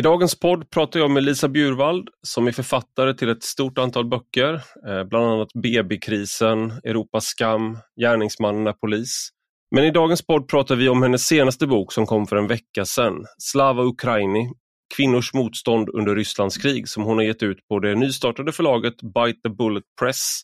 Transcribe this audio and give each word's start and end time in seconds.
I 0.00 0.02
dagens 0.02 0.40
podd 0.40 0.70
pratar 0.70 1.00
jag 1.00 1.10
med 1.10 1.22
Lisa 1.22 1.48
Bjurvald 1.48 2.08
som 2.22 2.46
är 2.46 2.52
författare 2.52 3.14
till 3.14 3.28
ett 3.28 3.42
stort 3.42 3.78
antal 3.78 4.08
böcker, 4.08 4.54
eh, 4.88 5.04
bland 5.04 5.26
annat 5.26 5.52
BB-krisen, 5.52 6.70
Europas 6.84 7.24
skam, 7.24 7.78
Gärningsmannen 8.00 8.66
är 8.66 8.72
polis. 8.72 9.28
Men 9.70 9.84
i 9.84 9.90
dagens 9.90 10.26
podd 10.26 10.48
pratar 10.48 10.76
vi 10.76 10.88
om 10.88 11.02
hennes 11.02 11.26
senaste 11.26 11.66
bok 11.66 11.92
som 11.92 12.06
kom 12.06 12.26
för 12.26 12.36
en 12.36 12.46
vecka 12.46 12.84
sedan, 12.84 13.24
Slava 13.38 13.82
Ukraini, 13.82 14.52
Kvinnors 14.96 15.34
motstånd 15.34 15.88
under 15.88 16.14
Rysslands 16.14 16.56
krig, 16.56 16.88
som 16.88 17.02
hon 17.02 17.16
har 17.16 17.24
gett 17.24 17.42
ut 17.42 17.68
på 17.68 17.78
det 17.78 17.94
nystartade 17.94 18.52
förlaget 18.52 19.02
Bite 19.02 19.40
the 19.42 19.48
Bullet 19.48 19.84
Press, 20.00 20.40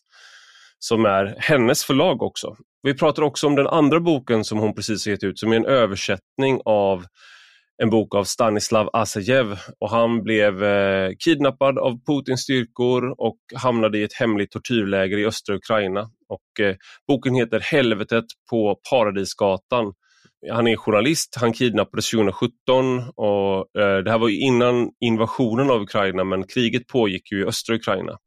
som 0.79 1.05
är 1.05 1.35
hennes 1.39 1.83
förlag 1.83 2.21
också. 2.21 2.55
Vi 2.83 2.93
pratar 2.93 3.23
också 3.23 3.47
om 3.47 3.55
den 3.55 3.67
andra 3.67 3.99
boken 3.99 4.43
som 4.43 4.59
hon 4.59 4.75
precis 4.75 5.05
har 5.05 5.11
gett 5.11 5.23
ut, 5.23 5.39
som 5.39 5.51
är 5.51 5.55
en 5.55 5.65
översättning 5.65 6.61
av 6.65 7.05
en 7.83 7.89
bok 7.89 8.15
av 8.15 8.23
Stanislav 8.23 8.89
Asajev 8.93 9.57
och 9.79 9.89
han 9.89 10.23
blev 10.23 10.63
eh, 10.63 11.11
kidnappad 11.19 11.77
av 11.77 11.99
Putins 12.05 12.41
styrkor 12.41 13.15
och 13.17 13.37
hamnade 13.55 13.97
i 13.97 14.03
ett 14.03 14.13
hemligt 14.13 14.51
tortyrläger 14.51 15.17
i 15.17 15.25
östra 15.25 15.55
Ukraina. 15.55 16.01
Och, 16.29 16.65
eh, 16.65 16.75
boken 17.07 17.35
heter 17.35 17.59
Helvetet 17.59 18.25
på 18.49 18.79
Paradisgatan. 18.89 19.93
Han 20.51 20.67
är 20.67 20.75
journalist, 20.75 21.35
han 21.39 21.53
kidnappades 21.53 22.11
2017 22.11 22.53
och 23.15 23.81
eh, 23.81 23.97
det 23.97 24.11
här 24.11 24.17
var 24.17 24.29
innan 24.29 24.89
invasionen 24.99 25.69
av 25.69 25.81
Ukraina 25.81 26.23
men 26.23 26.47
kriget 26.47 26.87
pågick 26.87 27.31
ju 27.31 27.41
i 27.41 27.45
östra 27.45 27.75
Ukraina. 27.75 28.17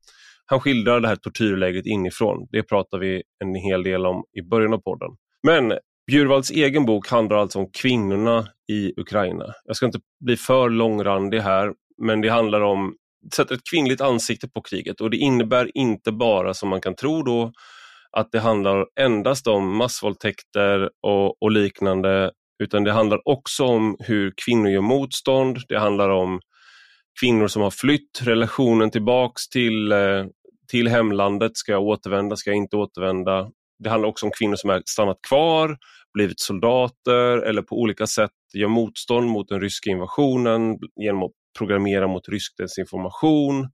Han 0.47 0.61
skildrar 0.61 1.01
det 1.01 1.09
här 1.09 1.17
tortyrlägret 1.17 1.87
inifrån. 1.87 2.47
Det 2.51 2.63
pratar 2.63 2.99
vi 2.99 3.23
en 3.45 3.55
hel 3.55 3.83
del 3.83 4.07
om 4.07 4.25
i 4.39 4.43
början 4.43 4.75
av 4.75 4.79
podden. 4.79 5.11
Men 5.43 5.73
Bjurvalds 6.11 6.51
egen 6.51 6.87
bok 6.87 7.09
handlar 7.09 7.37
alltså 7.37 7.59
om 7.59 7.71
kvinnorna 7.73 8.47
i 8.73 9.01
Ukraina. 9.01 9.55
Jag 9.65 9.77
ska 9.77 9.87
inte 9.87 10.01
bli 10.25 10.37
för 10.37 10.71
långrandig 10.71 11.41
här, 11.41 11.73
men 12.03 12.21
det 12.21 12.29
handlar 12.29 12.61
om 12.61 12.95
sätter 13.35 13.55
ett 13.55 13.71
kvinnligt 13.71 14.01
ansikte 14.01 14.49
på 14.49 14.63
kriget 14.63 15.01
och 15.01 15.11
det 15.11 15.17
innebär 15.17 15.71
inte 15.75 16.13
bara 16.13 16.55
som 16.55 16.69
man 16.69 16.81
kan 16.81 16.95
tro 16.95 17.23
då 17.23 17.53
att 18.13 18.33
det 18.33 18.41
handlar 18.41 18.87
endast 19.01 19.47
om 19.47 19.77
massvåldtäkter 19.77 20.91
och, 21.03 21.43
och 21.43 21.51
liknande 21.51 22.31
utan 22.63 22.85
det 22.85 22.93
handlar 22.93 23.29
också 23.29 23.65
om 23.65 23.97
hur 23.99 24.33
kvinnor 24.45 24.71
gör 24.71 24.81
motstånd. 24.81 25.59
Det 25.69 25.79
handlar 25.79 26.09
om 26.09 26.41
kvinnor 27.21 27.49
som 27.49 27.63
har 27.63 27.71
flytt, 27.71 28.21
relationen 28.23 28.91
tillbaks 28.91 29.49
till, 29.49 29.93
eh, 29.93 30.25
till 30.71 30.89
hemlandet. 30.89 31.57
Ska 31.57 31.73
jag 31.73 31.83
återvända? 31.83 32.37
Ska 32.37 32.51
jag 32.51 32.57
inte 32.57 32.77
återvända? 32.77 33.51
Det 33.79 33.91
handlar 33.91 34.09
också 34.09 34.27
om 34.27 34.33
kvinnor 34.39 34.57
som 34.57 34.71
har 34.71 34.83
stannat 34.87 35.19
kvar, 35.29 35.77
blivit 36.15 36.41
soldater 36.41 37.43
eller 37.43 37.63
på 37.63 37.81
olika 37.81 38.07
sätt 38.07 38.31
gör 38.55 38.69
motstånd 38.69 39.29
mot 39.29 39.49
den 39.49 39.61
ryska 39.61 39.91
invasionen 39.91 40.79
genom 40.97 41.23
att 41.23 41.33
programmera 41.59 42.07
mot 42.07 42.29
rysk 42.29 42.57
desinformation, 42.59 43.69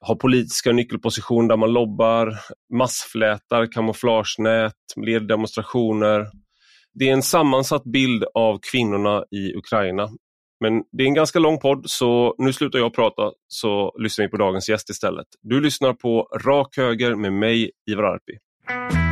har 0.00 0.14
politiska 0.14 0.72
nyckelpositioner 0.72 1.48
där 1.48 1.56
man 1.56 1.72
lobbar, 1.72 2.34
massflätar, 2.74 3.72
kamouflagenät, 3.72 4.74
leder 4.96 5.26
demonstrationer. 5.26 6.26
Det 6.94 7.08
är 7.08 7.12
en 7.12 7.22
sammansatt 7.22 7.84
bild 7.84 8.24
av 8.34 8.58
kvinnorna 8.72 9.24
i 9.30 9.54
Ukraina. 9.56 10.08
Men 10.60 10.82
det 10.92 11.02
är 11.02 11.06
en 11.06 11.14
ganska 11.14 11.38
lång 11.38 11.58
podd 11.58 11.82
så 11.86 12.34
nu 12.38 12.52
slutar 12.52 12.78
jag 12.78 12.94
prata 12.94 13.32
så 13.48 13.96
lyssnar 13.98 14.24
vi 14.24 14.30
på 14.30 14.36
dagens 14.36 14.68
gäst 14.68 14.90
istället. 14.90 15.26
Du 15.42 15.60
lyssnar 15.60 15.92
på 15.92 16.28
Rak 16.44 16.76
Höger 16.76 17.14
med 17.14 17.32
mig, 17.32 17.70
Ivar 17.90 18.04
Arpi. 18.04 19.05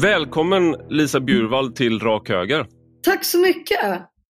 Välkommen 0.00 0.76
Lisa 0.88 1.20
Bjurvald 1.20 1.76
till 1.76 2.00
Rak 2.00 2.28
Höger. 2.28 2.66
Tack 3.02 3.24
så 3.24 3.38
mycket. 3.38 3.78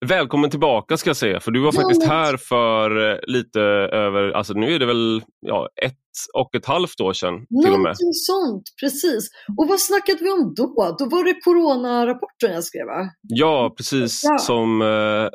Välkommen 0.06 0.50
tillbaka 0.50 0.96
ska 0.96 1.10
jag 1.10 1.16
säga, 1.16 1.40
för 1.40 1.50
du 1.50 1.60
var 1.60 1.72
ja, 1.74 1.80
faktiskt 1.80 2.00
men... 2.00 2.10
här 2.10 2.36
för 2.36 3.10
eh, 3.10 3.18
lite 3.26 3.60
över, 3.60 4.30
alltså 4.30 4.52
nu 4.52 4.74
är 4.74 4.78
det 4.78 4.86
väl 4.86 5.22
ja, 5.40 5.68
ett 5.82 5.94
och 6.34 6.54
ett 6.54 6.66
halvt 6.66 7.00
år 7.00 7.12
sedan. 7.12 7.32
Någonting 7.34 7.62
till 7.62 7.72
och 7.72 7.80
med. 7.80 7.96
sånt, 7.98 8.62
precis. 8.80 9.28
Och 9.58 9.68
vad 9.68 9.80
snackade 9.80 10.18
vi 10.20 10.30
om 10.30 10.54
då? 10.56 10.96
Då 10.98 11.08
var 11.08 11.24
det 11.24 11.40
coronarapporten 11.44 12.52
jag 12.52 12.64
skrev 12.64 12.86
va? 12.86 13.10
Ja, 13.22 13.74
precis 13.76 14.24
ja. 14.24 14.38
som 14.38 14.82
eh, 14.82 15.28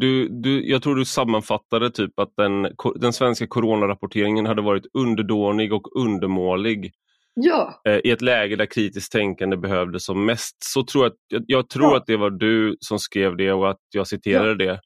du, 0.00 0.28
du, 0.28 0.70
jag 0.70 0.82
tror 0.82 0.94
du 0.94 1.04
sammanfattade 1.04 1.90
typ 1.90 2.18
att 2.18 2.32
den, 2.36 2.68
den 3.00 3.12
svenska 3.12 3.46
coronarapporteringen 3.46 4.46
hade 4.46 4.62
varit 4.62 4.86
underdånig 4.94 5.72
och 5.72 5.96
undermålig 5.96 6.92
Ja. 7.42 7.80
Eh, 7.88 8.00
I 8.04 8.10
ett 8.10 8.22
läge 8.22 8.56
där 8.56 8.66
kritiskt 8.66 9.12
tänkande 9.12 9.56
behövdes 9.56 10.04
som 10.04 10.26
mest. 10.26 10.56
Så 10.64 10.84
tror 10.84 11.04
jag, 11.04 11.12
jag, 11.28 11.44
jag 11.46 11.68
tror 11.68 11.90
ja. 11.90 11.96
att 11.96 12.06
det 12.06 12.16
var 12.16 12.30
du 12.30 12.76
som 12.80 12.98
skrev 12.98 13.36
det 13.36 13.52
och 13.52 13.70
att 13.70 13.80
jag 13.94 14.06
citerade 14.06 14.64
ja. 14.64 14.78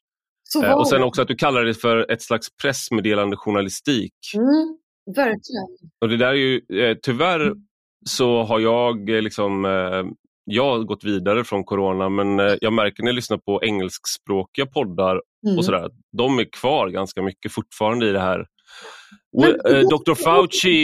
det. 0.59 0.67
Eh, 0.67 0.73
och 0.73 0.87
sen 0.87 1.03
också 1.03 1.21
att 1.21 1.27
du 1.27 1.35
kallade 1.35 1.65
det 1.65 1.73
för 1.73 2.11
ett 2.11 2.21
slags 2.21 2.47
pressmeddelande 2.61 3.37
journalistik. 3.37 4.13
Mm, 4.35 4.77
verkligen. 5.15 5.91
Och 6.01 6.09
det 6.09 6.17
där 6.17 6.27
är 6.27 6.33
ju, 6.33 6.61
eh, 6.73 6.97
tyvärr 7.03 7.39
mm. 7.39 7.57
så 8.09 8.43
har 8.43 8.59
jag 8.59 9.09
eh, 9.09 9.21
liksom 9.21 9.65
eh, 9.65 10.03
jag 10.45 10.63
har 10.63 10.79
gått 10.79 11.03
vidare 11.03 11.43
från 11.43 11.63
corona 11.63 12.09
men 12.09 12.39
eh, 12.39 12.55
jag 12.61 12.73
märker 12.73 13.03
när 13.03 13.09
jag 13.09 13.15
lyssnar 13.15 13.37
på 13.37 13.63
engelskspråkiga 13.63 14.65
poddar 14.65 15.21
mm. 15.47 15.57
och 15.57 15.65
sådär, 15.65 15.89
de 16.17 16.39
är 16.39 16.45
kvar 16.51 16.89
ganska 16.89 17.21
mycket 17.21 17.51
fortfarande 17.51 18.09
i 18.09 18.11
det 18.11 18.19
här 18.19 18.45
uh, 19.43 19.89
Dr 19.89 20.15
Fauci 20.15 20.77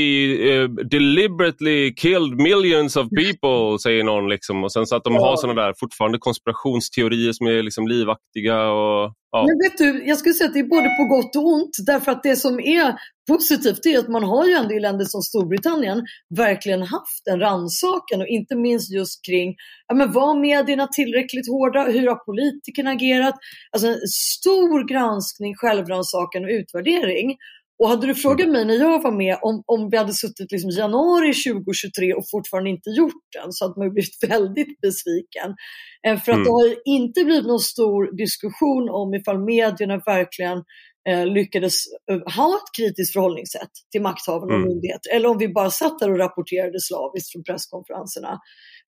uh, 0.52 0.70
deliberately 0.70 1.94
killed 1.94 2.38
millions 2.38 2.96
of 2.96 3.08
people, 3.10 3.80
säger 3.80 4.04
någon. 4.04 4.30
Liksom. 4.30 4.64
Och 4.64 4.72
sen 4.72 4.86
så 4.86 4.96
att 4.96 5.04
de 5.04 5.14
ja. 5.14 5.22
har 5.22 5.38
såna 5.38 5.54
där 5.54 5.74
fortfarande 5.80 6.18
konspirationsteorier 6.18 7.34
som 7.34 7.48
är 7.48 7.64
liksom 7.64 7.88
livaktiga. 7.88 8.72
Och, 8.72 9.14
ja. 9.32 9.46
Men 9.48 9.58
vet 9.58 9.78
du, 9.78 10.08
jag 10.08 10.18
skulle 10.18 10.34
säga 10.34 10.48
att 10.48 10.54
det 10.54 10.60
är 10.60 10.64
både 10.64 10.90
på 11.00 11.04
gott 11.16 11.36
och 11.36 11.54
ont. 11.54 11.76
Därför 11.86 12.12
att 12.12 12.24
det 12.24 12.36
som 12.36 12.60
är 12.60 12.96
positivt 13.28 13.86
är 13.86 14.00
att 14.00 14.08
man 14.08 14.24
har 14.24 14.46
ju 14.46 14.54
ändå 14.54 14.74
i 14.74 14.80
länder 14.80 15.06
som 15.06 15.22
Storbritannien 15.22 16.06
verkligen 16.38 16.82
haft 16.82 17.28
en 17.32 17.40
rannsakan 17.40 18.22
och 18.22 18.28
inte 18.28 18.56
minst 18.56 18.94
just 18.94 19.26
kring, 19.26 19.56
ja 19.88 19.96
men 19.96 20.12
var 20.12 20.40
medierna 20.40 20.88
tillräckligt 20.88 21.48
hårda? 21.48 21.84
Hur 21.84 22.08
har 22.08 22.26
politikerna 22.26 22.92
agerat? 22.92 23.36
Alltså 23.72 23.88
en 23.88 24.08
stor 24.08 24.88
granskning, 24.88 25.56
självrannsakan 25.56 26.44
och 26.44 26.50
utvärdering. 26.50 27.38
Och 27.82 27.90
hade 27.90 28.08
du 28.08 28.16
frågat 28.16 28.50
mig 28.50 28.66
när 28.66 28.74
jag 28.74 29.02
var 29.02 29.12
med 29.12 29.38
om, 29.42 29.64
om 29.66 29.90
vi 29.90 29.98
hade 29.98 30.14
suttit 30.14 30.52
liksom 30.52 30.70
januari 30.70 31.34
2023 31.34 32.14
och 32.14 32.24
fortfarande 32.32 32.70
inte 32.70 32.90
gjort 32.90 33.24
den 33.38 33.52
så 33.52 33.66
hade 33.66 33.80
man 33.80 33.94
blivit 33.94 34.24
väldigt 34.30 34.82
besviken. 34.82 35.50
Eh, 36.08 36.20
för 36.20 36.32
att 36.32 36.36
mm. 36.36 36.44
det 36.44 36.52
har 36.52 36.76
inte 36.86 37.24
blivit 37.24 37.46
någon 37.46 37.60
stor 37.60 38.18
diskussion 38.18 38.90
om 38.90 39.14
ifall 39.14 39.40
medierna 39.40 39.98
verkligen 40.06 40.64
eh, 41.10 41.26
lyckades 41.26 41.76
eh, 42.12 42.34
ha 42.36 42.56
ett 42.56 42.78
kritiskt 42.78 43.14
förhållningssätt 43.14 43.74
till 43.92 44.02
makthavarna 44.02 44.54
mm. 44.54 44.64
och 44.64 44.70
myndigheter. 44.70 45.12
Eller 45.16 45.30
om 45.30 45.38
vi 45.38 45.48
bara 45.48 45.70
satt 45.70 46.00
där 46.00 46.12
och 46.12 46.20
rapporterade 46.20 46.80
slaviskt 46.80 47.32
från 47.32 47.44
presskonferenserna 47.44 48.40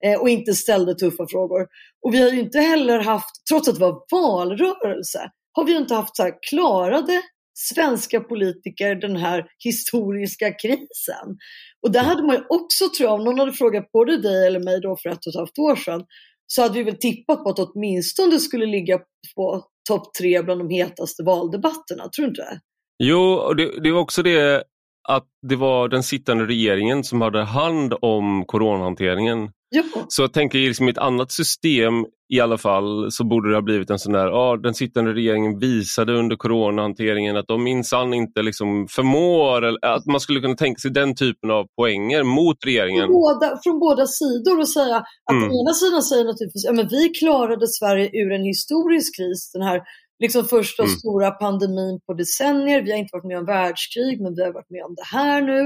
eh, 0.06 0.22
och 0.22 0.30
inte 0.30 0.54
ställde 0.54 0.96
tuffa 0.96 1.28
frågor. 1.28 1.62
Och 2.06 2.14
vi 2.14 2.22
har 2.22 2.30
ju 2.30 2.40
inte 2.40 2.60
heller 2.60 3.00
haft, 3.00 3.46
trots 3.50 3.68
att 3.68 3.76
det 3.76 3.82
var 3.82 4.06
valrörelse, 4.12 5.32
har 5.54 5.66
vi 5.66 5.76
inte 5.76 5.96
haft 5.96 6.18
så 6.18 6.32
klarade 6.50 7.22
svenska 7.54 8.20
politiker 8.20 8.96
den 8.96 9.16
här 9.16 9.46
historiska 9.64 10.52
krisen. 10.52 11.38
Och 11.82 11.92
där 11.92 12.04
hade 12.04 12.24
man 12.24 12.36
ju 12.36 12.42
också, 12.50 12.90
tror 12.98 13.10
jag, 13.10 13.20
om 13.20 13.24
någon 13.24 13.40
hade 13.40 13.54
frågat 13.54 13.92
både 13.92 14.18
dig 14.18 14.48
eller 14.48 14.60
mig 14.60 14.82
då 14.82 14.98
för 15.04 15.10
ett 15.10 15.26
och 15.26 15.30
ett 15.30 15.36
halvt 15.36 15.58
år 15.58 15.76
sedan, 15.76 16.04
så 16.48 16.62
hade 16.62 16.74
vi 16.74 16.84
väl 16.84 16.98
tippat 16.98 17.44
på 17.44 17.50
att 17.50 17.60
åtminstone 17.60 18.40
skulle 18.40 18.66
ligga 18.66 19.00
på 19.36 19.66
topp 19.90 20.14
tre 20.20 20.42
bland 20.42 20.62
de 20.62 20.70
hetaste 20.70 21.24
valdebatterna, 21.24 22.10
tror 22.10 22.26
du 22.26 22.30
inte 22.30 22.42
det? 22.42 22.60
Jo, 23.04 23.34
och 23.34 23.56
det, 23.56 23.84
det 23.84 23.92
var 23.92 24.00
också 24.00 24.24
det 24.24 24.64
att 25.10 25.28
det 25.48 25.56
var 25.56 25.88
den 25.88 26.04
sittande 26.04 26.46
regeringen 26.46 27.04
som 27.04 27.22
hade 27.22 27.44
hand 27.44 27.94
om 28.02 28.46
coronahanteringen. 28.46 29.50
Ja. 29.70 29.84
Så 30.08 30.24
jag 30.24 30.34
tänker 30.34 30.58
liksom 30.58 30.88
i 30.88 30.92
ett 30.92 30.98
annat 30.98 31.32
system 31.32 32.06
i 32.34 32.40
alla 32.40 32.58
fall 32.58 33.12
så 33.12 33.24
borde 33.24 33.50
det 33.50 33.56
ha 33.56 33.62
blivit 33.62 33.90
en 33.90 34.00
sån 34.00 34.14
där, 34.14 34.28
ja 34.28 34.58
den 34.64 34.74
sittande 34.74 35.14
regeringen 35.14 35.60
visade 35.60 36.14
under 36.14 36.36
coronahanteringen 36.36 37.38
att 37.38 37.48
de 37.48 37.64
minsann 37.64 38.14
inte 38.14 38.42
liksom 38.42 38.88
förmår, 38.88 39.66
eller 39.66 39.86
att 39.86 40.06
man 40.06 40.20
skulle 40.20 40.40
kunna 40.40 40.56
tänka 40.56 40.80
sig 40.80 40.92
den 40.92 41.16
typen 41.16 41.52
av 41.52 41.66
poänger 41.80 42.24
mot 42.24 42.58
regeringen. 42.66 43.06
Från 43.06 43.14
båda, 43.14 43.60
från 43.64 43.80
båda 43.80 44.06
sidor 44.06 44.60
och 44.60 44.70
säga 44.70 44.98
att 45.32 45.44
mm. 45.44 45.50
ena 45.60 45.74
sidan 45.74 46.04
säger 46.04 46.26
naturligtvis, 46.26 46.66
ja 46.66 46.74
men 46.74 46.88
vi 46.88 47.10
klarade 47.10 47.68
Sverige 47.68 48.10
ur 48.22 48.32
en 48.32 48.44
historisk 48.44 49.16
kris, 49.18 49.52
den 49.52 49.62
här 49.62 49.82
liksom 50.24 50.46
första 50.46 50.84
mm. 50.84 50.96
stora 50.96 51.32
pandemin 51.32 52.00
på 52.06 52.14
decennier. 52.14 52.82
Vi 52.82 52.92
har 52.92 52.98
inte 52.98 53.16
varit 53.18 53.30
med 53.32 53.38
om 53.38 53.46
världskrig, 53.46 54.22
men 54.22 54.36
vi 54.36 54.44
har 54.44 54.54
varit 54.54 54.70
med 54.70 54.84
om 54.84 54.96
det 54.96 55.08
här 55.18 55.42
nu. 55.42 55.62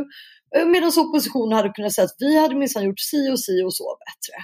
Eh, 0.55 0.65
medan 0.73 0.91
oppositionen 0.97 1.53
hade 1.57 1.69
kunnat 1.69 1.93
säga 1.93 2.05
att 2.05 2.15
vi 2.19 2.39
hade 2.41 2.55
minsann 2.55 2.85
gjort 2.85 2.99
si 2.99 3.31
och 3.33 3.39
si 3.39 3.63
och 3.67 3.73
så 3.73 3.87
bättre. 4.07 4.37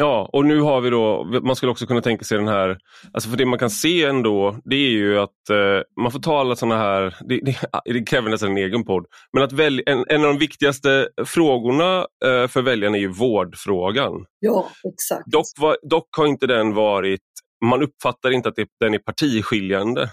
Ja, 0.00 0.30
och 0.32 0.44
nu 0.46 0.60
har 0.60 0.80
vi 0.80 0.90
då, 0.90 1.24
man 1.42 1.56
skulle 1.56 1.72
också 1.72 1.86
kunna 1.86 2.00
tänka 2.00 2.24
sig 2.24 2.38
den 2.38 2.48
här, 2.48 2.78
alltså 3.12 3.30
för 3.30 3.36
det 3.36 3.46
man 3.46 3.58
kan 3.58 3.70
se 3.70 4.04
ändå, 4.04 4.56
det 4.64 4.76
är 4.76 4.90
ju 4.90 5.18
att 5.18 5.50
eh, 5.50 6.02
man 6.02 6.12
får 6.12 6.18
ta 6.18 6.40
alla 6.40 6.56
sådana 6.56 6.78
här, 6.78 7.16
det, 7.28 7.40
det, 7.44 7.56
det, 7.84 8.02
kräver 8.02 8.30
nästan 8.30 8.50
en 8.50 8.56
egen 8.56 8.84
podd, 8.84 9.06
men 9.32 9.42
att 9.42 9.52
välja, 9.52 9.82
en, 9.86 10.04
en 10.08 10.20
av 10.20 10.26
de 10.26 10.38
viktigaste 10.38 11.08
frågorna 11.26 12.06
eh, 12.24 12.48
för 12.48 12.62
väljarna 12.62 12.96
är 12.96 13.00
ju 13.00 13.12
vårdfrågan. 13.12 14.12
Ja, 14.38 14.68
exakt. 14.92 15.32
Dock, 15.32 15.46
var, 15.58 15.76
dock 15.82 16.08
har 16.16 16.26
inte 16.26 16.46
den 16.46 16.74
varit, 16.74 17.20
man 17.64 17.82
uppfattar 17.82 18.30
inte 18.30 18.48
att 18.48 18.56
det, 18.56 18.68
den 18.80 18.94
är 18.94 18.98
partiskiljande. 18.98 20.08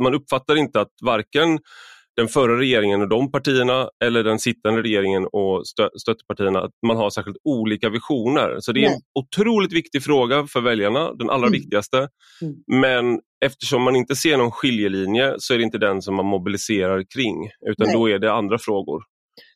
Man 0.00 0.14
uppfattar 0.14 0.56
inte 0.56 0.80
att 0.80 0.92
varken 1.04 1.58
den 2.16 2.28
förra 2.28 2.58
regeringen 2.58 3.02
och 3.02 3.08
de 3.08 3.30
partierna 3.30 3.88
eller 4.04 4.24
den 4.24 4.38
sittande 4.38 4.82
regeringen 4.82 5.26
och 5.32 5.66
stö 5.66 5.88
stöttepartierna, 5.96 6.60
att 6.60 6.70
man 6.86 6.96
har 6.96 7.10
särskilt 7.10 7.36
olika 7.44 7.88
visioner. 7.88 8.56
Så 8.60 8.72
det 8.72 8.80
är 8.80 8.88
Nej. 8.88 8.94
en 8.94 9.00
otroligt 9.22 9.72
viktig 9.72 10.02
fråga 10.02 10.46
för 10.46 10.60
väljarna, 10.60 11.12
den 11.12 11.30
allra 11.30 11.46
mm. 11.46 11.52
viktigaste. 11.52 12.08
Mm. 12.42 12.54
Men 12.66 13.20
eftersom 13.44 13.82
man 13.82 13.96
inte 13.96 14.16
ser 14.16 14.36
någon 14.36 14.50
skiljelinje 14.50 15.34
så 15.38 15.54
är 15.54 15.58
det 15.58 15.64
inte 15.64 15.78
den 15.78 16.02
som 16.02 16.14
man 16.14 16.26
mobiliserar 16.26 17.04
kring, 17.14 17.50
utan 17.70 17.86
Nej. 17.86 17.96
då 17.96 18.10
är 18.10 18.18
det 18.18 18.32
andra 18.32 18.58
frågor. 18.58 19.02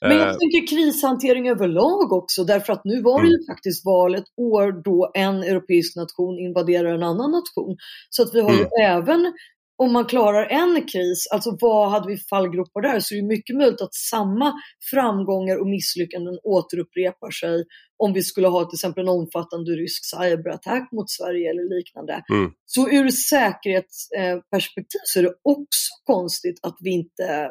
Men 0.01 0.17
jag 0.17 0.29
eh. 0.29 0.37
tänker 0.37 0.67
krishantering 0.67 1.49
överlag 1.49 2.13
också, 2.13 2.45
därför 2.45 2.73
att 2.73 2.85
nu 2.85 3.03
var 3.03 3.23
det 3.23 3.29
ju 3.29 3.35
mm. 3.35 3.47
faktiskt 3.47 3.85
val 3.85 4.15
ett 4.15 4.31
år 4.37 4.83
då 4.85 5.11
en 5.15 5.43
europeisk 5.43 5.97
nation 5.97 6.39
invaderar 6.39 6.95
en 6.95 7.03
annan 7.03 7.31
nation. 7.31 7.77
Så 8.11 8.23
att 8.23 8.35
vi 8.35 8.41
har 8.41 8.51
mm. 8.51 8.61
ju 8.61 8.67
även 8.83 9.33
om 9.79 9.93
man 9.93 10.05
klarar 10.05 10.47
en 10.47 10.83
kris, 10.87 11.27
alltså 11.33 11.57
vad 11.61 11.91
hade 11.91 12.09
vi 12.09 12.17
fallgropar 12.19 12.81
där, 12.81 13.01
så 13.01 13.15
är 13.15 13.21
det 13.23 13.27
mycket 13.27 13.57
möjligt 13.57 13.81
att 13.81 13.95
samma 13.95 14.53
framgångar 14.91 15.57
och 15.57 15.67
misslyckanden 15.67 16.39
återupprepar 16.43 17.31
sig 17.31 17.65
om 17.99 18.13
vi 18.13 18.23
skulle 18.23 18.49
ha 18.49 18.65
till 18.65 18.77
exempel 18.77 19.03
en 19.03 19.09
omfattande 19.09 19.73
rysk 19.73 20.03
cyberattack 20.05 20.93
mot 20.93 21.11
Sverige 21.11 21.51
eller 21.51 21.77
liknande. 21.77 22.23
Mm. 22.33 22.51
Så 22.67 22.91
ur 22.91 23.09
säkerhetsperspektiv 23.09 25.01
så 25.05 25.19
är 25.19 25.23
det 25.23 25.35
också 25.43 25.93
konstigt 26.05 26.61
att 26.63 26.77
vi 26.81 26.91
inte 26.91 27.51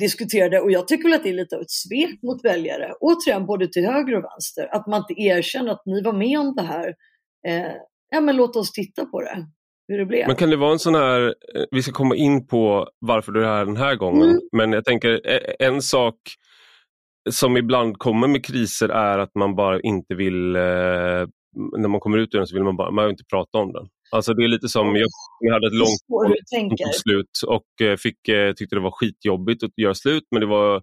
diskuterar 0.00 0.50
det 0.50 0.60
och 0.60 0.70
jag 0.70 0.88
tycker 0.88 1.04
väl 1.08 1.12
att 1.12 1.22
det 1.22 1.30
är 1.30 1.34
lite 1.34 1.56
av 1.56 1.62
ett 1.62 1.70
svek 1.70 2.22
mot 2.22 2.44
väljare, 2.44 2.92
återigen 3.00 3.46
både 3.46 3.68
till 3.68 3.86
höger 3.86 4.16
och 4.16 4.24
vänster, 4.24 4.74
att 4.74 4.86
man 4.86 5.04
inte 5.08 5.22
erkänner 5.22 5.72
att 5.72 5.86
ni 5.86 6.02
var 6.02 6.12
med 6.12 6.38
om 6.38 6.54
det 6.56 6.62
här. 6.62 6.94
Eh, 7.46 7.72
ja 8.10 8.20
men 8.20 8.36
låt 8.36 8.56
oss 8.56 8.72
titta 8.72 9.04
på 9.04 9.20
det 9.20 9.46
hur 9.92 9.98
det 9.98 10.06
blev. 10.06 10.26
Men 10.26 10.36
kan 10.36 10.50
det 10.50 10.56
vara 10.56 10.72
en 10.72 10.78
sån 10.78 10.94
här, 10.94 11.26
eh, 11.26 11.64
vi 11.70 11.82
ska 11.82 11.92
komma 11.92 12.16
in 12.16 12.46
på 12.46 12.88
varför 12.98 13.32
du 13.32 13.44
är 13.44 13.48
här 13.48 13.64
den 13.64 13.76
här 13.76 13.96
gången, 13.96 14.28
mm. 14.28 14.40
men 14.52 14.72
jag 14.72 14.84
tänker 14.84 15.20
eh, 15.24 15.66
en 15.66 15.82
sak 15.82 16.14
som 17.30 17.56
ibland 17.56 17.98
kommer 17.98 18.28
med 18.28 18.44
kriser 18.44 18.88
är 18.88 19.18
att 19.18 19.34
man 19.34 19.54
bara 19.54 19.80
inte 19.80 20.14
vill, 20.14 20.56
eh, 20.56 20.62
när 21.78 21.88
man 21.88 22.00
kommer 22.00 22.18
ut 22.18 22.34
ur 22.34 22.38
den 22.38 22.46
så 22.46 22.54
vill 22.54 22.64
man 22.64 22.76
bara 22.76 22.90
man 22.90 23.04
vill 23.04 23.12
inte 23.12 23.24
prata 23.30 23.58
om 23.58 23.72
den. 23.72 23.86
Alltså 24.10 24.34
det 24.34 24.44
är 24.44 24.48
lite 24.48 24.68
som, 24.68 24.96
jag, 24.96 25.08
jag 25.40 25.52
hade 25.52 25.66
ett 25.66 25.74
långt 25.74 26.94
slut 26.94 27.30
och 27.46 28.00
fick, 28.00 28.16
tyckte 28.56 28.76
det 28.76 28.80
var 28.80 28.90
skitjobbigt 28.90 29.62
att 29.62 29.78
göra 29.78 29.94
slut 29.94 30.22
men 30.30 30.40
det 30.40 30.46
var 30.46 30.82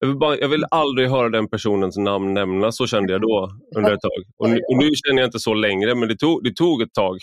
jag 0.00 0.08
vill, 0.08 0.18
bara, 0.18 0.36
jag 0.38 0.48
vill 0.48 0.64
aldrig 0.70 1.10
höra 1.10 1.28
den 1.28 1.48
personens 1.48 1.96
namn 1.96 2.34
nämnas, 2.34 2.76
så 2.76 2.86
kände 2.86 3.12
jag 3.12 3.22
då 3.22 3.50
under 3.76 3.92
ett 3.92 4.00
tag. 4.00 4.24
Och 4.38 4.50
nu, 4.50 4.60
och 4.68 4.76
nu 4.76 4.90
känner 4.94 5.22
jag 5.22 5.28
inte 5.28 5.38
så 5.38 5.54
längre, 5.54 5.94
men 5.94 6.08
det 6.08 6.16
tog, 6.16 6.44
det 6.44 6.56
tog 6.56 6.82
ett 6.82 6.94
tag. 6.94 7.18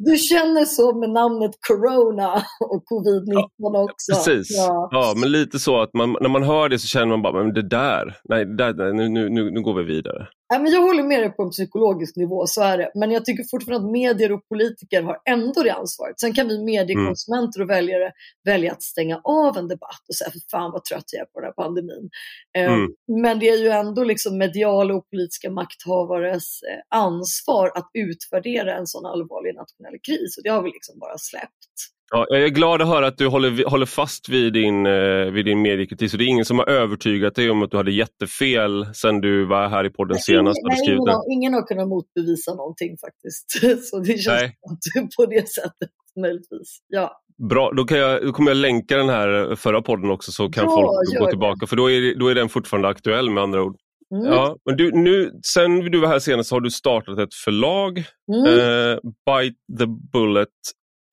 Du 0.00 0.16
känner 0.16 0.64
så 0.64 0.98
med 0.98 1.10
namnet 1.10 1.50
Corona 1.68 2.34
och 2.70 2.82
covid-19 2.90 3.48
ja, 3.56 3.82
också. 3.82 4.12
Precis, 4.12 4.56
ja. 4.56 4.88
ja. 4.90 5.14
men 5.16 5.32
lite 5.32 5.58
så 5.58 5.82
att 5.82 5.94
man, 5.94 6.16
när 6.20 6.28
man 6.28 6.42
hör 6.42 6.68
det 6.68 6.78
så 6.78 6.86
känner 6.86 7.06
man 7.06 7.22
bara, 7.22 7.44
men 7.44 7.54
det 7.54 7.68
där, 7.68 8.16
nej, 8.24 8.44
där 8.44 8.92
nu, 8.92 9.08
nu, 9.08 9.50
nu 9.50 9.62
går 9.62 9.74
vi 9.74 9.82
vidare. 9.82 10.28
Ja, 10.48 10.58
men 10.58 10.72
jag 10.72 10.82
håller 10.82 11.02
med 11.02 11.22
dig 11.22 11.30
på 11.30 11.42
en 11.42 11.50
psykologisk 11.50 12.16
nivå, 12.16 12.46
så 12.46 12.62
är 12.62 12.78
det. 12.78 12.90
Men 12.94 13.10
jag 13.10 13.24
tycker 13.24 13.44
fortfarande 13.50 13.86
att 13.86 13.92
medier 13.92 14.32
och 14.32 14.48
politiker 14.48 15.02
har 15.02 15.18
ändå 15.24 15.62
det 15.62 15.70
ansvaret. 15.70 16.20
Sen 16.20 16.34
kan 16.34 16.48
vi 16.48 16.64
mediekonsumenter 16.64 17.62
och 17.62 17.70
väljare 17.70 18.12
välja 18.44 18.72
att 18.72 18.82
stänga 18.82 19.20
av 19.24 19.56
en 19.56 19.68
debatt 19.68 20.08
och 20.08 20.14
säga, 20.14 20.30
för 20.30 20.40
fan 20.50 20.72
vad 20.72 20.84
trött 20.84 21.04
jag 21.12 21.20
är 21.20 21.26
på 21.26 21.40
den 21.40 21.46
här 21.46 21.52
pandemin. 21.52 22.10
Eh, 22.58 22.72
mm. 22.72 22.90
Men 23.22 23.38
det 23.38 23.48
är 23.48 23.58
ju 23.58 23.68
ändå 23.68 24.04
liksom 24.04 24.38
mediala 24.38 24.94
och 24.94 25.10
politiska 25.10 25.50
makthavares 25.50 26.62
eh, 26.62 26.98
ansvar 26.98 27.72
att 27.74 27.90
utvärdera 27.94 28.76
en 28.76 28.86
sån 28.86 29.06
allvarlig 29.06 29.54
nationell 29.54 29.98
kris. 30.06 30.36
Och 30.36 30.42
det 30.42 30.50
har 30.50 30.62
vi 30.62 30.70
liksom 30.70 30.98
bara 30.98 31.18
släppt. 31.18 31.93
Ja, 32.10 32.26
jag 32.28 32.44
är 32.44 32.48
glad 32.48 32.82
att 32.82 32.88
höra 32.88 33.06
att 33.06 33.18
du 33.18 33.26
håller, 33.26 33.70
håller 33.70 33.86
fast 33.86 34.28
vid 34.28 34.52
din, 34.52 34.86
eh, 34.86 35.30
vid 35.32 35.44
din 35.44 35.62
mediekritik. 35.62 36.10
Så 36.10 36.16
det 36.16 36.24
är 36.24 36.26
ingen 36.26 36.44
som 36.44 36.58
har 36.58 36.68
övertygat 36.68 37.34
dig 37.34 37.50
om 37.50 37.62
att 37.62 37.70
du 37.70 37.76
hade 37.76 37.92
jättefel 37.92 38.86
sen 38.94 39.20
du 39.20 39.44
var 39.44 39.68
här 39.68 39.84
i 39.84 39.90
podden 39.90 40.18
senast? 40.18 40.60
Nej, 40.62 40.78
ingen, 40.84 40.98
har, 40.98 41.32
ingen 41.32 41.54
har 41.54 41.66
kunnat 41.66 41.88
motbevisa 41.88 42.54
någonting 42.54 42.96
faktiskt. 42.98 43.86
Så 43.90 43.98
det 43.98 44.18
känns 44.18 45.16
på 45.16 45.26
det 45.26 45.48
sättet 45.48 45.90
möjligtvis. 46.20 46.78
Ja. 46.88 47.20
Bra, 47.50 47.72
då, 47.76 47.84
kan 47.84 47.98
jag, 47.98 48.22
då 48.26 48.32
kommer 48.32 48.50
jag 48.50 48.56
länka 48.56 48.96
den 48.96 49.08
här 49.08 49.54
förra 49.54 49.82
podden 49.82 50.10
också 50.10 50.32
så 50.32 50.48
kan 50.48 50.64
ja, 50.64 50.70
folk 50.70 51.18
gå 51.20 51.30
tillbaka. 51.30 51.58
Det. 51.60 51.66
För 51.66 51.76
då 51.76 51.90
är, 51.90 52.18
då 52.18 52.28
är 52.28 52.34
den 52.34 52.48
fortfarande 52.48 52.88
aktuell 52.88 53.30
med 53.30 53.42
andra 53.42 53.62
ord. 53.62 53.76
Mm. 54.14 54.32
Ja, 54.32 54.56
men 54.64 54.76
du, 54.76 54.92
nu, 54.92 55.32
sen 55.46 55.80
du 55.80 56.00
var 56.00 56.08
här 56.08 56.18
senast 56.18 56.50
har 56.50 56.60
du 56.60 56.70
startat 56.70 57.18
ett 57.18 57.34
förlag, 57.34 58.04
mm. 58.32 58.46
eh, 58.46 58.98
Bite 59.02 59.56
the 59.78 59.86
Bullet 60.12 60.48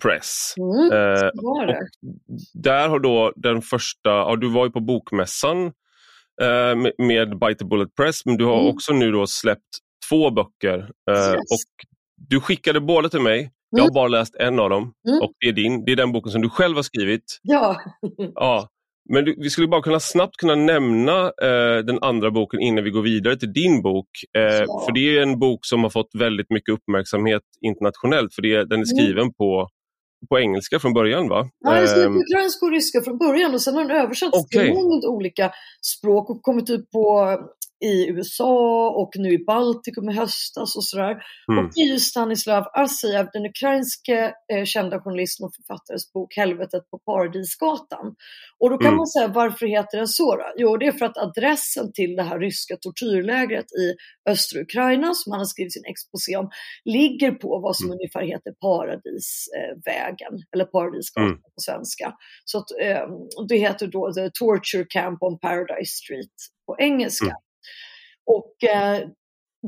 Press. 0.02 0.54
Mm, 0.58 0.92
eh, 0.92 1.30
där 2.54 2.90
har 2.90 3.00
då 3.00 3.34
den 3.36 3.62
första, 3.62 4.10
ja, 4.10 4.36
du 4.36 4.50
var 4.50 4.66
ju 4.66 4.72
på 4.72 4.80
bokmässan 4.80 5.66
eh, 6.42 6.76
med, 6.76 6.92
med 6.98 7.40
Bite 7.40 7.56
the 7.56 7.66
Bullet 7.66 7.96
Press 7.96 8.26
men 8.26 8.38
du 8.38 8.46
har 8.46 8.60
mm. 8.60 8.68
också 8.68 8.94
nu 8.94 9.12
då 9.12 9.28
släppt 9.28 9.78
två 10.10 10.32
böcker. 10.32 10.90
Eh, 11.12 11.16
yes. 11.16 11.36
och 11.36 11.86
Du 12.16 12.42
skickade 12.42 12.82
båda 12.82 13.10
till 13.10 13.22
mig. 13.22 13.52
Jag 13.70 13.80
har 13.80 13.88
mm. 13.88 13.94
bara 13.94 14.08
läst 14.08 14.36
en 14.36 14.60
av 14.60 14.70
dem 14.70 14.94
mm. 15.08 15.22
och 15.22 15.32
det 15.40 15.48
är 15.48 15.54
din. 15.54 15.86
Det 15.86 15.92
är 15.92 15.96
den 15.96 16.12
boken 16.12 16.32
som 16.32 16.42
du 16.42 16.50
själv 16.50 16.76
har 16.76 16.84
skrivit. 16.84 17.40
Ja. 17.42 17.78
ja. 18.36 18.68
Men 19.10 19.26
du, 19.26 19.36
vi 19.38 19.50
skulle 19.50 19.68
bara 19.68 19.82
kunna 19.82 20.00
snabbt 20.00 20.38
kunna 20.38 20.56
nämna 20.56 21.26
eh, 21.26 21.78
den 21.86 22.00
andra 22.02 22.32
boken 22.32 22.60
innan 22.60 22.84
vi 22.84 22.90
går 22.90 23.02
vidare 23.02 23.36
till 23.38 23.54
din 23.54 23.82
bok. 23.82 24.08
Eh, 24.38 24.44
ja. 24.44 24.84
För 24.86 24.94
det 24.94 25.18
är 25.18 25.22
en 25.22 25.40
bok 25.40 25.66
som 25.66 25.84
har 25.84 25.90
fått 25.90 26.10
väldigt 26.14 26.50
mycket 26.50 26.74
uppmärksamhet 26.74 27.42
internationellt 27.62 28.34
för 28.34 28.42
det, 28.42 28.56
den 28.56 28.72
är 28.72 28.76
mm. 28.76 28.86
skriven 28.86 29.22
mm. 29.22 29.34
på 29.34 29.70
på 30.30 30.40
engelska 30.40 30.80
från 30.80 30.94
början 30.94 31.30
va? 31.30 31.50
Ja, 31.60 31.74
den 31.74 31.84
är 31.84 31.88
skriven 31.88 32.14
på 32.14 32.20
ukrainska 32.20 32.66
och 32.66 32.72
ryska 32.72 33.02
från 33.02 33.18
början 33.18 33.54
och 33.54 33.62
sen 33.62 33.76
har 33.76 33.82
den 33.82 33.92
översatts 33.92 34.40
okay. 34.40 34.66
till 34.66 34.74
många 34.74 35.08
olika 35.08 35.52
språk 35.82 36.30
och 36.30 36.42
kommit 36.42 36.70
ut 36.70 36.92
på 36.92 37.38
i 37.82 38.08
USA 38.10 38.90
och 38.90 39.10
nu 39.16 39.34
i 39.34 39.46
Baltikum 39.46 40.10
i 40.10 40.14
höstas 40.14 40.76
och 40.76 40.84
sådär. 40.84 41.24
Mm. 41.52 41.66
Och 41.66 41.72
det 41.76 41.82
är 41.82 41.88
ju 41.94 42.00
Stanislav 42.00 42.64
Asajev, 42.74 43.28
den 43.34 43.46
ukrainske 43.46 44.34
eh, 44.54 44.66
kända 44.66 45.00
journalisten 45.00 45.46
och 45.46 45.56
författares 45.56 46.14
bok 46.14 46.36
Helvetet 46.36 46.90
på 46.92 47.00
Paradisgatan. 47.00 48.16
Och 48.60 48.70
då 48.70 48.78
kan 48.78 48.88
mm. 48.88 48.98
man 48.98 49.08
säga, 49.08 49.28
varför 49.28 49.66
heter 49.66 49.98
den 49.98 50.08
så 50.08 50.36
då? 50.36 50.44
Jo, 50.58 50.78
det 50.78 50.88
är 50.88 50.92
för 50.92 51.06
att 51.06 51.18
adressen 51.18 51.94
till 51.94 52.16
det 52.16 52.24
här 52.24 52.40
ryska 52.40 52.78
tortyrlägret 52.82 53.66
i 53.66 53.96
östra 54.30 54.62
Ukraina, 54.62 55.14
som 55.14 55.32
han 55.32 55.40
har 55.40 55.46
skrivit 55.46 55.74
sin 55.74 55.86
exposé 55.86 56.38
om, 56.38 56.50
ligger 56.86 57.32
på 57.32 57.60
vad 57.60 57.76
som 57.76 57.86
mm. 57.86 57.94
ungefär 57.96 58.22
heter 58.22 58.52
Paradisvägen, 58.62 60.34
eh, 60.34 60.54
eller 60.54 60.66
Paradisgatan 60.66 61.30
mm. 61.30 61.42
på 61.42 61.62
svenska. 61.66 62.14
Så 62.46 62.58
att, 62.58 62.72
eh, 62.82 63.08
det 63.48 63.58
heter 63.58 63.88
då 63.88 64.14
The 64.14 64.30
Torture 64.30 64.86
Camp 64.90 65.24
on 65.24 65.40
Paradise 65.40 65.92
Street 66.04 66.36
på 66.66 66.76
engelska. 66.80 67.26
Mm. 67.26 67.38
Och 68.26 68.64
eh, 68.64 69.08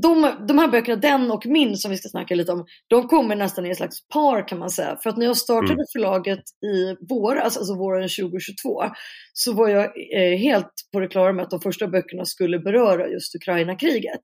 de, 0.01 0.45
de 0.47 0.57
här 0.57 0.67
böckerna, 0.67 0.95
den 0.95 1.31
och 1.31 1.45
min 1.45 1.77
som 1.77 1.91
vi 1.91 1.97
ska 1.97 2.09
snacka 2.09 2.35
lite 2.35 2.51
om, 2.51 2.65
de 2.87 3.07
kommer 3.07 3.35
nästan 3.35 3.65
i 3.65 3.69
en 3.69 3.75
slags 3.75 4.07
par 4.07 4.47
kan 4.47 4.59
man 4.59 4.69
säga. 4.69 4.97
För 5.03 5.09
att 5.09 5.17
när 5.17 5.25
jag 5.25 5.37
startade 5.37 5.73
mm. 5.73 5.85
förlaget 5.93 6.43
i 6.65 6.95
våras, 7.09 7.57
alltså 7.57 7.75
våren 7.75 8.09
2022, 8.09 8.83
så 9.33 9.53
var 9.53 9.69
jag 9.69 9.85
eh, 10.15 10.37
helt 10.37 10.71
på 10.93 10.99
det 10.99 11.07
klara 11.07 11.33
med 11.33 11.43
att 11.43 11.49
de 11.49 11.61
första 11.61 11.87
böckerna 11.87 12.25
skulle 12.25 12.59
beröra 12.59 13.07
just 13.07 13.35
Ukraina-kriget. 13.35 14.21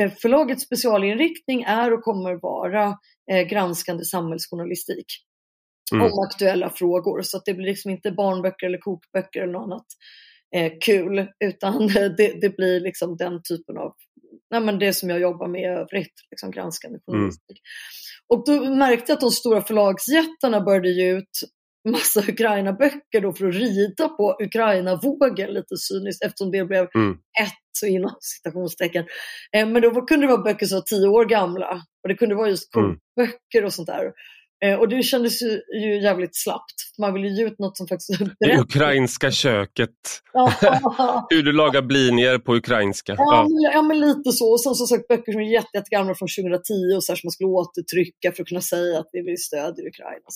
Eh, 0.00 0.12
förlagets 0.12 0.64
specialinriktning 0.64 1.62
är 1.62 1.92
och 1.92 2.02
kommer 2.02 2.34
vara 2.34 2.98
eh, 3.30 3.42
granskande 3.42 4.04
samhällsjournalistik 4.04 5.06
mm. 5.92 6.06
om 6.06 6.28
aktuella 6.28 6.70
frågor. 6.70 7.22
Så 7.22 7.36
att 7.36 7.44
det 7.44 7.54
blir 7.54 7.66
liksom 7.66 7.90
inte 7.90 8.12
barnböcker 8.12 8.66
eller 8.66 8.78
kokböcker 8.78 9.40
eller 9.42 9.52
något 9.52 9.64
annat 9.64 9.86
kul, 10.80 11.26
utan 11.44 11.86
det, 12.16 12.40
det, 12.40 12.56
blir 12.56 12.80
liksom 12.80 13.16
den 13.16 13.42
typen 13.42 13.78
av, 13.78 13.94
nej 14.50 14.60
men 14.60 14.78
det 14.78 14.92
som 14.92 15.10
jag 15.10 15.20
jobbar 15.20 15.48
med 15.48 15.62
i 15.62 15.66
övrigt, 15.66 16.14
liksom 16.30 16.50
granskande 16.50 16.98
journalistik. 17.06 17.60
Mm. 17.60 18.28
Och 18.28 18.46
då 18.46 18.74
märkte 18.74 19.12
jag 19.12 19.16
att 19.16 19.20
de 19.20 19.30
stora 19.30 19.62
förlagsjättarna 19.62 20.60
började 20.60 20.90
ge 20.90 21.12
ut 21.12 21.40
massa 21.88 22.20
Ukraina-böcker 22.28 23.20
då 23.20 23.32
för 23.32 23.48
att 23.48 23.54
rida 23.54 24.08
på 24.08 24.36
Ukraina-vågen 24.40 25.50
lite 25.50 25.76
cyniskt 25.76 26.24
eftersom 26.24 26.50
det 26.50 26.64
blev 26.64 26.88
mm. 26.94 27.12
ett 27.12 27.62
så 27.72 27.86
inom 27.86 28.16
citationstecken. 28.20 29.04
Eh, 29.56 29.68
men 29.68 29.82
då 29.82 30.06
kunde 30.06 30.26
det 30.26 30.32
vara 30.32 30.42
böcker 30.42 30.66
som 30.66 30.76
var 30.76 30.82
tio 30.82 31.08
år 31.08 31.24
gamla 31.24 31.82
och 32.02 32.08
det 32.08 32.14
kunde 32.14 32.34
vara 32.34 32.48
just 32.48 32.76
mm. 32.76 32.96
böcker 33.16 33.64
och 33.64 33.72
sånt 33.72 33.88
där. 33.88 34.12
Eh, 34.64 34.78
och 34.78 34.88
det 34.88 35.02
kändes 35.02 35.42
ju, 35.42 35.60
ju 35.82 36.02
jävligt 36.02 36.36
slappt. 36.36 36.78
Man 36.98 37.14
ville 37.14 37.28
ge 37.28 37.46
ut 37.46 37.58
något 37.58 37.76
som 37.76 37.86
faktiskt 37.88 38.20
Det 38.40 38.58
ukrainska 38.58 39.30
köket. 39.30 39.90
Hur 41.30 41.42
du 41.42 41.52
lagar 41.52 41.82
blinier 41.82 42.38
på 42.38 42.54
ukrainska. 42.54 43.14
Ja, 43.18 43.46
ja. 43.48 43.70
ja 43.72 43.82
men 43.82 44.00
lite 44.00 44.32
så. 44.32 44.52
Och 44.52 44.60
sen 44.60 44.74
som 44.74 44.86
sagt 44.86 45.08
böcker 45.08 45.32
som 45.32 45.40
är 45.40 45.52
jätte, 45.52 45.68
jättegamla 45.74 46.14
från 46.14 46.28
2010 46.28 46.96
och 46.96 47.04
så 47.04 47.12
här, 47.12 47.16
som 47.16 47.26
man 47.26 47.32
skulle 47.32 47.50
återtrycka 47.50 48.32
för 48.32 48.42
att 48.42 48.48
kunna 48.48 48.60
säga 48.60 48.98
att 48.98 49.08
vi 49.12 49.36
stödjer 49.36 49.86
Ukraina. 49.86 50.26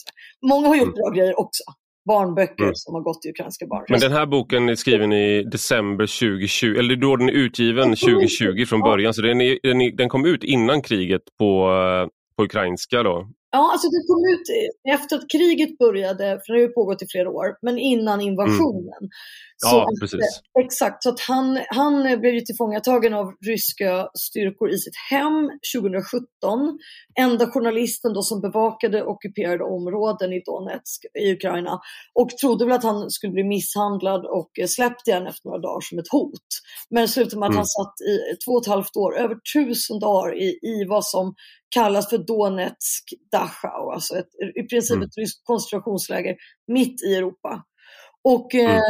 Många 0.51 0.69
har 0.69 0.77
gjort 0.77 0.85
mm. 0.85 0.95
bra 0.95 1.11
grejer 1.11 1.41
också 1.41 1.63
barnböcker 2.07 2.63
mm. 2.63 2.75
som 2.75 2.95
har 2.95 3.03
gått 3.03 3.23
till 3.23 3.31
ukrainska 3.31 3.67
barn. 3.67 3.85
Men 3.89 4.01
den 4.01 4.13
här 4.13 4.27
boken 4.27 4.69
är 4.69 4.75
skriven 4.75 5.13
i 5.13 5.43
december 5.43 6.07
2020, 6.07 6.67
eller 6.79 6.97
då 6.97 7.17
den 7.17 7.29
är 7.29 7.33
utgiven 7.33 7.97
2020 7.97 8.65
från 8.67 8.81
början, 8.81 9.15
så 9.15 9.23
den, 9.23 9.41
är, 9.41 9.59
den, 9.63 9.81
är, 9.81 9.97
den 9.97 10.09
kom 10.09 10.27
ut 10.27 10.45
innan 10.45 10.83
kriget 10.83 11.23
på, 11.39 11.71
eh, 11.71 12.09
på 12.37 12.45
ukrainska 12.45 13.03
då? 13.03 13.29
Ja, 13.51 13.73
alltså 13.73 13.89
det 13.89 14.07
kom 14.07 14.23
ut 14.35 14.47
efter 14.95 15.17
att 15.17 15.31
kriget 15.31 15.79
började, 15.79 16.41
för 16.47 16.53
det 16.53 16.59
har 16.59 16.67
ju 16.69 16.69
pågått 16.69 17.03
i 17.03 17.07
flera 17.13 17.31
år, 17.31 17.47
men 17.63 17.79
innan 17.79 18.21
invasionen. 18.21 19.03
Mm. 19.03 19.11
Så 19.59 19.77
ja, 19.77 19.89
precis. 20.01 20.21
exakt, 20.61 21.03
så 21.03 21.09
att 21.09 21.21
han, 21.21 21.61
han 21.69 22.21
blev 22.21 22.35
ju 22.35 22.41
tillfångatagen 22.41 23.15
av 23.15 23.33
ryska 23.47 24.09
styrkor 24.15 24.71
i 24.71 24.79
sitt 24.79 24.97
hem 25.11 25.51
2017. 25.77 26.79
Enda 27.19 27.47
journalisten 27.51 28.13
då 28.13 28.23
som 28.23 28.41
bevakade 28.41 29.05
ockuperade 29.05 29.65
områden 29.65 30.33
i 30.33 30.43
Donetsk 30.47 31.05
i 31.21 31.33
Ukraina 31.33 31.81
och 32.15 32.31
trodde 32.31 32.65
väl 32.65 32.75
att 32.75 32.83
han 32.83 33.11
skulle 33.11 33.33
bli 33.33 33.45
misshandlad 33.45 34.27
och 34.27 34.51
släppt 34.69 35.09
igen 35.09 35.27
efter 35.27 35.49
några 35.49 35.61
dagar 35.61 35.81
som 35.81 35.99
ett 35.99 36.11
hot. 36.11 36.49
Men 36.91 37.09
slutade 37.09 37.39
med 37.39 37.47
att 37.47 37.51
mm. 37.51 37.57
han 37.57 37.67
satt 37.67 37.95
i 38.13 38.37
två 38.45 38.53
och 38.53 38.63
ett 38.63 38.69
halvt 38.69 38.97
år, 38.97 39.19
över 39.19 39.37
tusen 39.55 39.99
dagar 39.99 40.43
i, 40.43 40.49
i 40.63 40.85
vad 40.89 41.07
som 41.07 41.35
kallas 41.71 42.11
för 42.11 42.19
Donetsk 42.19 43.05
Dachau, 43.33 43.91
alltså 43.93 44.17
ett, 44.19 44.29
i 44.55 44.63
princip 44.63 44.95
mm. 44.95 45.07
ett 45.07 45.19
ryskt 45.19 45.45
koncentrationsläger 45.45 46.37
mitt 46.67 47.03
i 47.03 47.15
Europa. 47.15 47.65
Och 48.25 48.55
eh, 48.55 48.81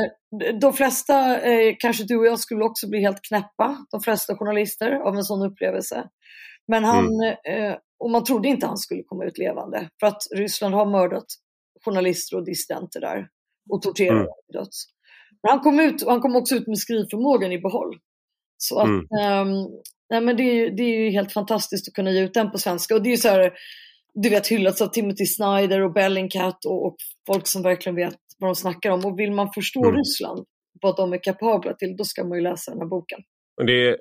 mm. 0.43 0.61
de 0.61 0.73
flesta, 0.73 1.41
eh, 1.41 1.75
kanske 1.79 2.05
du 2.05 2.19
och 2.19 2.27
jag, 2.27 2.39
skulle 2.39 2.65
också 2.65 2.89
bli 2.89 3.01
helt 3.01 3.23
knäppa, 3.29 3.87
de 3.91 4.01
flesta 4.01 4.37
journalister, 4.37 4.93
av 4.93 5.17
en 5.17 5.25
sån 5.25 5.43
upplevelse. 5.43 6.09
Men 6.69 6.85
han, 6.85 7.05
mm. 7.05 7.37
eh, 7.49 7.77
och 7.99 8.11
man 8.11 8.25
trodde 8.25 8.49
inte 8.49 8.67
han 8.67 8.79
skulle 8.79 9.03
komma 9.03 9.25
ut 9.25 9.39
levande, 9.39 9.89
för 10.01 10.07
att 10.07 10.23
Ryssland 10.35 10.75
har 10.75 10.87
mördat 10.87 11.27
journalister 11.85 12.37
och 12.37 12.45
dissidenter 12.45 13.01
där 13.01 13.29
och 13.71 13.83
torterat 13.83 14.13
mm. 14.13 14.27
döds. 14.53 14.85
Men 15.43 15.51
han 15.51 15.61
kom, 15.61 15.81
ut, 15.81 16.03
och 16.03 16.11
han 16.11 16.21
kom 16.21 16.37
också 16.37 16.55
ut 16.55 16.67
med 16.67 16.79
skrivförmågan 16.79 17.53
i 17.53 17.59
behåll. 17.59 17.97
Så 18.59 18.79
att, 18.79 18.87
mm. 18.87 19.67
Nej 20.11 20.21
men 20.21 20.37
det, 20.37 20.43
är, 20.43 20.71
det 20.71 20.83
är 20.83 21.05
ju 21.05 21.11
helt 21.11 21.33
fantastiskt 21.33 21.89
att 21.89 21.95
kunna 21.95 22.11
ge 22.11 22.21
ut 22.21 22.35
den 22.35 22.51
på 22.51 22.59
svenska. 22.59 22.95
Och 22.95 23.03
det 23.03 23.09
är 23.09 23.11
ju 23.11 23.17
så 23.17 23.29
här, 23.29 23.53
du 24.15 24.29
vet 24.29 24.47
hyllats 24.47 24.83
av 24.83 24.87
Timothy 24.87 25.27
Snyder 25.27 25.81
och 25.81 25.93
Bellingcat 25.93 26.65
och, 26.65 26.87
och, 26.87 26.97
folk 27.27 27.47
som 27.47 27.63
verkligen 27.63 27.97
vet 27.97 28.17
vad 28.39 28.49
de 28.49 28.55
snackar 28.55 28.91
om. 28.91 29.05
Och 29.05 29.19
vill 29.19 29.33
man 29.33 29.53
förstå 29.53 29.85
mm. 29.85 29.97
Ryssland, 29.97 30.47
vad 30.83 30.97
de 30.97 31.13
är 31.13 31.23
kapabla 31.23 31.75
till, 31.75 31.97
då 31.97 32.05
ska 32.05 32.25
man 32.25 32.39
ju 32.39 32.45
läsa 32.45 32.71
den 32.71 32.81
här 32.81 32.89
boken. 32.89 33.19
Det, 33.67 33.97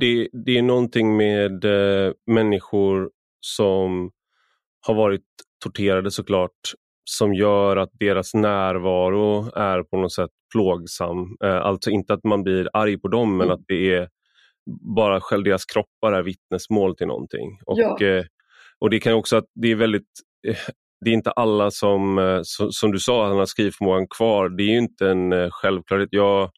det, 0.00 0.28
det 0.32 0.58
är 0.58 0.62
någonting 0.62 1.16
med 1.16 1.64
äh, 1.64 2.12
människor 2.26 3.10
som 3.40 4.10
har 4.86 4.94
varit 4.94 5.24
torterade 5.64 6.10
såklart 6.10 6.74
som 7.04 7.34
gör 7.34 7.76
att 7.76 7.90
deras 7.92 8.34
närvaro 8.34 9.50
är 9.56 9.82
på 9.82 9.96
något 9.96 10.12
sätt 10.12 10.30
plågsam. 10.52 11.36
Äh, 11.44 11.56
alltså 11.56 11.90
inte 11.90 12.14
att 12.14 12.24
man 12.24 12.42
blir 12.42 12.68
arg 12.72 12.98
på 12.98 13.08
dem 13.08 13.36
men 13.36 13.46
mm. 13.46 13.54
att 13.54 13.64
det 13.68 13.94
är 13.94 14.08
bara 14.96 15.20
själva 15.20 15.44
deras 15.44 15.64
kroppar 15.64 16.12
är 16.12 16.22
vittnesmål 16.22 16.96
till 16.96 17.06
någonting. 17.06 17.58
Och, 17.66 17.78
ja. 17.78 18.00
eh, 18.00 18.24
och 18.78 18.90
det 18.90 19.00
kan 19.00 19.12
också 19.12 19.36
att 19.36 19.44
det 19.54 19.68
är 19.68 19.76
väldigt 19.76 20.08
eh, 20.46 20.56
det 21.04 21.10
är 21.10 21.14
inte 21.14 21.30
alla 21.30 21.70
som, 21.70 22.18
eh, 22.18 22.40
som, 22.70 22.92
du 22.92 22.98
sa, 22.98 23.28
han 23.28 23.36
har 23.36 23.46
skrivförmågan 23.46 24.06
kvar. 24.08 24.48
Det 24.48 24.62
är 24.62 24.70
ju 24.70 24.78
inte 24.78 25.08
en 25.08 25.50
självklarhet. 25.50 26.08
Jag, 26.12 26.50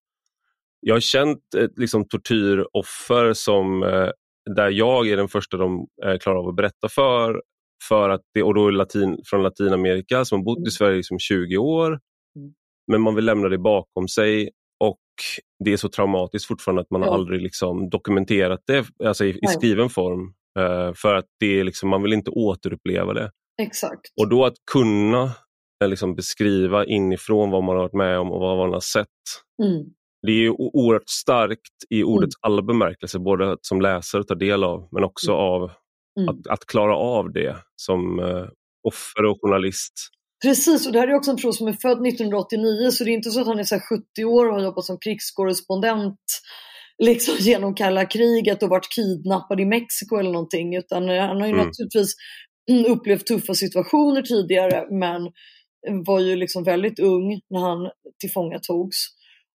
jag 0.80 0.94
har 0.94 1.00
känt 1.00 1.40
liksom, 1.76 2.08
tortyroffer 2.08 3.32
som, 3.32 3.80
där 4.56 4.70
jag 4.70 5.08
är 5.08 5.16
den 5.16 5.28
första 5.28 5.56
de 5.56 5.86
klarar 6.20 6.38
av 6.38 6.48
att 6.48 6.56
berätta 6.56 6.88
för. 6.88 7.42
för 7.88 8.10
att 8.10 8.20
det, 8.34 8.42
och 8.42 8.54
då 8.54 8.68
är 8.68 8.72
latin, 8.72 9.18
från 9.24 9.42
Latinamerika 9.42 10.24
som 10.24 10.38
har 10.38 10.44
bott 10.44 10.58
i 10.58 10.60
mm. 10.60 10.70
Sverige 10.70 10.94
i 10.94 10.96
liksom 10.96 11.18
20 11.18 11.56
år. 11.56 11.86
Mm. 11.88 12.52
Men 12.86 13.00
man 13.00 13.14
vill 13.14 13.24
lämna 13.24 13.48
det 13.48 13.58
bakom 13.58 14.08
sig 14.08 14.50
det 15.64 15.72
är 15.72 15.76
så 15.76 15.88
traumatiskt 15.88 16.48
fortfarande 16.48 16.82
att 16.82 16.90
man 16.90 17.02
ja. 17.02 17.08
har 17.08 17.14
aldrig 17.14 17.42
liksom 17.42 17.90
dokumenterat 17.90 18.60
det 18.66 18.86
alltså 19.04 19.24
i, 19.24 19.38
i 19.42 19.46
skriven 19.46 19.90
form. 19.90 20.34
Uh, 20.58 20.94
för 20.94 21.14
att 21.14 21.26
det 21.40 21.60
är 21.60 21.64
liksom, 21.64 21.88
man 21.88 22.02
vill 22.02 22.12
inte 22.12 22.30
återuppleva 22.30 23.12
det. 23.12 23.30
Exakt. 23.62 24.00
Och 24.20 24.28
då 24.28 24.44
att 24.44 24.54
kunna 24.72 25.24
uh, 25.24 25.88
liksom 25.88 26.14
beskriva 26.14 26.84
inifrån 26.84 27.50
vad 27.50 27.64
man 27.64 27.76
har 27.76 27.82
varit 27.82 27.92
med 27.92 28.18
om 28.18 28.32
och 28.32 28.40
vad 28.40 28.58
man 28.58 28.72
har 28.72 28.80
sett. 28.80 29.08
Mm. 29.62 29.84
Det 30.26 30.32
är 30.32 30.50
oerhört 30.50 31.08
starkt 31.08 31.76
i 31.90 32.02
ordets 32.02 32.36
mm. 32.36 32.52
alla 32.52 32.62
bemärkelser, 32.62 33.18
både 33.18 33.56
som 33.60 33.80
läsare 33.80 34.20
och 34.20 34.28
ta 34.28 34.34
del 34.34 34.64
av, 34.64 34.88
men 34.92 35.04
också 35.04 35.32
mm. 35.32 35.40
av 35.40 35.70
mm. 36.20 36.28
att, 36.28 36.46
att, 36.46 36.66
klara 36.66 36.96
av 36.96 37.32
det 37.32 37.56
som 37.76 38.18
uh, 38.18 38.48
offer 38.88 39.24
och 39.24 39.38
journalist. 39.42 39.92
Precis, 40.42 40.86
och 40.86 40.92
det 40.92 40.98
här 40.98 41.08
är 41.08 41.14
också 41.14 41.30
en 41.30 41.36
person 41.36 41.52
som 41.52 41.68
är 41.68 41.72
född 41.72 42.06
1989 42.06 42.90
så 42.90 43.04
det 43.04 43.10
är 43.10 43.14
inte 43.14 43.30
så 43.30 43.40
att 43.40 43.46
han 43.46 43.58
är 43.58 43.64
så 43.64 43.80
70 43.80 44.24
år 44.24 44.46
och 44.46 44.54
har 44.54 44.62
jobbat 44.62 44.84
som 44.84 44.98
krigskorrespondent 44.98 46.20
liksom 46.98 47.34
genom 47.40 47.74
kalla 47.74 48.04
kriget 48.06 48.62
och 48.62 48.68
varit 48.68 48.88
kidnappad 48.94 49.60
i 49.60 49.64
Mexiko 49.64 50.16
eller 50.16 50.32
någonting 50.32 50.76
utan 50.76 51.08
han 51.08 51.40
har 51.40 51.46
ju 51.46 51.52
mm. 51.52 51.66
naturligtvis 51.66 52.14
upplevt 52.88 53.26
tuffa 53.26 53.54
situationer 53.54 54.22
tidigare 54.22 54.86
men 54.90 55.22
var 56.06 56.20
ju 56.20 56.36
liksom 56.36 56.64
väldigt 56.64 56.98
ung 56.98 57.40
när 57.50 57.60
han 57.60 57.90
tillfångatogs. 58.20 58.96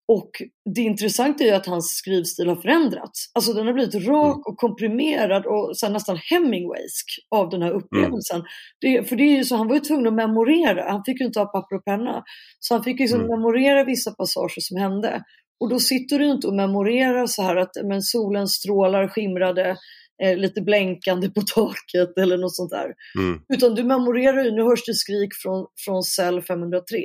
Och 0.09 0.31
det 0.75 0.81
intressanta 0.81 1.45
är 1.45 1.49
ju 1.49 1.55
att 1.55 1.67
hans 1.67 1.97
skrivstil 1.97 2.49
har 2.49 2.57
förändrats. 2.57 3.31
Alltså 3.35 3.53
den 3.53 3.67
har 3.67 3.73
blivit 3.73 3.95
rak 3.95 4.37
mm. 4.37 4.43
och 4.47 4.57
komprimerad 4.57 5.47
och 5.47 5.79
så 5.79 5.89
nästan 5.89 6.17
Hemingwaysk 6.17 7.07
av 7.31 7.51
den 7.51 7.63
här 7.63 7.71
mm. 7.71 7.83
upplevelsen. 7.83 8.37
Mm. 8.37 8.47
Det, 8.81 9.09
för 9.09 9.17
det 9.17 9.23
är 9.23 9.37
ju 9.37 9.45
så, 9.45 9.57
han 9.57 9.69
var 9.69 9.75
ju 9.75 9.81
tvungen 9.81 10.07
att 10.07 10.15
memorera, 10.15 10.91
han 10.91 11.03
fick 11.07 11.21
ju 11.21 11.27
inte 11.27 11.39
ha 11.39 11.47
papper 11.47 11.77
och 11.77 11.85
penna. 11.85 12.25
Så 12.59 12.75
han 12.75 12.85
fick 12.85 12.99
liksom 12.99 13.21
mm. 13.21 13.31
memorera 13.31 13.85
vissa 13.85 14.11
passager 14.11 14.61
som 14.61 14.77
hände. 14.77 15.23
Och 15.61 15.71
då 15.71 15.79
sitter 15.79 16.19
du 16.19 16.31
inte 16.31 16.47
och 16.47 16.55
memorerar 16.55 17.27
så 17.27 17.43
här 17.43 17.57
att 17.57 17.71
men 17.85 18.03
solens 18.03 18.53
strålar 18.53 19.09
skimrade 19.09 19.77
eh, 20.23 20.37
lite 20.37 20.63
blänkande 20.63 21.31
på 21.31 21.41
taket 21.41 22.19
eller 22.21 22.39
något 22.39 22.57
sånt 22.57 22.71
där. 22.71 22.95
Mm. 23.19 23.41
Utan 23.55 23.75
du 23.75 23.85
memorerar 23.85 24.45
ju, 24.45 24.51
nu 24.51 24.63
hörs 24.63 24.85
det 24.87 24.95
skrik 24.95 25.31
från, 25.43 25.67
från 25.85 26.03
cell 26.03 26.43
503. 26.43 26.99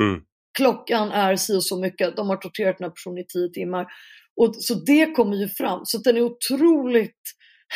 Mm 0.00 0.20
klockan 0.58 1.12
är 1.12 1.36
si 1.36 1.56
och 1.56 1.64
så 1.64 1.80
mycket, 1.80 2.16
de 2.16 2.28
har 2.28 2.36
torterat 2.36 2.78
den 2.78 2.84
här 2.84 2.90
personen 2.90 3.18
i 3.18 3.26
tio 3.26 3.48
timmar. 3.48 3.86
Och, 4.40 4.54
så 4.56 4.74
det 4.74 5.06
kommer 5.06 5.36
ju 5.36 5.48
fram. 5.48 5.80
Så 5.84 5.98
den 5.98 6.16
är 6.16 6.22
otroligt 6.22 7.22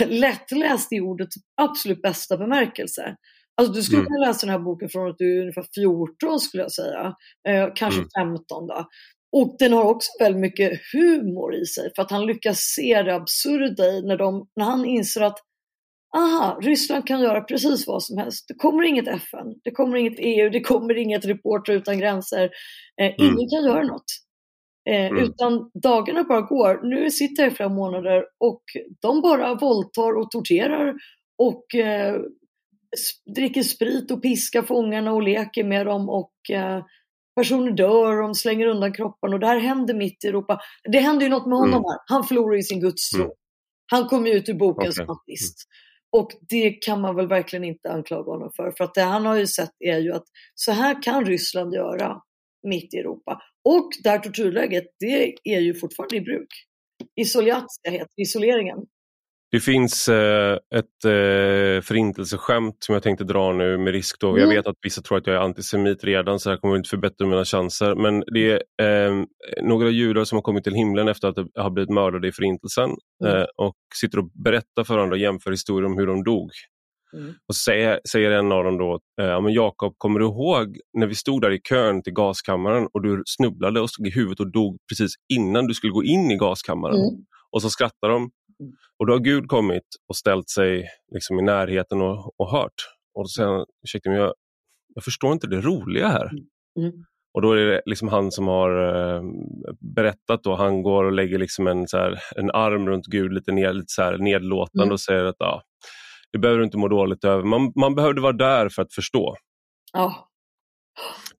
lättläst 0.04 0.92
i 0.92 1.00
ordets 1.00 1.36
absolut 1.62 2.02
bästa 2.02 2.36
bemärkelse. 2.36 3.16
Alltså 3.56 3.72
du 3.72 3.82
skulle 3.82 4.00
mm. 4.00 4.06
kunna 4.06 4.26
läsa 4.26 4.46
den 4.46 4.52
här 4.52 4.64
boken 4.64 4.88
från 4.88 5.10
att 5.10 5.18
du 5.18 5.36
är 5.36 5.40
ungefär 5.40 5.66
14 5.74 6.40
skulle 6.40 6.62
jag 6.62 6.72
säga. 6.72 7.14
Eh, 7.48 7.68
kanske 7.74 8.00
mm. 8.00 8.08
15 8.18 8.66
då. 8.66 8.88
Och 9.36 9.56
den 9.58 9.72
har 9.72 9.84
också 9.84 10.10
väldigt 10.20 10.40
mycket 10.40 10.80
humor 10.92 11.54
i 11.54 11.66
sig 11.66 11.90
för 11.96 12.02
att 12.02 12.10
han 12.10 12.26
lyckas 12.26 12.58
se 12.58 13.02
det 13.02 13.14
absurda 13.14 13.84
i 13.84 14.02
när, 14.02 14.16
de, 14.16 14.48
när 14.56 14.64
han 14.64 14.84
inser 14.84 15.20
att 15.20 15.38
aha, 16.16 16.58
Ryssland 16.62 17.06
kan 17.06 17.20
göra 17.20 17.40
precis 17.40 17.86
vad 17.86 18.02
som 18.02 18.18
helst. 18.18 18.44
Det 18.48 18.54
kommer 18.54 18.82
inget 18.82 19.08
FN, 19.08 19.46
det 19.64 19.70
kommer 19.70 19.96
inget 19.96 20.18
EU, 20.18 20.50
det 20.50 20.60
kommer 20.60 20.98
inget 20.98 21.24
Reporter 21.24 21.72
utan 21.72 21.98
gränser. 21.98 22.50
Eh, 23.00 23.06
mm. 23.06 23.14
Ingen 23.18 23.48
kan 23.50 23.64
göra 23.64 23.82
något. 23.82 24.04
Eh, 24.90 25.06
mm. 25.06 25.24
Utan 25.24 25.70
dagarna 25.82 26.24
bara 26.24 26.40
går. 26.40 26.80
Nu 26.82 27.10
sitter 27.10 27.42
jag 27.42 27.52
i 27.52 27.54
flera 27.54 27.68
månader 27.68 28.24
och 28.40 28.62
de 29.00 29.20
bara 29.20 29.54
våldtar 29.54 30.18
och 30.18 30.30
torterar 30.30 30.94
och 31.38 31.74
eh, 31.74 32.20
dricker 33.34 33.62
sprit 33.62 34.10
och 34.10 34.22
piskar 34.22 34.62
fångarna 34.62 35.12
och 35.12 35.22
leker 35.22 35.64
med 35.64 35.86
dem 35.86 36.08
och 36.08 36.32
eh, 36.50 36.84
personer 37.36 37.70
dör 37.70 38.16
och 38.16 38.22
de 38.22 38.34
slänger 38.34 38.66
undan 38.66 38.92
kropparna 38.92 39.34
och 39.34 39.40
det 39.40 39.46
här 39.46 39.58
händer 39.58 39.94
mitt 39.94 40.24
i 40.24 40.28
Europa. 40.28 40.60
Det 40.92 40.98
händer 40.98 41.24
ju 41.24 41.30
något 41.30 41.46
med 41.46 41.58
honom 41.58 41.74
mm. 41.74 41.84
här. 41.84 41.98
Han 42.06 42.24
förlorar 42.24 42.56
ju 42.56 42.62
sin 42.62 42.80
gudstro. 42.80 43.22
Mm. 43.22 43.32
Han 43.90 44.08
kommer 44.08 44.30
ut 44.30 44.48
ur 44.48 44.54
boken 44.54 44.88
okay. 44.88 44.92
som 44.92 45.10
ateist. 45.10 45.68
Och 46.16 46.30
det 46.48 46.70
kan 46.70 47.00
man 47.00 47.16
väl 47.16 47.28
verkligen 47.28 47.64
inte 47.64 47.90
anklaga 47.90 48.30
honom 48.32 48.50
för. 48.56 48.70
För 48.70 48.84
att 48.84 48.94
det 48.94 49.02
han 49.02 49.26
har 49.26 49.36
ju 49.36 49.46
sett 49.46 49.70
är 49.78 49.98
ju 49.98 50.12
att 50.12 50.24
så 50.54 50.72
här 50.72 51.02
kan 51.02 51.26
Ryssland 51.26 51.74
göra 51.74 52.22
mitt 52.68 52.94
i 52.94 52.98
Europa. 52.98 53.42
Och 53.64 53.90
det 54.02 54.10
här 54.10 54.18
tortyrläget, 54.18 54.84
det 54.98 55.34
är 55.44 55.60
ju 55.60 55.74
fortfarande 55.74 56.16
i 56.16 56.20
bruk. 56.20 56.48
Isoljatska 57.20 57.88
alltså, 57.88 57.90
heter 57.90 58.22
isoleringen. 58.22 58.78
Det 59.52 59.60
finns 59.60 60.08
eh, 60.08 60.58
ett 60.74 61.04
eh, 61.04 61.82
förintelseskämt 61.82 62.76
som 62.78 62.92
jag 62.92 63.02
tänkte 63.02 63.24
dra 63.24 63.52
nu 63.52 63.78
med 63.78 63.92
risk 63.92 64.20
då. 64.20 64.28
Mm. 64.28 64.40
Jag 64.40 64.48
vet 64.48 64.66
att 64.66 64.76
vissa 64.82 65.02
tror 65.02 65.18
att 65.18 65.26
jag 65.26 65.36
är 65.36 65.40
antisemit 65.40 66.04
redan 66.04 66.40
så 66.40 66.50
här 66.50 66.56
kommer 66.56 66.76
inte 66.76 66.88
förbättra 66.88 67.26
mina 67.26 67.44
chanser. 67.44 67.94
Men 67.94 68.24
det 68.34 68.62
är 68.82 69.10
eh, 69.10 69.24
några 69.62 69.90
judar 69.90 70.24
som 70.24 70.36
har 70.36 70.42
kommit 70.42 70.64
till 70.64 70.74
himlen 70.74 71.08
efter 71.08 71.28
att 71.28 71.36
ha 71.56 71.70
blivit 71.70 71.90
mördade 71.90 72.28
i 72.28 72.32
förintelsen 72.32 72.90
mm. 73.24 73.36
eh, 73.36 73.44
och 73.56 73.76
sitter 74.00 74.18
och 74.18 74.30
berättar 74.44 74.84
för 74.84 74.94
varandra 74.94 75.14
och 75.14 75.20
jämför 75.20 75.50
historier 75.50 75.86
om 75.86 75.98
hur 75.98 76.06
de 76.06 76.24
dog. 76.24 76.50
Mm. 77.16 77.34
Och 77.48 77.56
säger, 77.56 78.00
säger 78.12 78.30
en 78.30 78.52
av 78.52 78.64
dem 78.64 78.78
då, 78.78 79.00
eh, 79.20 79.26
ja, 79.26 79.40
men 79.40 79.52
Jakob, 79.52 79.94
kommer 79.98 80.20
du 80.20 80.26
ihåg 80.26 80.78
när 80.98 81.06
vi 81.06 81.14
stod 81.14 81.42
där 81.42 81.50
i 81.50 81.60
kön 81.60 82.02
till 82.02 82.12
gaskammaren 82.12 82.88
och 82.92 83.02
du 83.02 83.22
snubblade 83.26 83.80
och 83.80 83.90
stod 83.90 84.06
i 84.06 84.10
huvudet 84.10 84.40
och 84.40 84.52
dog 84.52 84.78
precis 84.88 85.12
innan 85.34 85.66
du 85.66 85.74
skulle 85.74 85.92
gå 85.92 86.04
in 86.04 86.30
i 86.30 86.36
gaskammaren? 86.36 86.96
Mm. 86.96 87.24
Och 87.52 87.62
så 87.62 87.70
skrattar 87.70 88.08
de. 88.08 88.30
Och 88.98 89.06
då 89.06 89.12
har 89.12 89.20
Gud 89.20 89.48
kommit 89.48 89.86
och 90.08 90.16
ställt 90.16 90.48
sig 90.48 90.88
liksom 91.14 91.38
i 91.38 91.42
närheten 91.42 92.02
och, 92.02 92.40
och 92.40 92.50
hört. 92.50 92.74
Och 93.14 93.26
han, 93.38 93.66
ursäkta 93.84 94.10
mig, 94.10 94.18
jag, 94.18 94.34
jag 94.94 95.04
förstår 95.04 95.32
inte 95.32 95.46
det 95.46 95.60
roliga 95.60 96.08
här. 96.08 96.30
Mm. 96.30 96.44
mm. 96.78 97.04
Och 97.34 97.42
då 97.42 97.52
är 97.52 97.56
det 97.56 97.82
liksom 97.86 98.08
han 98.08 98.30
som 98.30 98.46
har 98.46 98.70
eh, 99.16 99.22
berättat, 99.94 100.42
då, 100.42 100.54
han 100.54 100.82
går 100.82 101.04
och 101.04 101.12
lägger 101.12 101.38
liksom 101.38 101.66
en, 101.66 101.88
så 101.88 101.98
här, 101.98 102.18
en 102.36 102.50
arm 102.50 102.88
runt 102.88 103.06
Gud 103.06 103.32
lite, 103.32 103.52
ner, 103.52 103.72
lite 103.72 103.92
så 103.92 104.02
här 104.02 104.18
nedlåtande 104.18 104.82
mm. 104.82 104.92
och 104.92 105.00
säger 105.00 105.24
att 105.24 105.36
ja, 105.38 105.62
det 106.32 106.38
behöver 106.38 106.58
du 106.58 106.64
inte 106.64 106.78
må 106.78 106.88
dåligt 106.88 107.24
över. 107.24 107.44
Man, 107.44 107.72
man 107.76 107.94
behövde 107.94 108.20
vara 108.20 108.32
där 108.32 108.68
för 108.68 108.82
att 108.82 108.94
förstå. 108.94 109.36
Ja. 109.92 110.28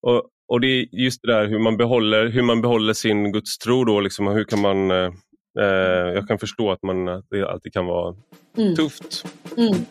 Och, 0.02 0.30
och 0.48 0.62
det 0.62 0.68
är 0.68 0.88
just 0.92 1.22
det 1.22 1.34
där 1.34 1.48
hur 1.48 1.60
man 1.60 1.78
behåller, 1.78 2.26
hur 2.26 2.42
man 2.42 2.62
behåller 2.62 2.94
sin 2.94 3.32
gudstro. 3.32 3.84
Då, 3.84 4.00
liksom, 4.00 4.28
hur 4.28 4.44
kan 4.44 4.62
man, 4.62 4.92
eh, 4.92 5.12
eh 5.60 6.14
jag 6.14 6.28
kan 6.28 6.40
förstå 6.40 6.72
att, 6.72 6.84
man, 6.84 7.08
att 7.08 7.26
det 7.30 7.50
alltid 7.50 7.74
kan 7.74 7.86
vara 7.86 8.16
mm. 8.58 8.76
tufft. 8.76 9.26
Mm. 9.58 9.86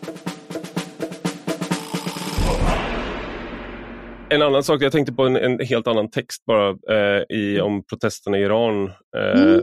En 4.29 4.43
annan 4.43 4.63
sak, 4.63 4.83
jag 4.83 4.93
tänkte 4.93 5.13
på 5.13 5.23
en, 5.23 5.37
en 5.37 5.61
helt 5.61 5.87
annan 5.87 6.11
text 6.11 6.45
bara 6.45 6.69
eh, 6.69 7.23
i, 7.29 7.55
mm. 7.55 7.67
om 7.67 7.85
protesterna 7.85 8.39
i 8.39 8.43
Iran 8.43 8.85
eh, 9.17 9.43
mm. 9.43 9.61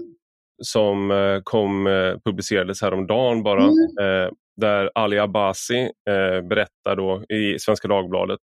som 0.63 1.11
eh, 1.11 1.39
kom, 1.43 1.87
eh, 1.87 2.13
publicerades 2.25 2.81
häromdagen 2.81 3.43
bara. 3.43 3.63
Mm. 3.63 3.97
Eh, 4.01 4.31
där 4.57 4.91
Ali 4.95 5.19
Abbasi 5.19 5.91
berättar 6.49 6.95
då 6.95 7.23
i 7.29 7.59
Svenska 7.59 7.87
Dagbladet. 7.87 8.39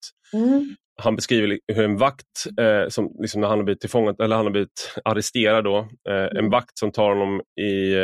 Han 1.01 1.15
beskriver 1.15 1.59
hur 1.73 1.83
en 1.83 1.97
vakt, 1.97 2.45
eh, 2.59 2.89
som, 2.89 3.15
liksom 3.19 3.41
när 3.41 3.47
han 3.47 3.57
har 3.57 3.63
blivit, 3.63 3.81
tillfångat, 3.81 4.19
eller 4.19 4.35
han 4.35 4.45
har 4.45 4.51
blivit 4.51 4.95
arresterad, 5.05 5.63
då, 5.63 5.87
en 6.09 6.37
mm. 6.37 6.49
vakt 6.49 6.77
som 6.77 6.91
tar 6.91 7.09
honom 7.09 7.41
i 7.61 7.95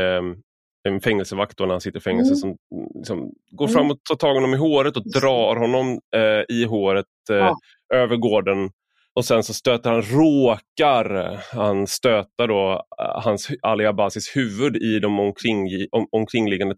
en 0.88 1.01
fängelsevakt 1.01 1.58
då 1.58 1.65
när 1.65 1.74
han 1.74 1.81
sitter 1.81 2.00
i 2.00 2.01
fängelse 2.01 2.31
mm. 2.31 2.38
som 2.38 2.58
liksom, 2.96 3.31
går 3.51 3.65
mm. 3.65 3.74
fram 3.74 3.91
och 3.91 3.98
tar 4.10 4.15
tag 4.15 4.31
i 4.31 4.38
honom 4.38 4.53
i 4.53 4.58
håret 4.58 4.98
och 4.98 5.12
drar 5.12 5.55
honom 5.55 6.00
eh, 6.15 6.55
i 6.58 6.65
håret 6.65 7.05
eh, 7.31 7.38
ja. 7.38 7.58
över 7.93 8.17
gården. 8.17 8.69
Och 9.13 9.25
sen 9.25 9.43
så 9.43 9.53
stöter 9.53 9.91
han, 9.91 10.01
råkar 10.01 11.39
han 11.53 11.88
stöta 11.88 12.48
då 12.48 12.72
eh, 13.01 13.22
hans, 13.24 13.50
Ali 13.62 13.86
Abbasis 13.86 14.36
huvud 14.36 14.75
i 14.75 15.00
de 15.00 15.19
omkring, 15.19 15.67
om, 15.91 16.08
omkringliggande 16.12 16.75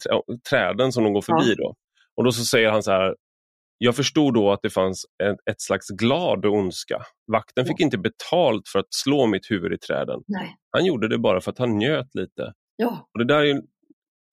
träden 0.50 0.92
som 0.92 1.04
de 1.04 1.14
går 1.14 1.22
förbi. 1.22 1.56
Ja. 1.58 1.64
Då. 1.64 1.76
Och 2.18 2.24
då 2.24 2.32
så 2.32 2.46
säger 2.46 2.70
han 2.70 2.84
så 2.84 2.92
här, 2.92 3.16
jag 3.84 3.96
förstod 3.96 4.34
då 4.34 4.52
att 4.52 4.60
det 4.64 4.70
fanns 4.70 5.06
ett, 5.24 5.52
ett 5.52 5.62
slags 5.62 5.90
glad 5.90 6.46
ondska. 6.46 7.02
Vakten 7.32 7.66
fick 7.66 7.80
inte 7.80 7.98
betalt 7.98 8.68
för 8.68 8.80
att 8.80 8.94
slå 8.94 9.28
mitt 9.28 9.52
huvud 9.52 9.74
i 9.74 9.78
träden. 9.78 10.20
Nej. 10.28 10.56
Han 10.72 10.86
gjorde 10.86 11.08
det 11.08 11.18
bara 11.18 11.42
för 11.42 11.52
att 11.52 11.58
han 11.58 11.78
njöt 11.78 12.16
lite. 12.16 12.54
Ja. 12.76 13.10
Och 13.14 13.20
Det 13.20 13.26
där 13.26 13.46
är 13.46 13.62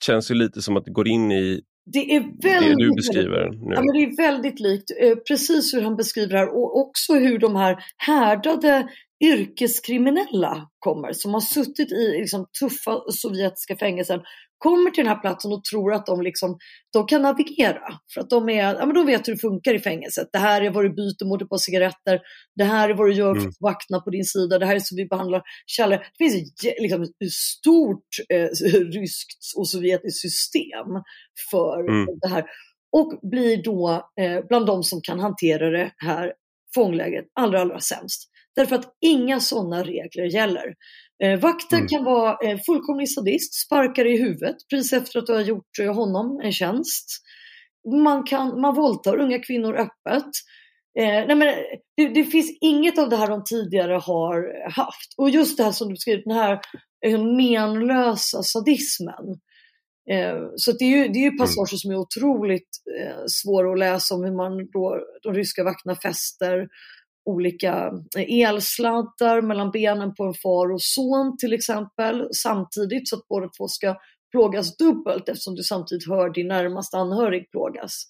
känns 0.05 0.31
ju 0.31 0.35
lite 0.35 0.62
som 0.62 0.76
att 0.76 0.85
det 0.85 0.90
går 0.90 1.09
in 1.09 1.33
i 1.33 1.61
det, 1.93 2.17
är 2.17 2.21
väldigt, 2.21 2.78
det 2.78 2.85
du 2.85 2.95
beskriver 2.95 3.50
nu. 3.50 3.75
Ja, 3.75 3.83
men 3.83 3.93
det 3.95 4.02
är 4.02 4.17
väldigt 4.17 4.61
likt, 4.61 4.90
eh, 5.00 5.14
precis 5.28 5.75
hur 5.75 5.83
han 5.83 5.97
beskriver 5.97 6.33
det 6.33 6.38
här 6.38 6.49
och 6.49 6.78
också 6.78 7.14
hur 7.14 7.38
de 7.38 7.57
här 7.57 7.85
härdade 7.97 8.88
yrkeskriminella 9.25 10.69
kommer 10.78 11.12
som 11.12 11.35
har 11.35 11.40
suttit 11.40 11.93
i 11.93 12.19
liksom, 12.19 12.47
tuffa 12.61 13.00
sovjetiska 13.11 13.76
fängelser 13.76 14.23
kommer 14.59 14.91
till 14.91 15.05
den 15.05 15.15
här 15.15 15.21
platsen 15.21 15.53
och 15.53 15.65
tror 15.65 15.93
att 15.93 16.07
de, 16.07 16.23
liksom, 16.23 16.59
de 16.93 17.07
kan 17.07 17.23
navigera. 17.23 17.83
För 18.15 18.21
att 18.21 18.31
de, 18.31 18.49
är, 18.49 18.75
ja, 18.75 18.87
men 18.87 18.95
de 18.95 19.07
vet 19.07 19.29
hur 19.29 19.33
det 19.33 19.38
funkar 19.38 19.75
i 19.75 19.79
fängelset. 19.79 20.29
Det 20.33 20.38
här 20.38 20.62
är 20.62 20.71
vad 20.71 20.85
du 20.85 20.91
byter 20.91 21.29
mot 21.29 21.43
ett 21.43 21.49
par 21.49 21.59
cigaretter. 21.59 22.21
Det 22.57 22.65
här 22.65 22.88
är 22.88 22.95
vad 22.95 23.07
du 23.07 23.15
gör 23.15 23.35
för 23.35 23.41
mm. 23.41 23.49
att 23.49 23.59
få 23.59 23.65
vakterna 23.67 24.00
på 24.00 24.11
din 24.11 24.25
sida. 24.25 24.59
Det 24.59 24.67
här 24.67 24.77
är 24.77 24.81
så 24.81 24.97
vi 24.97 25.07
behandlar 25.07 25.43
källare. 25.67 26.00
Det 26.19 26.25
finns 26.25 26.53
ett 26.65 26.81
liksom, 26.81 27.07
stort 27.31 28.09
eh, 28.29 28.49
ryskt 28.93 29.57
och 29.57 29.69
sovjetiskt 29.69 30.21
system 30.21 30.88
för 31.50 31.81
mm. 31.88 32.07
det 32.21 32.29
här. 32.29 32.44
Och 32.92 33.31
blir 33.31 33.62
då 33.62 34.09
eh, 34.21 34.47
bland 34.49 34.66
de 34.66 34.83
som 34.83 35.01
kan 35.01 35.21
hantera 35.21 35.71
det 35.71 35.92
här 35.97 36.33
fånglägret 36.75 37.25
allra, 37.35 37.61
allra 37.61 37.81
sämst. 37.81 38.31
Därför 38.57 38.77
att 38.77 38.97
inga 39.01 39.40
sådana 39.40 39.85
regler 39.85 40.25
gäller. 40.25 40.75
Eh, 41.24 41.40
vakten 41.40 41.78
mm. 41.78 41.88
kan 41.88 42.04
vara 42.04 42.48
eh, 42.48 42.59
fullkomlig 42.66 43.11
sadist, 43.11 43.54
sparkar 43.66 44.04
i 44.04 44.18
huvudet 44.18 44.57
precis 44.70 44.92
efter 44.92 45.18
att 45.18 45.26
du 45.26 45.33
har 45.33 45.40
gjort 45.40 45.78
eh, 45.83 45.94
honom 45.94 46.40
en 46.44 46.52
tjänst. 46.52 47.07
Man, 48.04 48.24
kan, 48.24 48.61
man 48.61 48.74
våldtar 48.74 49.20
unga 49.20 49.38
kvinnor 49.38 49.74
öppet. 49.74 50.31
Eh, 50.98 51.26
nej 51.26 51.37
men, 51.37 51.54
det, 51.96 52.09
det, 52.09 52.24
finns 52.24 52.59
inget 52.61 52.98
av 52.98 53.09
det 53.09 53.16
här 53.16 53.28
de 53.28 53.44
tidigare 53.44 53.92
har 53.92 54.68
haft. 54.70 55.14
Och 55.16 55.31
just 55.31 55.57
det 55.57 55.64
här 55.64 55.72
som 55.72 55.88
du 55.88 55.94
beskriver, 55.94 56.22
den 56.24 56.37
här 56.37 56.61
eh, 57.07 57.24
menlösa 57.24 58.42
sadismen. 58.42 59.24
Eh, 60.11 60.38
så 60.57 60.72
det 60.72 60.85
är 60.85 60.96
ju, 60.96 61.09
det 61.09 61.18
är 61.18 61.22
ju 61.22 61.26
mm. 61.26 61.38
passager 61.38 61.76
som 61.76 61.90
är 61.90 61.96
otroligt 61.96 62.68
eh, 63.00 63.22
svåra 63.26 63.72
att 63.72 63.78
läsa 63.78 64.14
om 64.14 64.24
hur 64.24 64.37
man 64.37 64.70
då, 64.72 65.00
de 65.22 65.35
ryska 65.35 65.64
vakterna 65.64 65.94
fäster 65.94 66.68
olika 67.29 67.93
elsladdar 68.17 69.43
mellan 69.43 69.71
benen 69.71 70.14
på 70.14 70.25
en 70.25 70.35
far 70.35 70.73
och 70.73 70.83
son 70.83 71.37
till 71.38 71.53
exempel 71.53 72.29
samtidigt 72.33 73.09
så 73.09 73.17
att 73.17 73.29
båda 73.29 73.49
två 73.59 73.69
ska 73.69 73.97
plågas 74.31 74.77
dubbelt 74.77 75.29
eftersom 75.29 75.55
du 75.55 75.62
samtidigt 75.62 76.09
hör 76.09 76.31
din 76.31 76.49
närmaste 76.49 76.97
anhörig 76.97 77.51
plågas. 77.51 78.05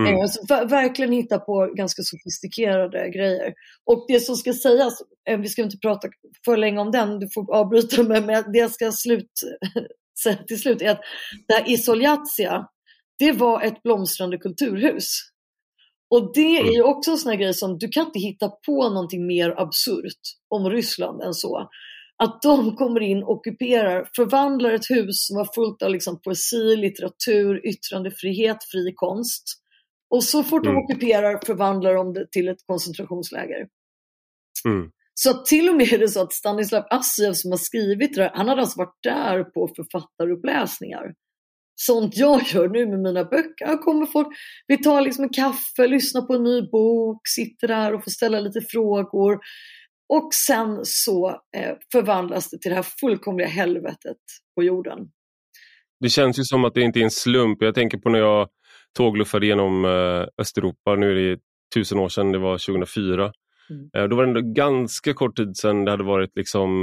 Mm. 0.00 0.14
Eh, 0.14 0.26
så 0.26 0.66
verkligen 0.66 1.12
hitta 1.12 1.38
på 1.38 1.72
ganska 1.76 2.02
sofistikerade 2.02 3.10
grejer. 3.10 3.54
Och 3.86 4.04
det 4.08 4.20
som 4.20 4.36
ska 4.36 4.52
sägas, 4.52 4.94
eh, 5.28 5.40
vi 5.40 5.48
ska 5.48 5.62
inte 5.62 5.78
prata 5.78 6.08
för 6.44 6.56
länge 6.56 6.80
om 6.80 6.90
den, 6.90 7.18
du 7.18 7.28
får 7.34 7.54
avbryta 7.54 8.02
mig, 8.08 8.20
men 8.20 8.52
det 8.52 8.58
jag 8.58 8.72
ska 8.72 8.92
slut, 8.92 9.32
säga 10.22 10.36
till 10.36 10.60
slut 10.60 10.82
är 10.82 10.90
att 10.90 11.00
det 11.48 11.54
här 11.54 11.70
Isoljatsia, 11.70 12.66
det 13.18 13.32
var 13.32 13.62
ett 13.62 13.82
blomstrande 13.82 14.38
kulturhus. 14.38 15.31
Och 16.12 16.32
det 16.34 16.56
är 16.56 16.60
mm. 16.60 16.72
ju 16.72 16.82
också 16.82 17.10
en 17.10 17.18
sån 17.18 17.30
här 17.30 17.38
grej 17.38 17.54
som 17.54 17.78
du 17.78 17.88
kan 17.88 18.06
inte 18.06 18.18
hitta 18.18 18.48
på 18.48 18.88
någonting 18.88 19.26
mer 19.26 19.60
absurt 19.60 20.20
om 20.48 20.70
Ryssland 20.70 21.22
än 21.22 21.34
så. 21.34 21.70
Att 22.16 22.42
de 22.42 22.76
kommer 22.76 23.00
in, 23.00 23.22
ockuperar, 23.22 24.08
förvandlar 24.16 24.72
ett 24.72 24.90
hus 24.90 25.26
som 25.26 25.36
var 25.36 25.48
fullt 25.54 25.82
av 25.82 25.90
liksom 25.90 26.20
poesi, 26.20 26.76
litteratur, 26.76 27.66
yttrandefrihet, 27.66 28.56
fri 28.64 28.92
konst. 28.94 29.42
Och 30.10 30.24
så 30.24 30.42
fort 30.42 30.66
mm. 30.66 30.74
de 30.74 30.80
ockuperar 30.82 31.40
förvandlar 31.46 31.94
de 31.94 32.12
det 32.12 32.26
till 32.30 32.48
ett 32.48 32.66
koncentrationsläger. 32.66 33.66
Mm. 34.64 34.90
Så 35.14 35.32
till 35.34 35.68
och 35.68 35.76
med 35.76 35.92
är 35.92 35.98
det 35.98 36.08
så 36.08 36.22
att 36.22 36.32
Stanislav 36.32 36.84
Assiev 36.90 37.32
som 37.32 37.50
har 37.50 37.58
skrivit 37.58 38.14
det 38.14 38.32
han 38.34 38.48
hade 38.48 38.60
alltså 38.60 38.78
varit 38.78 39.02
där 39.02 39.44
på 39.44 39.68
författaruppläsningar 39.76 41.14
sånt 41.86 42.16
jag 42.16 42.42
gör 42.42 42.68
nu 42.68 42.86
med 42.86 42.98
mina 42.98 43.24
böcker. 43.24 43.66
Jag 43.66 43.80
kommer 43.80 44.06
folk, 44.06 44.28
vi 44.66 44.78
tar 44.78 45.00
liksom 45.00 45.24
en 45.24 45.30
kaffe, 45.30 45.86
lyssnar 45.86 46.22
på 46.22 46.34
en 46.34 46.42
ny 46.42 46.62
bok, 46.62 47.20
sitter 47.28 47.68
där 47.68 47.94
och 47.94 48.04
får 48.04 48.10
ställa 48.10 48.40
lite 48.40 48.60
frågor. 48.60 49.38
Och 50.08 50.34
sen 50.34 50.80
så 50.82 51.28
eh, 51.28 51.76
förvandlas 51.92 52.50
det 52.50 52.58
till 52.58 52.70
det 52.70 52.74
här 52.74 52.86
fullkomliga 53.00 53.48
helvetet 53.48 54.16
på 54.54 54.62
jorden. 54.62 54.98
Det 56.00 56.08
känns 56.08 56.38
ju 56.38 56.44
som 56.44 56.64
att 56.64 56.74
det 56.74 56.80
inte 56.80 57.00
är 57.00 57.04
en 57.04 57.10
slump. 57.10 57.62
Jag 57.62 57.74
tänker 57.74 57.98
på 57.98 58.10
när 58.10 58.18
jag 58.18 58.48
tågluffade 58.96 59.46
genom 59.46 59.84
eh, 59.84 60.26
Östeuropa, 60.38 60.94
nu 60.94 61.10
är 61.10 61.30
det 61.30 61.40
tusen 61.74 61.98
år 61.98 62.08
sedan, 62.08 62.32
det 62.32 62.38
var 62.38 62.52
2004. 62.66 63.32
Mm. 63.70 63.90
Eh, 63.96 64.08
då 64.08 64.16
var 64.16 64.26
det 64.26 64.42
ganska 64.42 65.14
kort 65.14 65.36
tid 65.36 65.56
sedan 65.56 65.84
det 65.84 65.90
hade 65.90 66.04
varit 66.04 66.36
liksom, 66.36 66.82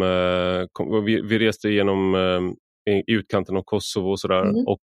vi, 1.05 1.21
vi 1.21 1.39
reste 1.39 1.69
genom 1.69 2.15
i 2.89 3.13
utkanten 3.13 3.57
av 3.57 3.63
Kosovo 3.63 4.09
och 4.09 4.19
sådär. 4.19 4.41
Mm. 4.41 4.67
Och 4.67 4.79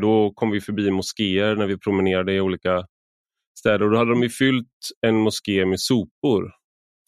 då 0.00 0.32
kom 0.34 0.50
vi 0.50 0.60
förbi 0.60 0.90
moskéer 0.90 1.56
när 1.56 1.66
vi 1.66 1.78
promenerade 1.78 2.32
i 2.32 2.40
olika 2.40 2.86
städer 3.58 3.82
och 3.82 3.90
då 3.90 3.96
hade 3.98 4.20
de 4.20 4.28
fyllt 4.28 4.68
en 5.06 5.16
moské 5.16 5.66
med 5.66 5.80
sopor. 5.80 6.52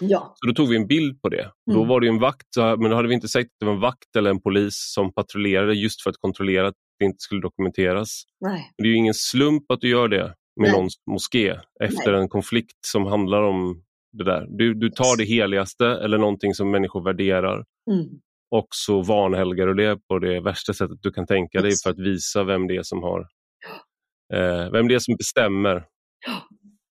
Ja. 0.02 0.34
Så 0.34 0.46
då 0.46 0.54
tog 0.54 0.68
vi 0.68 0.76
en 0.76 0.86
bild 0.86 1.22
på 1.22 1.28
det. 1.28 1.42
Mm. 1.42 1.78
Då 1.78 1.84
var 1.84 2.00
det 2.00 2.08
en 2.08 2.18
vakt, 2.18 2.56
men 2.56 2.90
då 2.90 2.96
hade 2.96 3.08
vi 3.08 3.14
inte 3.14 3.28
sagt 3.28 3.46
att 3.46 3.60
det 3.60 3.66
var 3.66 3.72
en 3.72 3.80
vakt 3.80 4.16
eller 4.16 4.30
en 4.30 4.40
polis 4.40 4.74
som 4.94 5.12
patrullerade 5.12 5.74
just 5.74 6.02
för 6.02 6.10
att 6.10 6.16
kontrollera 6.16 6.68
att 6.68 6.74
det 6.98 7.04
inte 7.04 7.18
skulle 7.18 7.40
dokumenteras. 7.40 8.22
Nej. 8.40 8.70
Det 8.78 8.84
är 8.84 8.88
ju 8.88 8.96
ingen 8.96 9.14
slump 9.14 9.70
att 9.70 9.80
du 9.80 9.88
gör 9.88 10.08
det 10.08 10.24
med 10.60 10.68
Nej. 10.68 10.72
någons 10.72 10.94
moské 11.10 11.60
efter 11.80 12.12
Nej. 12.12 12.20
en 12.20 12.28
konflikt 12.28 12.78
som 12.86 13.06
handlar 13.06 13.42
om 13.42 13.82
det 14.12 14.24
där. 14.24 14.46
Du, 14.48 14.74
du 14.74 14.90
tar 14.90 15.16
det 15.16 15.24
heligaste 15.24 15.86
eller 15.86 16.18
någonting 16.18 16.54
som 16.54 16.70
människor 16.70 17.04
värderar 17.04 17.64
mm 17.90 18.20
och 18.50 18.68
så 18.70 19.02
vanhelgar 19.02 19.66
du 19.66 19.74
det 19.74 19.98
på 20.08 20.18
det 20.18 20.40
värsta 20.40 20.72
sättet 20.72 20.98
du 21.02 21.10
kan 21.10 21.26
tänka 21.26 21.60
dig 21.60 21.72
för 21.82 21.90
att 21.90 21.98
visa 21.98 22.44
vem 22.44 22.66
det 22.66 22.76
är 22.76 22.82
som 22.82 23.02
har 23.02 23.20
eh, 24.34 24.70
vem 24.72 24.88
det 24.88 24.94
är 24.94 24.98
som 24.98 25.16
bestämmer. 25.16 25.84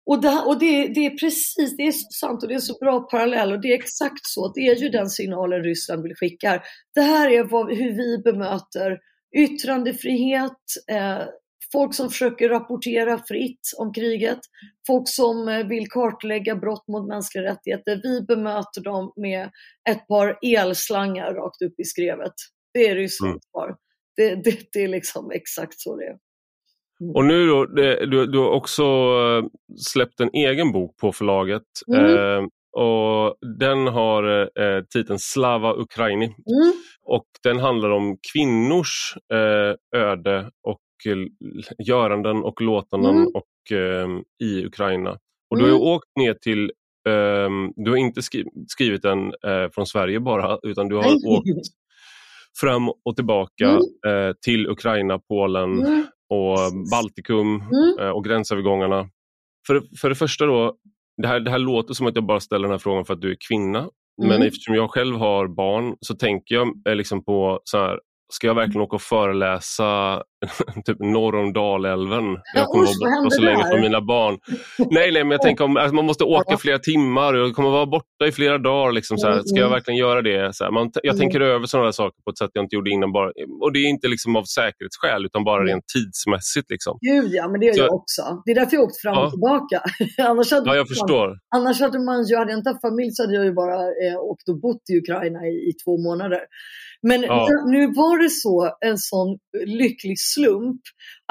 Och, 0.06 0.22
det, 0.22 0.44
och 0.48 0.60
det, 0.60 0.88
det, 0.88 1.06
är 1.06 1.18
precis, 1.18 1.78
det 1.78 1.84
är 1.84 1.92
sant 1.92 2.44
och 2.44 2.50
det 2.50 2.56
är 2.56 2.60
så 2.60 2.78
bra 2.82 3.00
parallell 3.00 3.52
och 3.52 3.62
det 3.62 3.68
är 3.68 3.76
exakt 3.76 4.22
så. 4.22 4.52
Det 4.56 4.62
är 4.62 4.76
ju 4.76 4.90
den 4.90 5.10
signalen 5.10 5.64
Ryssland 5.64 6.04
vill 6.04 6.16
skicka. 6.16 6.62
Det 6.96 7.02
här 7.02 7.30
är 7.30 7.44
vad, 7.44 7.78
hur 7.78 7.92
vi 7.98 8.18
bemöter 8.18 8.98
yttrandefrihet, 9.38 10.62
eh, 10.92 11.24
folk 11.76 11.94
som 11.94 12.10
försöker 12.10 12.50
rapportera 12.50 13.20
fritt 13.28 13.72
om 13.78 13.94
kriget, 13.94 14.40
folk 14.88 15.10
som 15.10 15.48
eh, 15.48 15.68
vill 15.68 15.88
kartlägga 15.90 16.56
brott 16.56 16.88
mot 16.88 17.08
mänskliga 17.08 17.44
rättigheter. 17.44 18.00
Vi 18.04 18.22
bemöter 18.22 18.82
dem 18.84 19.14
med 19.16 19.50
ett 19.90 20.08
par 20.08 20.38
elslangar 20.42 21.34
rakt 21.34 21.62
upp 21.62 21.80
i 21.80 21.84
skrevet. 21.84 22.34
Det 22.74 22.88
är 22.88 22.96
Rysslands 22.96 23.32
mm. 23.32 23.40
svar. 23.52 23.76
Det, 24.16 24.36
det, 24.36 24.60
det, 24.74 24.84
är 24.84 24.88
liksom 24.88 25.32
exakt 25.32 25.80
så 25.80 25.96
det 25.96 26.06
är. 26.06 26.18
Mm. 27.02 27.16
Och 27.16 27.26
nu 27.26 27.48
då, 27.48 27.66
det, 27.66 28.06
du, 28.06 28.26
du 28.26 28.38
har 28.38 28.50
också 28.50 28.84
eh, 28.84 29.46
släppt 29.78 30.20
en 30.20 30.30
egen 30.34 30.72
bok 30.72 30.98
på 30.98 31.12
förlaget. 31.12 31.64
Mm. 31.88 32.16
Eh, 32.16 32.48
och 32.78 33.36
Den 33.60 33.88
har 33.88 34.42
eh, 34.62 34.84
titeln 34.94 35.20
Slava 35.20 35.74
Ukraini. 35.74 36.26
Mm. 36.26 36.74
Och 37.06 37.26
Den 37.44 37.60
handlar 37.60 37.90
om 37.90 38.18
kvinnors 38.34 39.18
eh, 39.34 40.02
öde 40.02 40.52
och 40.68 40.80
göranden 41.88 42.44
och 42.44 42.62
låtanden 42.62 43.16
mm. 43.16 43.32
och, 43.34 43.72
eh, 43.72 44.08
i 44.44 44.66
Ukraina. 44.66 45.18
Och 45.50 45.58
Du 45.58 45.64
har 45.64 45.70
mm. 45.70 45.82
åkt 45.82 46.10
ner 46.20 46.34
till 46.34 46.72
ehm, 47.10 47.74
du 47.76 47.92
har 47.92 47.98
inte 47.98 48.22
skrivit 48.68 49.02
den 49.02 49.28
eh, 49.28 49.70
från 49.74 49.86
Sverige 49.86 50.20
bara 50.20 50.60
utan 50.64 50.90
du 50.90 50.96
har 50.96 51.06
åkt 51.28 51.68
fram 52.60 52.90
och 52.90 53.16
tillbaka 53.16 53.70
mm. 53.70 54.36
till 54.46 54.68
Ukraina, 54.68 55.20
Polen, 55.20 55.80
mm 55.80 56.06
och 56.30 56.58
Baltikum 56.92 57.62
mm. 57.62 58.00
Eh, 58.00 58.10
och 58.10 58.26
gränsövergångarna. 58.26 59.10
För, 59.68 59.84
för 60.02 60.10
det 60.10 60.16
första 60.16 60.46
då, 60.46 60.76
det 61.22 61.28
här, 61.28 61.40
det 61.40 61.52
här 61.52 61.60
låter 61.60 61.94
som 61.94 62.08
att 62.08 62.16
jag 62.16 62.26
bara 62.26 62.40
ställer 62.40 62.64
den 62.64 62.72
här 62.72 62.78
frågan 62.78 63.06
för 63.06 63.14
att 63.14 63.22
du 63.22 63.32
är 63.32 63.38
kvinna. 63.50 63.80
Mm. 63.80 63.90
Men 64.18 64.42
eftersom 64.42 64.76
jag 64.76 64.92
själv 64.92 65.16
har 65.16 65.48
barn 65.48 65.96
så 66.00 66.16
tänker 66.16 66.56
jag 66.56 66.98
liksom 66.98 67.26
på 67.26 67.62
så 67.64 67.78
här, 67.78 68.00
ska 68.34 68.48
jag 68.48 68.56
verkligen 68.56 68.82
åka 68.82 68.96
och 68.96 69.02
föreläsa 69.02 70.24
typ 70.86 71.00
norr 71.00 71.36
om 71.36 71.54
Dalälven? 71.54 72.24
Jag 72.56 72.68
kommer 72.68 72.84
usch, 72.84 72.98
vara 73.02 73.24
borta 73.24 73.36
så 73.36 73.42
länge 73.42 73.64
från 73.70 73.82
mina 73.82 74.02
barn. 74.02 74.38
nej, 74.78 75.12
nej, 75.12 75.24
men 75.24 75.32
jag 75.32 75.42
tänker 75.48 75.64
om 75.64 75.78
alltså, 75.78 75.96
man 75.96 76.06
måste 76.06 76.24
åka 76.24 76.58
flera 76.58 76.80
timmar 76.80 77.34
och 77.34 77.40
jag 77.40 77.56
kommer 77.56 77.70
vara 77.70 77.86
borta 77.86 78.28
i 78.28 78.32
flera 78.32 78.58
dagar. 78.58 78.92
Liksom, 78.92 79.18
så 79.18 79.28
här. 79.28 79.42
Ska 79.46 79.60
jag 79.60 79.70
verkligen 79.70 79.98
göra 79.98 80.22
det? 80.22 80.56
Så 80.56 80.64
här, 80.64 80.72
man, 80.72 80.92
jag 80.94 81.16
mm. 81.16 81.20
tänker 81.20 81.40
över 81.40 81.66
sådana 81.66 81.94
saker 81.94 82.22
på 82.24 82.30
ett 82.32 82.38
sätt 82.38 82.50
jag 82.54 82.64
inte 82.64 82.76
gjorde 82.76 82.90
innan. 82.90 83.12
Bara, 83.12 83.32
och 83.62 83.74
det 83.74 83.80
är 83.80 83.90
inte 83.90 84.08
liksom 84.08 84.36
av 84.36 84.44
säkerhetsskäl 84.44 85.26
utan 85.26 85.44
bara 85.44 85.64
rent 85.64 85.84
tidsmässigt. 85.88 86.70
Liksom. 86.70 86.98
Gud 87.02 87.32
ja, 87.34 87.48
men 87.48 87.60
det 87.60 87.66
gör 87.66 87.74
så, 87.74 87.82
jag 87.82 87.94
också. 87.94 88.22
Det 88.46 88.52
är 88.52 88.56
därför 88.56 88.76
jag 88.78 88.84
åkt 88.84 89.02
fram 89.02 89.18
och 89.18 89.32
tillbaka. 89.32 89.82
annars 90.30 90.52
hade 90.52 90.70
ja, 90.70 90.76
jag 90.76 90.88
förstår. 90.88 91.38
Annars 91.56 91.80
hade 91.82 92.00
man, 92.00 92.26
jag 92.28 92.40
hade 92.40 92.54
inte 92.54 92.70
haft 92.70 92.82
familj 92.82 93.12
så 93.12 93.24
hade 93.24 93.36
jag 93.36 93.46
ju 93.46 93.54
bara 93.54 93.76
eh, 93.82 94.18
åkt 94.20 94.50
och 94.50 94.60
bott 94.60 94.84
i 94.94 94.98
Ukraina 94.98 95.40
i, 95.48 95.54
i 95.70 95.74
två 95.84 95.98
månader. 95.98 96.40
Men 97.08 97.22
ja. 97.22 97.48
nu 97.68 97.88
var 97.88 98.24
det 98.24 98.30
så, 98.30 98.78
en 98.86 98.98
sån 98.98 99.38
lycklig 99.66 100.20
slump, 100.20 100.82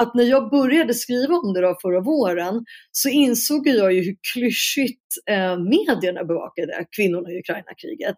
att 0.01 0.15
när 0.15 0.23
jag 0.23 0.49
började 0.49 0.93
skriva 0.93 1.35
om 1.35 1.53
det 1.53 1.61
då 1.61 1.77
förra 1.81 2.01
våren 2.01 2.65
så 2.91 3.09
insåg 3.09 3.67
jag 3.67 3.93
ju 3.93 4.01
hur 4.01 4.15
klyschigt 4.33 5.09
eh, 5.29 5.57
medierna 5.59 6.23
bevakade 6.23 6.85
kvinnorna 6.95 7.31
i 7.31 7.39
Ukraina-kriget. 7.39 8.15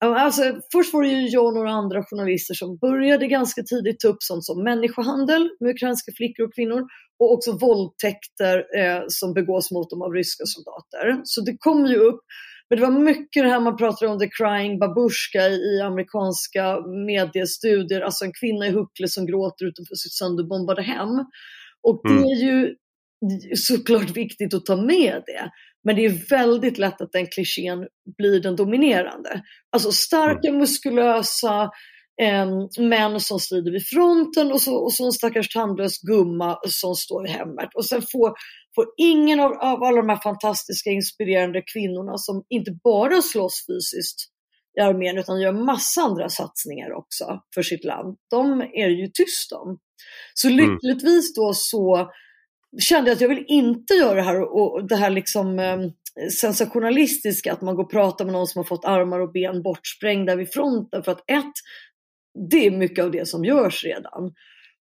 Alltså, 0.00 0.42
först 0.72 0.94
var 0.94 1.02
det 1.02 1.08
ju 1.08 1.28
jag 1.28 1.46
och 1.46 1.54
några 1.54 1.70
andra 1.70 2.04
journalister 2.04 2.54
som 2.54 2.76
började 2.76 3.26
ganska 3.26 3.62
tidigt 3.62 4.00
ta 4.00 4.08
upp 4.08 4.22
sånt 4.22 4.44
som 4.44 4.64
människohandel 4.64 5.48
med 5.60 5.70
ukrainska 5.70 6.12
flickor 6.16 6.46
och 6.46 6.54
kvinnor 6.54 6.82
och 7.18 7.32
också 7.32 7.52
våldtäkter 7.52 8.56
eh, 8.78 9.02
som 9.08 9.34
begås 9.34 9.70
mot 9.70 9.90
dem 9.90 10.02
av 10.02 10.12
ryska 10.12 10.44
soldater. 10.46 11.20
Så 11.24 11.40
det 11.40 11.56
kom 11.58 11.86
ju 11.86 11.96
upp 11.96 12.20
men 12.70 12.78
det 12.78 12.86
var 12.86 13.00
mycket 13.00 13.42
det 13.42 13.48
här 13.48 13.60
man 13.60 13.76
pratar 13.76 14.06
om, 14.06 14.18
the 14.18 14.28
crying 14.28 14.78
babushka 14.78 15.48
i 15.48 15.80
amerikanska 15.80 16.80
mediestudier, 17.06 18.00
alltså 18.00 18.24
en 18.24 18.32
kvinna 18.32 18.66
i 18.66 18.70
huckle 18.70 19.08
som 19.08 19.26
gråter 19.26 19.66
utanför 19.66 19.94
sitt 19.94 20.12
sönderbombade 20.12 20.82
hem. 20.82 21.24
Och 21.82 22.00
det 22.04 22.10
mm. 22.10 22.24
är 22.24 22.34
ju 22.34 22.74
såklart 23.56 24.10
viktigt 24.10 24.54
att 24.54 24.66
ta 24.66 24.76
med 24.76 25.22
det. 25.26 25.50
Men 25.84 25.96
det 25.96 26.04
är 26.04 26.28
väldigt 26.30 26.78
lätt 26.78 27.00
att 27.00 27.12
den 27.12 27.26
klichén 27.26 27.86
blir 28.16 28.40
den 28.40 28.56
dominerande. 28.56 29.42
Alltså 29.72 29.92
starka, 29.92 30.48
mm. 30.48 30.60
muskulösa 30.60 31.70
män 32.78 33.20
som 33.20 33.40
strider 33.40 33.72
vid 33.72 33.86
fronten 33.86 34.52
och 34.52 34.60
så, 34.60 34.76
och 34.76 34.92
så 34.92 35.06
en 35.06 35.12
stackars 35.12 35.48
tandlös 35.48 35.98
gumma 36.00 36.58
som 36.66 36.94
står 36.94 37.26
i 37.26 37.30
hemmet. 37.30 37.68
Och 37.74 37.86
sen 37.86 38.02
får 38.12 38.32
får 38.74 38.86
ingen 38.96 39.40
av, 39.40 39.52
av 39.52 39.82
alla 39.82 39.96
de 39.96 40.08
här 40.08 40.22
fantastiska 40.22 40.90
inspirerande 40.90 41.62
kvinnorna 41.72 42.18
som 42.18 42.44
inte 42.48 42.70
bara 42.84 43.22
slåss 43.22 43.64
fysiskt 43.66 44.16
i 44.78 44.80
armén 44.80 45.18
utan 45.18 45.40
gör 45.40 45.52
massa 45.52 46.00
andra 46.00 46.28
satsningar 46.28 46.92
också 46.92 47.40
för 47.54 47.62
sitt 47.62 47.84
land. 47.84 48.16
De 48.30 48.60
är 48.60 48.88
ju 48.88 49.06
tyst 49.06 49.52
om. 49.52 49.78
Så 50.34 50.48
mm. 50.48 50.70
lyckligtvis 50.70 51.34
då 51.34 51.52
så 51.54 52.10
kände 52.80 53.10
jag 53.10 53.14
att 53.14 53.20
jag 53.20 53.28
vill 53.28 53.44
inte 53.48 53.94
göra 53.94 54.14
det 54.14 54.22
här 54.22 54.40
och 54.40 54.88
det 54.88 54.96
här 54.96 55.10
liksom 55.10 55.58
eh, 55.58 55.78
sensationalistiska 56.40 57.52
att 57.52 57.62
man 57.62 57.76
går 57.76 57.84
och 57.84 57.90
pratar 57.90 58.24
med 58.24 58.32
någon 58.32 58.46
som 58.46 58.58
har 58.58 58.64
fått 58.64 58.84
armar 58.84 59.20
och 59.20 59.32
ben 59.32 59.62
bortsprängda 59.62 60.36
vid 60.36 60.52
fronten 60.52 61.02
för 61.02 61.12
att 61.12 61.30
ett, 61.30 61.52
det 62.50 62.66
är 62.66 62.70
mycket 62.70 63.04
av 63.04 63.10
det 63.10 63.28
som 63.28 63.44
görs 63.44 63.84
redan. 63.84 64.32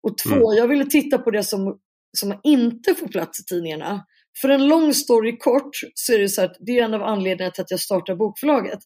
Och 0.03 0.19
två, 0.19 0.51
mm. 0.51 0.57
jag 0.57 0.69
ville 0.69 0.85
titta 0.85 1.19
på 1.19 1.31
det 1.31 1.43
som 1.43 1.79
som 2.19 2.41
inte 2.43 2.95
får 2.95 3.09
plats 3.09 3.41
i 3.41 3.45
tidningarna. 3.45 4.05
För 4.41 4.49
en 4.49 4.69
lång 4.69 4.95
story 4.95 5.39
kort 5.39 5.71
så 5.95 6.13
är 6.13 6.19
det 6.19 6.29
så 6.29 6.43
att 6.43 6.57
det 6.61 6.79
är 6.79 6.85
en 6.85 6.95
av 6.95 7.03
anledningarna 7.03 7.51
till 7.51 7.63
att 7.63 7.71
jag 7.71 7.81
startar 7.81 8.15
bokförlaget. 8.15 8.79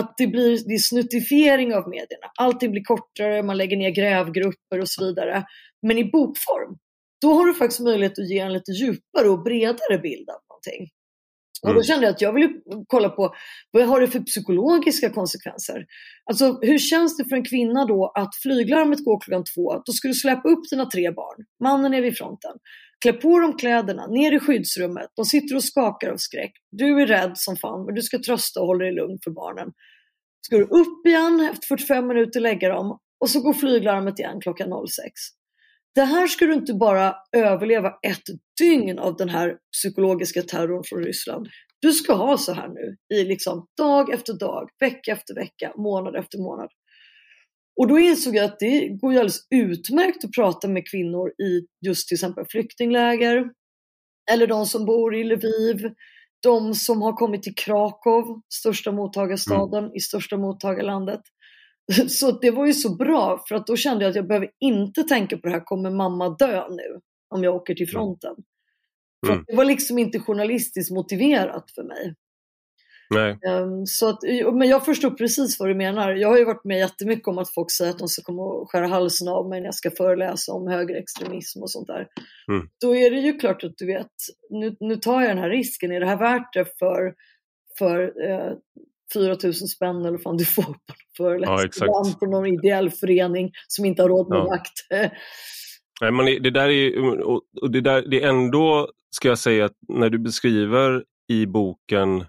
Att 0.00 0.14
det 0.18 0.26
blir 0.26 0.68
det 0.68 0.74
är 0.74 0.78
snuttifiering 0.78 1.74
av 1.74 1.88
medierna. 1.88 2.26
Allting 2.38 2.70
blir 2.70 2.82
kortare, 2.84 3.42
man 3.42 3.56
lägger 3.56 3.76
ner 3.76 3.90
grävgrupper 3.90 4.80
och 4.80 4.88
så 4.88 5.04
vidare. 5.04 5.44
Men 5.82 5.98
i 5.98 6.04
bokform, 6.04 6.78
då 7.20 7.32
har 7.32 7.46
du 7.46 7.54
faktiskt 7.54 7.80
möjlighet 7.80 8.18
att 8.18 8.30
ge 8.30 8.38
en 8.38 8.52
lite 8.52 8.72
djupare 8.72 9.28
och 9.28 9.42
bredare 9.42 9.98
bild 10.02 10.30
av 10.30 10.40
någonting. 10.48 10.90
Och 11.66 11.74
då 11.74 11.80
mm. 11.80 11.82
kände 11.82 12.06
jag 12.06 12.12
att 12.14 12.20
jag 12.20 12.32
ville 12.32 12.48
kolla 12.86 13.08
på 13.08 13.34
vad 13.70 13.86
har 13.86 14.00
det 14.00 14.06
för 14.06 14.20
psykologiska 14.20 15.10
konsekvenser. 15.10 15.86
Alltså 16.30 16.58
hur 16.62 16.78
känns 16.78 17.16
det 17.16 17.24
för 17.24 17.36
en 17.36 17.44
kvinna 17.44 17.84
då 17.84 18.12
att 18.14 18.36
flyglarmet 18.42 19.04
går 19.04 19.20
klockan 19.20 19.44
två, 19.54 19.82
då 19.86 19.92
ska 19.92 20.08
du 20.08 20.14
släppa 20.14 20.48
upp 20.48 20.70
dina 20.70 20.86
tre 20.86 21.10
barn, 21.10 21.44
mannen 21.62 21.94
är 21.94 22.02
vid 22.02 22.16
fronten, 22.16 22.52
klä 23.02 23.12
på 23.12 23.38
dem 23.38 23.56
kläderna, 23.56 24.06
ner 24.06 24.32
i 24.32 24.40
skyddsrummet, 24.40 25.08
de 25.16 25.24
sitter 25.24 25.56
och 25.56 25.64
skakar 25.64 26.10
av 26.10 26.16
skräck, 26.16 26.52
du 26.70 27.02
är 27.02 27.06
rädd 27.06 27.32
som 27.34 27.56
fan 27.56 27.84
men 27.86 27.94
du 27.94 28.02
ska 28.02 28.18
trösta 28.18 28.60
och 28.60 28.66
hålla 28.66 28.84
dig 28.84 28.94
lugn 28.94 29.18
för 29.24 29.30
barnen. 29.30 29.72
Ska 30.40 30.56
du 30.56 30.64
upp 30.64 31.06
igen 31.06 31.48
efter 31.52 31.66
45 31.66 32.06
minuter 32.06 32.40
lägga 32.40 32.68
dem 32.68 32.98
och 33.20 33.30
så 33.30 33.40
går 33.40 33.52
flyglarmet 33.52 34.18
igen 34.18 34.40
klockan 34.40 34.68
06. 34.68 35.12
Det 35.96 36.04
här 36.04 36.26
ska 36.26 36.46
du 36.46 36.54
inte 36.54 36.74
bara 36.74 37.16
överleva 37.36 37.88
ett 38.02 38.22
dygn 38.60 38.98
av 38.98 39.16
den 39.16 39.28
här 39.28 39.56
psykologiska 39.72 40.42
terrorn 40.42 40.84
från 40.84 41.04
Ryssland. 41.04 41.48
Du 41.80 41.92
ska 41.92 42.14
ha 42.14 42.38
så 42.38 42.52
här 42.52 42.68
nu 42.68 42.96
i 43.16 43.24
liksom 43.24 43.66
dag 43.76 44.14
efter 44.14 44.32
dag, 44.32 44.68
vecka 44.80 45.12
efter 45.12 45.34
vecka, 45.34 45.72
månad 45.76 46.16
efter 46.16 46.38
månad. 46.38 46.68
Och 47.80 47.88
då 47.88 47.98
insåg 47.98 48.36
jag 48.36 48.44
att 48.44 48.58
det 48.58 48.88
går 48.88 49.12
ju 49.12 49.18
alldeles 49.18 49.46
utmärkt 49.50 50.24
att 50.24 50.32
prata 50.32 50.68
med 50.68 50.90
kvinnor 50.90 51.28
i 51.28 51.66
just 51.86 52.08
till 52.08 52.14
exempel 52.14 52.44
flyktingläger, 52.48 53.50
eller 54.30 54.46
de 54.46 54.66
som 54.66 54.84
bor 54.84 55.14
i 55.14 55.24
Lviv, 55.24 55.90
de 56.42 56.74
som 56.74 57.02
har 57.02 57.12
kommit 57.12 57.42
till 57.42 57.54
Krakow, 57.54 58.40
största 58.54 58.92
mottagarstaden 58.92 59.84
mm. 59.84 59.96
i 59.96 60.00
största 60.00 60.36
mottagarlandet. 60.36 61.20
Så 62.08 62.30
det 62.30 62.50
var 62.50 62.66
ju 62.66 62.72
så 62.72 62.96
bra 62.96 63.44
för 63.48 63.54
att 63.54 63.66
då 63.66 63.76
kände 63.76 64.04
jag 64.04 64.10
att 64.10 64.16
jag 64.16 64.26
behöver 64.26 64.50
inte 64.60 65.02
tänka 65.02 65.36
på 65.36 65.46
det 65.46 65.52
här, 65.52 65.64
kommer 65.64 65.90
mamma 65.90 66.28
dö 66.28 66.68
nu 66.70 67.00
om 67.28 67.44
jag 67.44 67.54
åker 67.54 67.74
till 67.74 67.88
fronten? 67.88 68.34
Mm. 69.28 69.44
det 69.46 69.56
var 69.56 69.64
liksom 69.64 69.98
inte 69.98 70.18
journalistiskt 70.18 70.90
motiverat 70.90 71.70
för 71.74 71.82
mig. 71.82 72.14
Nej. 73.10 73.38
Um, 73.48 73.86
så 73.86 74.08
att, 74.08 74.18
men 74.54 74.68
jag 74.68 74.84
förstår 74.84 75.10
precis 75.10 75.60
vad 75.60 75.68
du 75.68 75.74
menar. 75.74 76.12
Jag 76.12 76.28
har 76.28 76.38
ju 76.38 76.44
varit 76.44 76.64
med 76.64 76.78
jättemycket 76.78 77.28
om 77.28 77.38
att 77.38 77.54
folk 77.54 77.70
säger 77.70 77.90
att 77.90 77.98
de 77.98 78.08
ska 78.08 78.22
komma 78.22 78.42
och 78.42 78.70
skära 78.70 78.86
halsen 78.86 79.28
av 79.28 79.48
mig 79.48 79.60
när 79.60 79.66
jag 79.66 79.74
ska 79.74 79.90
föreläsa 79.90 80.52
om 80.52 80.68
högerextremism 80.68 81.62
och 81.62 81.70
sånt 81.70 81.86
där. 81.86 82.08
Mm. 82.52 82.68
Då 82.80 82.96
är 82.96 83.10
det 83.10 83.20
ju 83.20 83.38
klart 83.38 83.64
att 83.64 83.76
du 83.76 83.86
vet, 83.86 84.12
nu, 84.50 84.76
nu 84.80 84.96
tar 84.96 85.20
jag 85.20 85.30
den 85.30 85.38
här 85.38 85.50
risken. 85.50 85.92
Är 85.92 86.00
det 86.00 86.06
här 86.06 86.18
värt 86.18 86.52
det 86.52 86.78
för, 86.78 87.14
för 87.78 88.28
eh, 88.30 88.52
4 89.14 89.36
000 89.44 89.54
spänn 89.54 90.04
eller 90.04 90.18
fan 90.18 90.36
du 90.36 90.44
får 90.44 90.62
på 90.62 90.94
föreläsning 91.16 91.70
ja, 91.86 92.04
på 92.20 92.26
någon 92.26 92.46
ideell 92.46 92.90
förening 92.90 93.50
som 93.68 93.84
inte 93.84 94.02
har 94.02 94.08
råd 94.08 94.28
med 94.28 94.38
ja. 94.38 94.44
vakt. 94.44 94.72
Nej, 96.00 96.12
men 96.12 96.42
det 96.42 96.50
där 96.50 96.68
är, 96.68 97.20
och 97.62 97.70
det, 97.70 97.80
där, 97.80 98.04
det 98.10 98.22
är 98.22 98.28
ändå, 98.28 98.90
ska 99.16 99.28
jag 99.28 99.38
säga, 99.38 99.64
att 99.64 99.76
när 99.88 100.10
du 100.10 100.18
beskriver 100.18 101.04
i 101.32 101.46
boken 101.46 102.24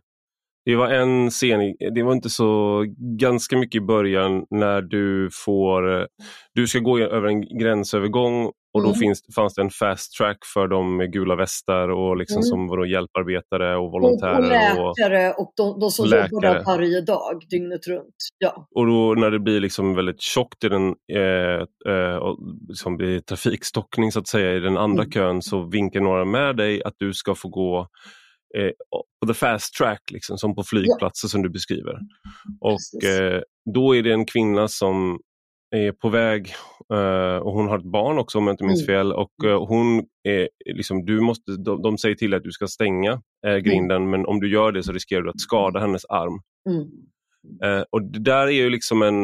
det 0.67 0.75
var 0.75 0.89
en 0.89 1.29
scen, 1.29 1.75
det 1.93 2.03
var 2.03 2.13
inte 2.13 2.29
så 2.29 2.83
ganska 3.19 3.57
mycket 3.57 3.81
i 3.81 3.85
början 3.85 4.45
när 4.49 4.81
du 4.81 5.29
får, 5.45 6.07
du 6.53 6.67
ska 6.67 6.79
gå 6.79 6.99
över 6.99 7.27
en 7.27 7.57
gränsövergång 7.59 8.51
Och 8.73 8.81
då 8.83 8.87
Mm. 8.89 8.99
finns, 8.99 9.21
fanns 9.35 9.53
det 9.55 9.61
en 9.61 9.69
fast 9.69 10.13
track 10.17 10.37
för 10.53 10.67
de 10.67 10.97
med 10.97 11.13
gula 11.13 11.35
västar 11.35 11.89
och 11.89 12.17
liksom 12.17 12.35
Mm. 12.37 12.43
som 12.43 12.67
var 12.67 12.85
hjälparbetare 12.85 13.75
och 13.75 13.79
Och, 13.81 13.85
och 13.85 13.91
volontärer. 13.91 14.79
Och, 14.83 14.93
läkare 14.97 15.33
och 15.33 15.53
de, 15.57 15.79
de 15.79 15.89
som 15.91 16.03
och 16.05 16.09
jobbar 16.11 16.41
där 16.41 16.53
läkare. 16.53 16.63
varje 16.77 17.01
dag, 17.01 17.41
dygnet 17.49 17.87
runt. 17.87 18.15
Ja. 18.37 18.67
och 18.75 18.85
då 18.87 19.13
när 19.13 19.31
det 19.31 19.39
blir 19.39 19.59
liksom 19.59 19.95
väldigt 19.95 20.21
tjockt 20.21 20.63
i 20.63 20.69
den, 20.69 20.87
eh, 21.13 21.93
eh, 21.93 22.19
liksom 22.69 22.97
blir 22.97 23.19
trafikstockning 23.19 24.11
så 24.11 24.19
att 24.19 24.27
säga 24.27 24.53
i 24.55 24.59
den 24.59 24.77
andra 24.77 25.03
Mm. 25.03 25.11
kön 25.11 25.41
så 25.41 25.61
vinkar 25.69 26.01
några 26.01 26.25
med 26.25 26.55
dig 26.57 26.83
att 26.83 26.95
du 26.97 27.13
ska 27.13 27.35
få 27.35 27.49
gå 27.49 27.79
eh, 28.57 28.71
på 29.21 29.27
the 29.27 29.33
fast 29.33 29.73
track, 29.73 30.01
liksom, 30.13 30.37
som 30.37 30.55
på 30.55 30.63
flygplatser 30.63 31.27
som 31.27 31.41
du 31.41 31.49
beskriver. 31.49 31.93
Och 32.61 33.09
eh, 33.09 33.41
då 33.75 33.95
är 33.95 34.03
det 34.03 34.11
en 34.13 34.25
kvinna 34.25 34.67
som 34.67 35.19
är 35.75 35.91
på 35.91 36.09
väg 36.09 36.53
eh, 36.93 37.37
och 37.37 37.53
hon 37.53 37.67
har 37.67 37.77
ett 37.77 37.91
barn 37.91 38.17
också 38.17 38.37
om 38.37 38.47
jag 38.47 38.53
inte 38.53 38.63
minns 38.63 38.87
Mm. 38.89 38.97
fel. 38.97 39.13
Och 39.13 39.45
eh, 39.45 39.65
hon 39.65 40.03
är, 40.23 40.49
liksom, 40.73 41.05
du 41.05 41.21
måste, 41.21 41.51
de, 41.51 41.81
de 41.81 41.97
säger 41.97 42.15
till 42.15 42.33
att 42.33 42.43
du 42.43 42.51
ska 42.51 42.67
stänga 42.67 43.21
eh, 43.47 43.55
grinden 43.55 44.09
men 44.09 44.25
om 44.25 44.39
du 44.39 44.51
gör 44.51 44.71
det 44.71 44.83
så 44.83 44.91
riskerar 44.91 45.21
du 45.21 45.29
att 45.29 45.39
skada 45.41 45.79
hennes 45.79 46.05
arm. 46.05 46.41
Mm. 46.69 46.87
Och 47.91 48.03
det 48.03 48.19
där 48.19 48.47
är 48.47 48.51
ju 48.51 48.69
liksom 48.69 49.01
en... 49.01 49.23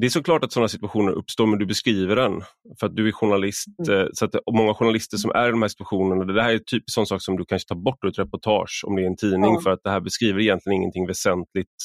Det 0.00 0.06
är 0.06 0.10
såklart 0.10 0.44
att 0.44 0.52
sådana 0.52 0.68
situationer 0.68 1.12
uppstår 1.12 1.46
men 1.46 1.58
du 1.58 1.66
beskriver 1.66 2.16
den 2.16 2.42
för 2.80 2.86
att 2.86 2.96
du 2.96 3.08
är 3.08 3.12
journalist. 3.12 3.66
Mm. 3.88 4.08
Så 4.12 4.24
att, 4.24 4.34
många 4.52 4.74
journalister 4.74 5.16
som 5.16 5.30
är 5.30 5.48
i 5.48 5.50
de 5.50 5.62
här 5.62 5.68
situationerna, 5.68 6.24
det 6.32 6.42
här 6.42 6.52
är 6.52 6.58
typ 6.58 6.82
sån 6.86 7.06
sak 7.06 7.22
som 7.22 7.36
du 7.36 7.44
kanske 7.44 7.68
tar 7.68 7.76
bort 7.76 8.04
ur 8.04 8.08
ett 8.08 8.18
reportage 8.18 8.84
om 8.86 8.96
det 8.96 9.02
är 9.02 9.06
en 9.06 9.16
tidning 9.16 9.60
för 9.60 9.70
att 9.70 9.80
det 9.84 9.90
här 9.90 10.00
beskriver 10.00 10.40
egentligen 10.40 10.76
ingenting 10.76 11.06
väsentligt 11.06 11.76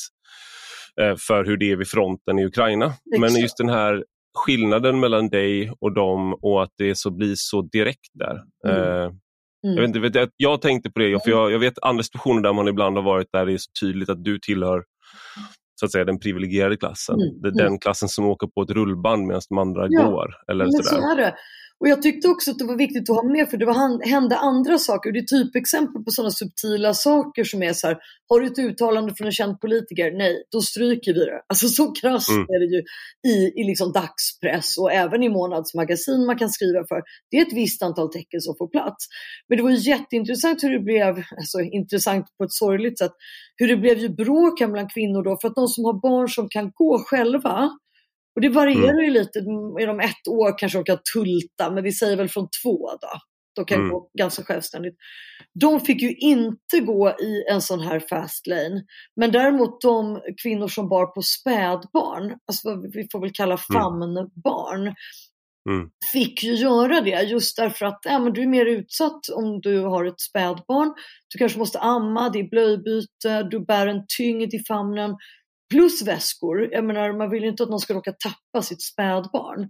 för 1.28 1.46
hur 1.46 1.58
det 1.58 1.72
är 1.72 1.76
vid 1.76 1.88
fronten 1.88 2.40
i 2.40 2.46
Ukraina. 2.46 2.94
Men 3.12 3.24
Exakt. 3.24 3.42
just 3.42 3.58
den 3.58 3.70
här 3.70 4.04
skillnaden 4.38 5.00
mellan 5.00 5.30
dig 5.30 5.72
och 5.80 5.94
dem 5.94 6.34
och 6.42 6.64
att 6.64 6.72
det 6.78 6.98
så 6.98 7.12
blir 7.12 7.34
så 7.38 7.62
direkt 7.62 8.10
där. 8.14 8.42
Mm. 8.68 8.82
Eh, 9.04 9.12
Mm. 9.66 9.76
jag, 9.76 9.82
vet 9.82 9.88
inte, 9.88 10.00
vet 10.00 10.16
jag, 10.16 10.30
jag 10.38 10.62
tänkte 10.62 10.90
på 10.92 11.00
det, 11.00 11.24
för 11.24 11.32
jag, 11.32 11.52
jag 11.52 11.60
vet 11.60 11.74
andra 11.82 12.04
situationer 12.04 12.42
där 12.42 12.54
man 12.54 12.68
ibland 12.68 12.98
har 12.98 13.04
varit 13.04 13.28
där 13.34 13.46
det 13.46 13.54
är 13.54 13.58
så 13.58 13.70
tydligt 13.82 14.10
att 14.10 14.24
du 14.24 14.40
tillhör 14.40 14.84
så 15.80 15.86
att 15.86 15.92
säga 15.92 16.06
den 16.06 16.20
privilegierade 16.20 16.78
klassen. 16.78 17.16
Mm, 17.16 17.42
Det 17.42 17.48
är 17.48 17.52
mm. 17.52 17.64
Den 17.66 17.80
klassen 17.80 18.10
som 18.10 18.26
åker 18.26 18.48
på 18.48 18.62
ett 18.62 18.70
rullband 18.72 19.28
medan 19.28 19.42
de 19.50 19.58
andra 19.58 19.86
Ja, 19.90 20.10
går. 20.10 20.30
Eller 20.52 20.66
Men 20.66 20.72
så 20.72 20.84
sådär. 20.84 21.12
är 21.12 21.16
det. 21.16 21.36
Och 21.80 21.88
jag 21.90 22.02
tyckte 22.02 22.28
också 22.28 22.52
att 22.52 22.60
det 22.60 22.66
var 22.66 22.76
viktigt 22.78 23.10
att 23.10 23.16
ha 23.16 23.24
med 23.24 23.50
för 23.50 23.58
det 23.58 23.66
var, 23.66 24.08
hände 24.10 24.38
andra 24.38 24.78
saker. 24.78 25.12
Det 25.12 25.20
är 25.20 25.44
typexempel 25.44 26.04
på 26.04 26.12
sådana 26.12 26.32
subtila 26.32 26.94
saker 26.94 27.44
som 27.44 27.64
är 27.64 27.74
så 27.74 27.88
här, 27.88 27.98
har 28.30 28.40
du 28.40 28.48
ett 28.48 28.60
uttalande 28.60 29.16
från 29.16 29.26
en 29.26 29.32
känd 29.32 29.60
politiker? 29.62 30.12
Nej, 30.12 30.44
då 30.52 30.62
stryker 30.62 31.14
vi 31.14 31.20
det. 31.20 31.42
Alltså 31.48 31.68
så 31.68 31.92
krasst 31.92 32.30
Mm. 32.30 32.42
är 32.42 32.60
det 32.60 32.76
ju 32.76 32.84
i, 33.34 33.62
i 33.62 33.64
liksom 33.64 33.92
dagspress 33.92 34.78
och 34.78 34.92
även 34.92 35.24
i 35.24 35.30
månadsmagasin 35.30 36.26
man 36.26 36.38
kan 36.38 36.50
skriva 36.50 36.84
för. 36.88 37.02
Det 37.32 37.38
är 37.38 37.42
ett 37.42 37.54
visst 37.54 37.84
antal 37.84 38.12
tecken 38.14 38.42
som 38.42 38.56
får 38.58 38.68
plats. 38.68 39.06
Men 39.50 39.58
det 39.58 39.64
var 39.64 39.70
ju 39.70 39.90
jätteintressant 39.90 40.64
hur 40.64 40.72
det 40.72 40.80
blev, 40.80 41.24
alltså 41.38 41.62
intressant 41.62 42.26
på 42.38 42.44
ett 42.44 42.54
sorgligt 42.54 43.00
sätt, 43.00 43.12
hur 43.56 43.68
det 43.68 43.78
blev 43.78 43.98
ju 43.98 44.10
bråk 44.10 44.60
mellan 44.60 44.90
kvinnor 44.90 45.24
då 45.24 45.38
för 45.42 45.48
att 45.48 45.56
de 45.56 45.68
som 45.68 45.86
har 45.86 46.02
barn 46.02 46.30
som 46.30 46.50
kan 46.50 46.72
gå 46.74 47.00
själva 47.00 47.70
och 48.36 48.42
det 48.42 48.50
varierar 48.50 48.94
Mm. 48.94 49.06
ju 49.06 49.12
lite. 49.12 49.40
Är 49.40 49.88
de 49.88 50.00
ett 50.00 50.28
år 50.30 50.58
kanske 50.58 50.78
de 50.78 50.84
kan 50.84 51.00
tulta, 51.14 51.72
men 51.72 51.84
vi 51.84 51.92
säger 51.92 52.18
väl 52.18 52.30
från 52.30 52.48
två 52.64 52.90
då. 53.02 53.08
De 53.56 53.66
kan 53.66 53.80
Mm. 53.80 53.92
gå 53.92 54.10
ganska 54.18 54.44
självständigt. 54.44 54.96
De 55.60 55.80
fick 55.80 56.02
ju 56.02 56.12
inte 56.16 56.80
gå 56.80 57.10
i 57.10 57.44
en 57.52 57.62
sån 57.62 57.80
här 57.80 58.00
fast 58.00 58.48
lane. 58.48 58.84
Men 59.16 59.32
däremot 59.32 59.82
de 59.82 60.22
kvinnor 60.44 60.68
som 60.68 60.90
bar 60.90 61.06
på 61.06 61.22
spädbarn, 61.22 62.38
alltså 62.48 62.82
vi 62.94 63.08
får 63.12 63.20
väl 63.22 63.32
kalla 63.34 63.58
famnbarn, 63.58 64.96
Mm. 65.70 65.90
fick 66.14 66.44
ju 66.44 66.54
göra 66.54 67.02
det 67.02 67.22
just 67.22 67.58
därför 67.58 67.86
att 67.86 68.00
ja, 68.04 68.20
men 68.20 68.34
du 68.34 68.42
är 68.42 68.48
mer 68.48 68.66
utsatt 68.66 69.30
om 69.36 69.62
du 69.62 69.80
har 69.80 70.06
ett 70.06 70.20
spädbarn. 70.22 70.94
Du 71.34 71.38
kanske 71.40 71.60
måste 71.60 71.80
amma, 71.80 72.30
det 72.30 72.40
är 72.40 72.50
blöjbyte, 72.50 73.44
du 73.52 73.60
bär 73.66 73.88
en 73.88 74.02
tyngd 74.18 74.54
i 74.54 74.60
famnen. 74.68 75.16
Plus 75.74 76.08
väskor. 76.08 76.56
Jag 76.72 76.84
menar, 76.86 77.18
man 77.18 77.30
vill 77.30 77.44
ju 77.44 77.50
inte 77.50 77.64
att 77.64 77.70
någon 77.70 77.80
ska 77.80 77.94
råka 77.94 78.12
tappa 78.12 78.62
sitt 78.62 78.82
spädbarn. 78.82 79.70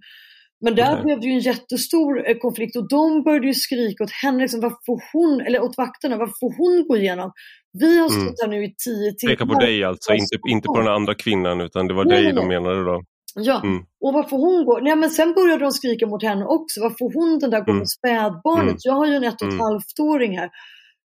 Men 0.65 0.75
där 0.75 0.93
Nej. 0.95 1.03
blev 1.03 1.19
det 1.19 1.25
ju 1.27 1.33
en 1.33 1.39
jättestor 1.39 2.29
eh, 2.29 2.37
konflikt 2.37 2.75
och 2.75 2.87
de 2.89 3.23
började 3.23 3.47
ju 3.47 3.53
skrika 3.53 4.03
åt 4.03 4.11
henne, 4.11 4.41
liksom, 4.41 4.59
vad 4.61 4.71
får 4.85 4.99
hon, 5.13 5.41
eller 5.41 5.59
åt 5.63 5.77
vakterna, 5.77 6.17
vad 6.17 6.29
får 6.39 6.51
hon 6.57 6.87
gå 6.87 6.97
igenom? 6.97 7.31
Vi 7.79 7.99
har 7.99 8.09
Mm. 8.09 8.21
stått 8.21 8.41
här 8.41 8.47
nu 8.47 8.63
i 8.65 8.73
tio 8.85 9.11
timmar. 9.13 9.33
Peka 9.33 9.45
på 9.45 9.59
dig 9.59 9.83
alltså, 9.83 10.13
inte, 10.13 10.35
inte 10.49 10.67
på 10.67 10.79
den 10.79 10.87
andra 10.93 11.13
kvinnan 11.15 11.61
utan 11.61 11.87
det 11.87 11.93
var 11.93 12.05
Nej, 12.05 12.23
dig 12.23 12.33
de 12.33 12.47
menade 12.47 12.83
då. 12.83 13.01
Ja, 13.35 13.61
Mm. 13.63 13.79
och 14.05 14.13
varför 14.13 14.37
hon 14.37 14.65
går? 14.65 14.81
Nej 14.81 14.95
men 14.95 15.09
sen 15.09 15.33
började 15.33 15.63
de 15.65 15.71
skrika 15.71 16.07
mot 16.07 16.23
henne 16.23 16.45
också. 16.45 16.81
Varför 16.81 17.13
hon 17.13 17.39
den 17.39 17.49
där 17.49 17.59
går 17.59 17.71
Mm. 17.71 17.77
med 17.79 17.89
spädbarnet? 17.89 18.63
Mm. 18.63 18.77
Jag 18.83 18.93
har 18.93 19.05
ju 19.05 19.15
en 19.15 19.23
ett 19.23 19.41
och 19.41 19.47
ett 19.47 19.53
Mm. 19.53 19.59
halvt 19.59 19.99
åring 20.01 20.37
här. 20.37 20.49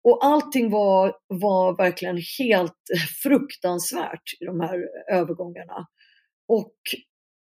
Och 0.04 0.24
allting 0.24 0.70
var, 0.70 1.12
var 1.28 1.76
verkligen 1.76 2.18
helt 2.38 2.74
fruktansvärt 3.22 4.22
i 4.40 4.44
de 4.44 4.60
här 4.60 4.78
övergångarna. 5.12 5.86
Och 6.48 6.74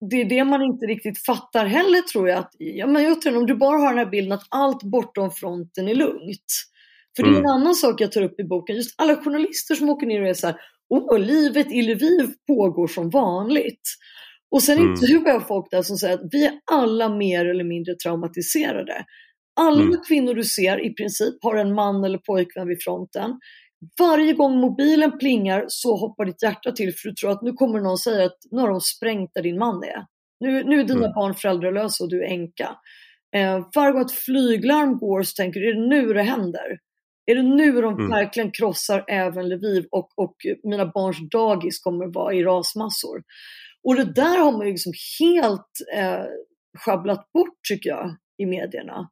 det 0.10 0.16
är 0.22 0.26
det 0.26 0.44
man 0.44 0.62
inte 0.62 0.86
riktigt 0.86 1.26
fattar 1.26 1.66
heller 1.66 2.02
tror 2.02 2.30
jag. 2.30 2.40
Att, 2.40 2.52
ja, 2.58 2.88
men 2.88 3.04
jag 3.04 3.22
tror, 3.22 3.38
om 3.38 3.46
du 3.46 3.56
bara 3.56 3.78
har 3.78 3.90
den 3.90 3.98
här 3.98 4.12
bilden 4.12 4.32
att 4.32 4.48
allt 4.50 4.84
bortom 4.84 5.32
fronten 5.32 5.88
är 5.88 5.96
lugnt. 5.96 6.46
För 7.16 7.24
det 7.24 7.30
är 7.30 7.32
Mm. 7.34 7.46
en 7.46 7.52
annan 7.52 7.76
sak 7.76 8.02
jag 8.02 8.12
tar 8.12 8.22
upp 8.22 8.40
i 8.40 8.44
boken. 8.44 8.76
Just 8.76 9.02
alla 9.02 9.16
journalister 9.16 9.76
som 9.76 9.90
åker 9.90 10.08
ner 10.08 10.22
och 10.22 10.28
är 10.30 10.34
så 10.34 10.48
här, 10.48 10.56
åh, 10.90 11.20
livet 11.20 11.72
i 11.72 11.82
Lviv 11.82 12.34
pågår 12.48 12.88
som 12.88 13.10
vanligt. 13.10 13.82
Och 14.52 14.64
sen 14.64 14.78
Mm. 14.78 14.90
intervjuar 14.92 15.28
jag 15.30 15.48
folk 15.48 15.72
där 15.72 15.82
som 15.82 15.98
säger 15.98 16.14
att 16.14 16.28
vi 16.32 16.46
är 16.46 16.54
alla 16.72 17.10
mer 17.10 17.46
eller 17.46 17.64
mindre 17.64 17.96
traumatiserade. 17.96 19.06
Alla 19.68 19.82
Mm. 19.82 19.98
kvinnor 20.08 20.34
du 20.34 20.44
ser 20.44 20.86
i 20.86 20.94
princip 20.94 21.34
har 21.44 21.56
en 21.56 21.74
man 21.74 22.04
eller 22.04 22.18
pojkvän 22.18 22.68
vid 22.68 22.84
fronten. 22.84 23.40
Varje 24.00 24.34
gång 24.34 24.58
mobilen 24.58 25.18
plingar 25.20 25.66
så 25.68 25.96
hoppar 25.96 26.26
ditt 26.26 26.44
hjärta 26.44 26.72
till 26.72 26.94
för 26.96 27.10
du 27.10 27.16
tror 27.16 27.32
att 27.32 27.42
nu 27.42 27.54
kommer 27.54 27.80
någon 27.80 27.98
säga 27.98 28.26
att 28.26 28.38
nu 28.52 28.62
har 28.62 28.70
de 28.70 28.82
sprängt 28.82 29.32
där 29.34 29.42
din 29.42 29.58
man 29.60 29.84
är. 29.84 30.06
Nu, 30.40 30.64
nu 30.64 30.80
är 30.80 30.84
dina 30.84 31.00
Mm. 31.00 31.14
barn 31.16 31.34
föräldralösa 31.36 32.04
och 32.04 32.10
du 32.10 32.24
är 32.24 32.28
änka. 32.28 32.76
Eh, 33.36 33.68
varje 33.76 33.92
gång 33.92 34.02
ett 34.02 34.12
flyglarm 34.12 34.98
går 34.98 35.24
så 35.24 35.34
tänker 35.36 35.60
du, 35.60 35.70
är 35.70 35.74
det 35.74 35.88
nu 35.88 36.14
det 36.14 36.22
händer? 36.24 36.80
Är 37.26 37.36
det 37.36 37.44
nu 37.44 37.82
de 37.82 37.94
Mm. 37.94 38.10
verkligen 38.10 38.52
krossar 38.52 39.06
även 39.08 39.50
Lviv 39.50 39.86
och, 39.92 40.10
och 40.18 40.36
mina 40.64 40.86
barns 40.86 41.30
dagis 41.32 41.80
kommer 41.80 42.06
vara 42.14 42.34
i 42.34 42.44
rasmassor? 42.44 43.24
Och 43.84 43.96
det 43.96 44.04
där 44.14 44.38
har 44.38 44.52
man 44.52 44.66
ju 44.66 44.72
liksom 44.72 44.94
helt 45.20 45.72
eh, 45.96 46.24
schabblat 46.78 47.32
bort 47.34 47.60
tycker 47.68 47.90
jag 47.90 48.16
i 48.38 48.46
medierna. 48.46 49.10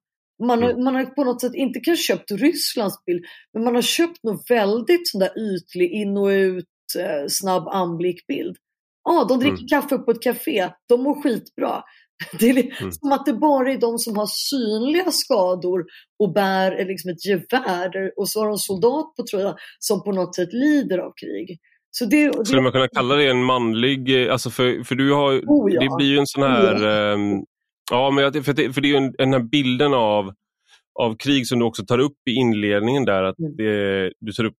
Man 0.47 0.63
har, 0.63 0.69
Mm. 0.69 0.84
man 0.84 0.95
har 0.95 1.06
på 1.06 1.23
något 1.23 1.41
sätt 1.41 1.56
inte 1.56 1.80
kanske 1.80 2.04
köpt 2.04 2.32
Rysslands 2.32 3.06
bild, 3.06 3.25
men 3.54 3.63
man 3.63 3.75
har 3.75 3.82
köpt 3.82 4.23
något 4.23 4.49
väldigt 4.49 5.08
sån 5.10 5.19
där 5.19 5.32
ytlig 5.56 5.91
in 5.91 6.17
och 6.17 6.28
ut, 6.28 6.65
eh, 6.99 7.28
snabb 7.28 7.67
anblickbild. 7.67 8.56
Ja, 9.04 9.25
de 9.30 9.39
dricker 9.39 9.58
Mm. 9.58 9.67
kaffe 9.67 9.97
på 9.97 10.12
ett 10.12 10.21
café, 10.23 10.69
de 10.89 11.04
mår 11.04 11.21
skitbra. 11.23 11.82
Det 12.39 12.49
är 12.49 12.82
Mm. 12.82 12.91
som 12.91 13.12
att 13.12 13.25
det 13.25 13.34
bara 13.34 13.71
är 13.71 13.78
de 13.78 13.97
som 13.97 14.17
har 14.17 14.28
synliga 14.28 15.12
skador 15.12 15.86
och 16.19 16.34
bär 16.34 16.80
eh, 16.80 16.86
liksom 16.88 17.12
ett 17.12 17.25
gevär 17.25 18.12
och 18.19 18.30
så 18.30 18.39
har 18.39 18.47
de 18.47 18.58
soldat 18.58 19.15
på 19.17 19.23
tröjan 19.32 19.56
som 19.80 20.04
på 20.04 20.12
något 20.12 20.36
sätt 20.36 20.54
lider 20.54 20.97
av 20.97 21.12
krig. 21.21 21.58
Så 21.91 22.06
det, 22.06 22.32
det, 22.32 22.45
Skulle 22.45 22.62
man 22.62 22.71
kunna 22.71 22.88
kalla 22.88 23.15
det 23.15 23.30
en 23.30 23.43
manlig, 23.43 24.25
eh, 24.25 24.32
alltså 24.32 24.49
för, 24.49 24.84
för 24.84 24.95
du 24.95 25.13
har, 25.13 25.32
Oh 25.47 25.73
ja. 25.73 25.82
det 25.82 25.95
blir 25.97 26.08
ju 26.08 26.17
en 26.17 26.28
sån 26.28 26.43
här, 26.43 26.73
ehm, 27.13 27.32
ja 27.32 27.43
men 27.91 28.23
jag- 28.23 28.45
för, 28.45 28.54
det, 28.54 28.73
för 28.73 28.82
det 28.82 28.88
är 28.88 28.89
ju 28.89 28.97
en, 28.97 29.12
den 29.17 29.34
här 29.34 29.39
bilden 29.39 29.93
av, 29.93 30.34
av 30.99 31.15
krig 31.17 31.47
som 31.47 31.60
du 31.60 31.65
också 31.65 31.86
tar 31.86 31.99
upp 31.99 32.17
i 32.30 32.34
inledningen 32.34 33.06
där, 33.06 33.23
att 33.23 33.39
Mm. 33.39 33.56
det, 33.58 34.12
du 34.19 34.32
tar 34.32 34.43
upp 34.43 34.56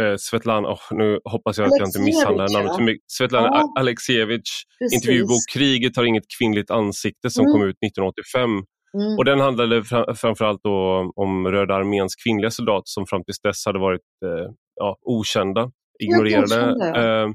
eh, 0.00 0.14
Svetlana, 0.18 0.68
oh, 0.68 0.78
nu 0.90 1.20
hoppas 1.24 1.58
jag 1.58 1.66
att 1.66 1.78
jag 1.78 1.88
inte 1.88 2.00
misshandlar 2.00 2.48
namnet 2.52 2.70
ja. 2.70 2.76
för 2.76 2.82
mycket, 2.84 3.04
Svetlana 3.10 3.46
Ja. 3.46 3.72
Alexievich 3.78 4.50
precis. 4.78 4.94
intervjubok 5.02 5.38
Kriget 5.54 5.96
har 5.96 6.04
inget 6.04 6.24
kvinnligt 6.38 6.70
ansikte 6.70 7.30
som 7.30 7.44
Mm. 7.44 7.52
kom 7.52 7.62
ut 7.68 7.76
1985 7.86 8.50
Mm. 8.94 9.18
och 9.18 9.24
den 9.24 9.40
handlade 9.40 9.84
fra, 9.84 10.14
framförallt 10.14 10.60
då 10.62 11.12
om 11.16 11.48
Röda 11.48 11.74
arméns 11.74 12.16
kvinnliga 12.16 12.50
soldater 12.50 12.82
som 12.84 13.06
fram 13.06 13.24
tills 13.24 13.40
dess 13.40 13.66
hade 13.66 13.78
varit 13.78 14.00
eh, 14.24 14.52
ja, 14.74 14.96
okända, 15.02 15.70
ignorerade. 16.04 16.44
okända, 16.44 16.86
ja. 17.00 17.22
Eh, 17.24 17.28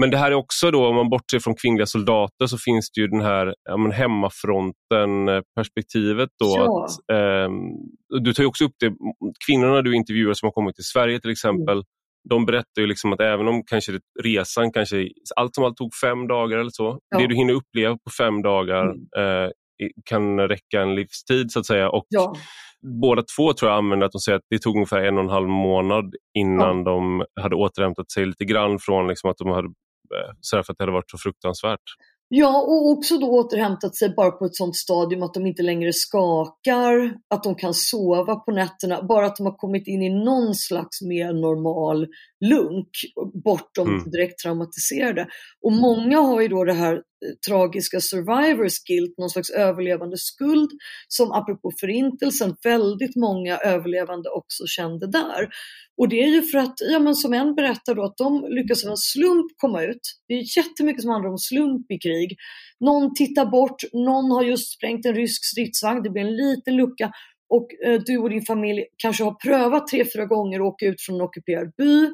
men 0.00 0.10
det 0.10 0.16
här 0.16 0.30
är 0.30 0.34
också 0.34 0.70
då, 0.70 0.86
om 0.86 0.96
man 0.96 1.10
bortser 1.10 1.38
från 1.38 1.54
kvinnliga 1.54 1.86
soldater 1.86 2.46
så 2.46 2.58
finns 2.58 2.90
det 2.90 3.00
ju 3.00 3.08
den 3.08 3.20
här 3.20 3.54
ja, 3.64 3.90
hemmafronten-perspektivet. 3.90 6.28
Då, 6.38 6.84
att, 6.84 6.90
ehm, 7.18 7.52
du 8.20 8.34
tar 8.34 8.44
också 8.44 8.64
upp 8.64 8.74
det, 8.80 8.92
kvinnorna 9.46 9.82
du 9.82 9.96
intervjuar 9.96 10.34
som 10.34 10.46
har 10.46 10.52
kommit 10.52 10.74
till 10.74 10.84
Sverige 10.84 11.20
till 11.20 11.30
exempel, 11.30 11.74
Mm. 11.76 11.84
de 12.30 12.46
berättar 12.46 12.80
ju 12.80 12.86
liksom 12.86 13.12
att 13.12 13.20
även 13.20 13.48
om 13.48 13.62
kanske 13.66 13.92
resan 14.22 14.72
kanske 14.72 15.08
allt 15.36 15.54
som 15.54 15.64
allt 15.64 15.76
tog 15.76 15.94
fem 15.94 16.28
dagar 16.28 16.58
eller 16.58 16.70
så, 16.70 16.98
Ja. 17.10 17.18
det 17.18 17.26
du 17.26 17.34
hinner 17.34 17.54
uppleva 17.54 17.94
på 17.94 18.10
fem 18.18 18.42
dagar 18.42 18.84
Mm. 18.84 18.96
eh, 19.44 19.50
kan 20.04 20.40
räcka 20.40 20.82
en 20.82 20.94
livstid 20.94 21.52
så 21.52 21.58
att 21.60 21.66
säga. 21.66 21.90
Och 21.90 22.06
Ja, 22.08 22.34
Båda 22.82 23.22
två 23.36 23.52
tror 23.52 23.70
jag 23.70 23.78
använder 23.78 24.06
att 24.06 24.12
de 24.12 24.18
säger 24.18 24.38
att 24.38 24.46
det 24.50 24.58
tog 24.58 24.74
ungefär 24.74 25.02
en 25.02 25.18
och 25.18 25.24
en 25.24 25.30
halv 25.30 25.48
månad 25.48 26.14
innan 26.38 26.84
de 26.84 27.24
hade 27.40 27.56
återhämtat 27.56 28.10
sig 28.10 28.26
lite 28.26 28.44
grann 28.44 28.78
från 28.78 29.08
liksom 29.08 29.30
att 29.30 29.36
de 29.36 29.48
hade 29.48 29.68
eh, 29.68 30.32
så 30.40 30.58
att 30.58 30.66
det 30.66 30.82
hade 30.82 30.92
varit 30.92 31.10
så 31.10 31.18
fruktansvärt. 31.18 31.80
Ja, 32.30 32.62
och 32.62 32.90
också 32.90 33.18
då 33.18 33.26
återhämtat 33.26 33.96
sig 33.96 34.14
bara 34.16 34.30
på 34.30 34.44
ett 34.44 34.56
sånt 34.56 34.76
stadium 34.76 35.22
att 35.22 35.34
de 35.34 35.46
inte 35.46 35.62
längre 35.62 35.92
skakar, 35.92 37.14
att 37.34 37.42
de 37.42 37.54
kan 37.54 37.74
sova 37.74 38.36
på 38.36 38.52
nätterna, 38.52 39.02
bara 39.02 39.26
att 39.26 39.36
de 39.36 39.46
har 39.46 39.56
kommit 39.56 39.86
in 39.86 40.02
i 40.02 40.24
någon 40.24 40.54
slags 40.54 41.02
mer 41.02 41.32
normal 41.32 42.06
lunk, 42.44 42.88
bortom 43.44 43.88
mm. 43.88 44.10
direkt 44.10 44.38
traumatiserade. 44.38 45.26
Och 45.62 45.72
många 45.72 46.20
har 46.20 46.40
ju 46.40 46.48
då 46.48 46.64
det 46.64 46.72
här 46.72 47.02
tragiska 47.48 48.00
survivors 48.00 48.78
guilt, 48.84 49.18
någon 49.18 49.30
slags 49.30 49.50
överlevande 49.50 50.16
skuld, 50.18 50.70
som 51.08 51.32
apropå 51.32 51.72
förintelsen, 51.80 52.56
väldigt 52.64 53.16
många 53.16 53.56
överlevande 53.56 54.28
också 54.30 54.66
kände 54.66 55.06
där. 55.06 55.48
Och 55.96 56.08
det 56.08 56.22
är 56.22 56.28
ju 56.28 56.42
för 56.42 56.58
att, 56.58 56.74
ja 56.92 56.98
men 56.98 57.14
som 57.14 57.32
en 57.32 57.54
berättar 57.54 57.94
då, 57.94 58.04
att 58.04 58.16
de 58.16 58.46
lyckas 58.48 58.84
av 58.84 58.90
en 58.90 58.96
slump 58.96 59.46
komma 59.56 59.82
ut. 59.82 60.00
Det 60.28 60.34
är 60.34 60.58
jättemycket 60.58 61.02
som 61.02 61.10
handlar 61.10 61.30
om 61.30 61.38
slump 61.38 61.90
i 61.90 61.98
krig. 61.98 62.36
Någon 62.80 63.14
tittar 63.14 63.46
bort, 63.46 63.82
någon 63.92 64.30
har 64.30 64.42
just 64.42 64.72
sprängt 64.74 65.06
en 65.06 65.14
rysk 65.14 65.44
stridsvagn, 65.44 66.02
det 66.02 66.10
blir 66.10 66.22
en 66.22 66.36
liten 66.36 66.76
lucka 66.76 67.12
och 67.48 67.68
eh, 67.84 68.00
du 68.06 68.18
och 68.18 68.30
din 68.30 68.42
familj 68.42 68.84
kanske 68.96 69.24
har 69.24 69.34
prövat 69.34 69.86
tre, 69.86 70.04
fyra 70.14 70.24
gånger 70.24 70.60
att 70.60 70.66
åka 70.66 70.86
ut 70.86 71.00
från 71.00 71.16
en 71.16 71.22
ockuperad 71.22 71.72
by 71.78 72.04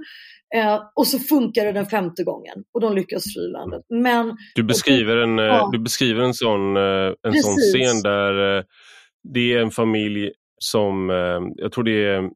eh, 0.57 0.81
och 0.95 1.07
så 1.07 1.19
funkar 1.19 1.65
det 1.65 1.73
den 1.73 1.87
femte 1.87 2.25
gången 2.25 2.65
och 2.75 2.81
de 2.81 2.95
lyckas 2.95 3.25
fly 3.35 3.49
landet. 3.49 3.83
Men, 3.89 4.37
du, 4.55 4.63
beskriver 4.63 5.17
en, 5.17 5.39
eh, 5.39 5.45
ja. 5.45 5.69
du 5.73 5.79
beskriver 5.79 6.23
en 6.23 6.35
sån, 6.35 6.77
eh, 6.77 7.13
en 7.23 7.35
sån 7.35 7.57
scen 7.57 8.03
där 8.03 8.59
eh, 8.59 8.65
det 9.35 9.53
är 9.55 9.61
en 9.61 9.71
familj 9.71 10.33
som, 10.59 11.09
jag 11.57 11.73
tror 11.73 11.85
det 11.85 12.07
är 12.07 12.31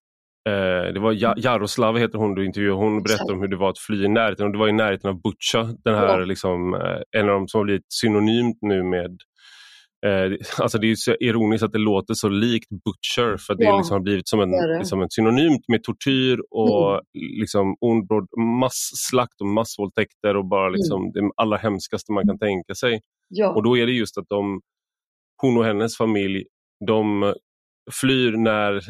det 0.94 1.00
var 1.00 1.38
Jaroslav 1.38 1.98
heter 1.98 2.18
hon 2.18 2.34
du 2.34 2.46
intervjuade. 2.46 2.78
Hon 2.78 3.02
berättade 3.02 3.32
om 3.32 3.40
hur 3.40 3.48
det 3.48 3.56
var 3.56 3.70
att 3.70 3.78
fly 3.78 4.04
i 4.04 4.08
närheten. 4.08 4.46
Och 4.46 4.52
det 4.52 4.58
var 4.58 4.68
i 4.68 4.72
närheten 4.72 5.10
av 5.10 5.22
Butja, 5.22 5.74
den 5.84 5.94
här, 5.94 6.18
ja. 6.18 6.24
liksom, 6.24 6.74
en 7.16 7.28
av 7.28 7.34
de 7.34 7.48
som 7.48 7.58
har 7.58 7.64
blivit 7.64 7.86
synonymt 7.88 8.58
nu 8.60 8.82
med 8.82 9.18
Eh, 10.06 10.38
alltså 10.62 10.78
det 10.78 10.90
är 10.90 10.94
så 10.94 11.16
ironiskt 11.20 11.64
att 11.64 11.72
det 11.72 11.78
låter 11.78 12.14
så 12.14 12.28
likt 12.28 12.68
Butcher 12.68 13.36
för 13.36 13.52
att 13.52 13.60
ja. 13.60 13.70
det 13.70 13.76
liksom 13.78 13.94
har 13.94 14.00
blivit 14.00 14.28
som 14.28 14.40
en, 14.40 14.50
liksom 14.78 15.02
en 15.02 15.10
synonymt 15.10 15.68
med 15.68 15.82
tortyr 15.82 16.38
och 16.50 16.92
mm. 16.92 17.04
liksom 17.14 17.76
ondbråd 17.80 18.28
masslakt 18.60 19.40
och 19.40 19.46
massvåldtäkter 19.46 20.36
och 20.36 20.44
bara 20.44 20.68
liksom 20.68 21.02
mm. 21.02 21.12
det 21.12 21.30
allra 21.36 21.56
hemskaste 21.56 22.12
man 22.12 22.26
kan 22.26 22.38
tänka 22.38 22.74
sig. 22.74 23.00
Ja. 23.28 23.48
Och 23.48 23.62
då 23.62 23.78
är 23.78 23.86
det 23.86 23.92
just 23.92 24.18
att 24.18 24.28
de, 24.28 24.60
hon 25.42 25.56
och 25.56 25.64
hennes 25.64 25.96
familj 25.96 26.44
de 26.86 27.34
flyr 28.00 28.32
när 28.32 28.82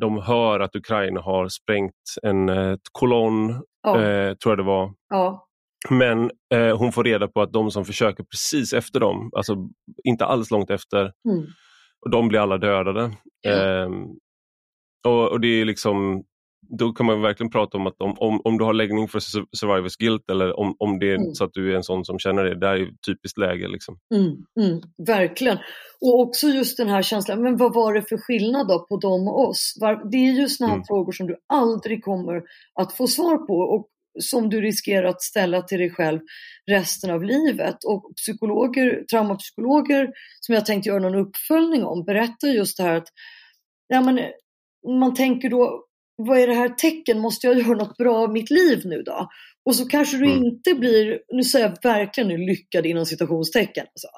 de 0.00 0.18
hör 0.18 0.60
att 0.60 0.76
Ukraina 0.76 1.20
har 1.20 1.48
sprängt 1.48 1.92
en 2.22 2.48
eh, 2.48 2.76
kolonn, 2.92 3.62
ja. 3.82 4.02
eh, 4.02 4.34
tror 4.34 4.52
jag 4.52 4.58
det 4.58 4.62
var. 4.62 4.92
Ja. 5.08 5.45
Men 5.90 6.30
eh, 6.54 6.78
hon 6.78 6.92
får 6.92 7.04
reda 7.04 7.28
på 7.28 7.42
att 7.42 7.52
de 7.52 7.70
som 7.70 7.84
försöker 7.84 8.24
precis 8.24 8.72
efter 8.72 9.00
dem, 9.00 9.30
alltså 9.36 9.56
inte 10.04 10.24
alls 10.24 10.50
långt 10.50 10.70
efter, 10.70 11.00
mm. 11.00 11.46
och 12.04 12.10
de 12.10 12.28
blir 12.28 12.40
alla 12.40 12.58
dödade. 12.58 13.10
Ja. 13.40 13.50
Ehm, 13.50 14.04
och, 15.06 15.30
och, 15.30 15.40
det 15.40 15.48
är 15.48 15.64
liksom 15.64 16.24
då 16.68 16.92
kan 16.92 17.06
man 17.06 17.22
verkligen 17.22 17.50
prata 17.50 17.78
om 17.78 17.86
att 17.86 18.00
om, 18.00 18.14
om, 18.18 18.40
om 18.44 18.58
du 18.58 18.64
har 18.64 18.72
läggning 18.74 19.08
för 19.08 19.20
survivors 19.56 19.96
guilt 19.96 20.30
eller 20.30 20.58
om, 20.60 20.76
om 20.78 20.98
det 20.98 21.10
är 21.10 21.14
mm. 21.14 21.34
så 21.34 21.44
att 21.44 21.52
du 21.52 21.72
är 21.72 21.76
en 21.76 21.82
sån 21.82 22.04
som 22.04 22.18
känner 22.18 22.44
det, 22.44 22.60
det 22.60 22.66
är 22.66 22.82
ett 22.82 23.02
typiskt 23.06 23.38
läge. 23.38 23.68
Liksom. 23.68 23.98
Mm, 24.14 24.26
mm, 24.60 24.82
verkligen. 25.06 25.58
Och 26.00 26.20
också 26.20 26.46
just 26.46 26.76
den 26.76 26.88
här 26.88 27.02
känslan, 27.02 27.42
men 27.42 27.56
vad 27.56 27.74
var 27.74 27.94
det 27.94 28.02
för 28.02 28.16
skillnad 28.16 28.68
då 28.68 28.86
på 28.88 28.96
dem 28.96 29.28
och 29.28 29.48
oss? 29.48 29.74
Det 30.10 30.16
är 30.16 30.32
just 30.32 30.56
sådana 30.56 30.70
här 30.70 30.76
mm. 30.76 30.84
frågor 30.86 31.12
som 31.12 31.26
du 31.26 31.36
aldrig 31.46 32.04
kommer 32.04 32.42
att 32.80 32.92
få 32.92 33.06
svar 33.06 33.36
på 33.36 33.54
och 33.54 33.88
som 34.18 34.50
du 34.50 34.60
riskerar 34.60 35.08
att 35.08 35.22
ställa 35.22 35.62
till 35.62 35.78
dig 35.78 35.90
själv 35.90 36.20
resten 36.70 37.10
av 37.10 37.22
livet. 37.24 37.84
Och 37.84 38.12
psykologer, 38.16 39.04
traumapsykologer 39.10 40.08
som 40.40 40.54
jag 40.54 40.66
tänkte 40.66 40.88
göra 40.88 40.98
någon 40.98 41.26
uppföljning 41.26 41.84
om 41.84 42.04
berättar 42.04 42.48
just 42.48 42.76
det 42.76 42.82
här 42.82 42.94
att 42.94 43.08
ja, 43.88 44.00
men, 44.00 44.20
man 45.00 45.14
tänker 45.14 45.50
då 45.50 45.86
vad 46.16 46.38
är 46.38 46.46
det 46.46 46.54
här 46.54 46.68
tecken? 46.68 47.18
Måste 47.18 47.46
jag 47.46 47.58
göra 47.58 47.76
något 47.76 47.96
bra 47.96 48.16
av 48.16 48.32
mitt 48.32 48.50
liv 48.50 48.82
nu 48.84 49.02
då? 49.02 49.28
Och 49.64 49.76
så 49.76 49.88
kanske 49.88 50.16
du 50.16 50.26
mm. 50.26 50.44
inte 50.44 50.74
blir, 50.74 51.20
nu 51.32 51.42
säger 51.42 51.68
jag 51.68 51.92
verkligen 51.92 52.28
nu 52.28 52.36
lyckad 52.36 52.86
inom 52.86 53.06
citationstecken. 53.06 53.86
Alltså. 53.86 54.08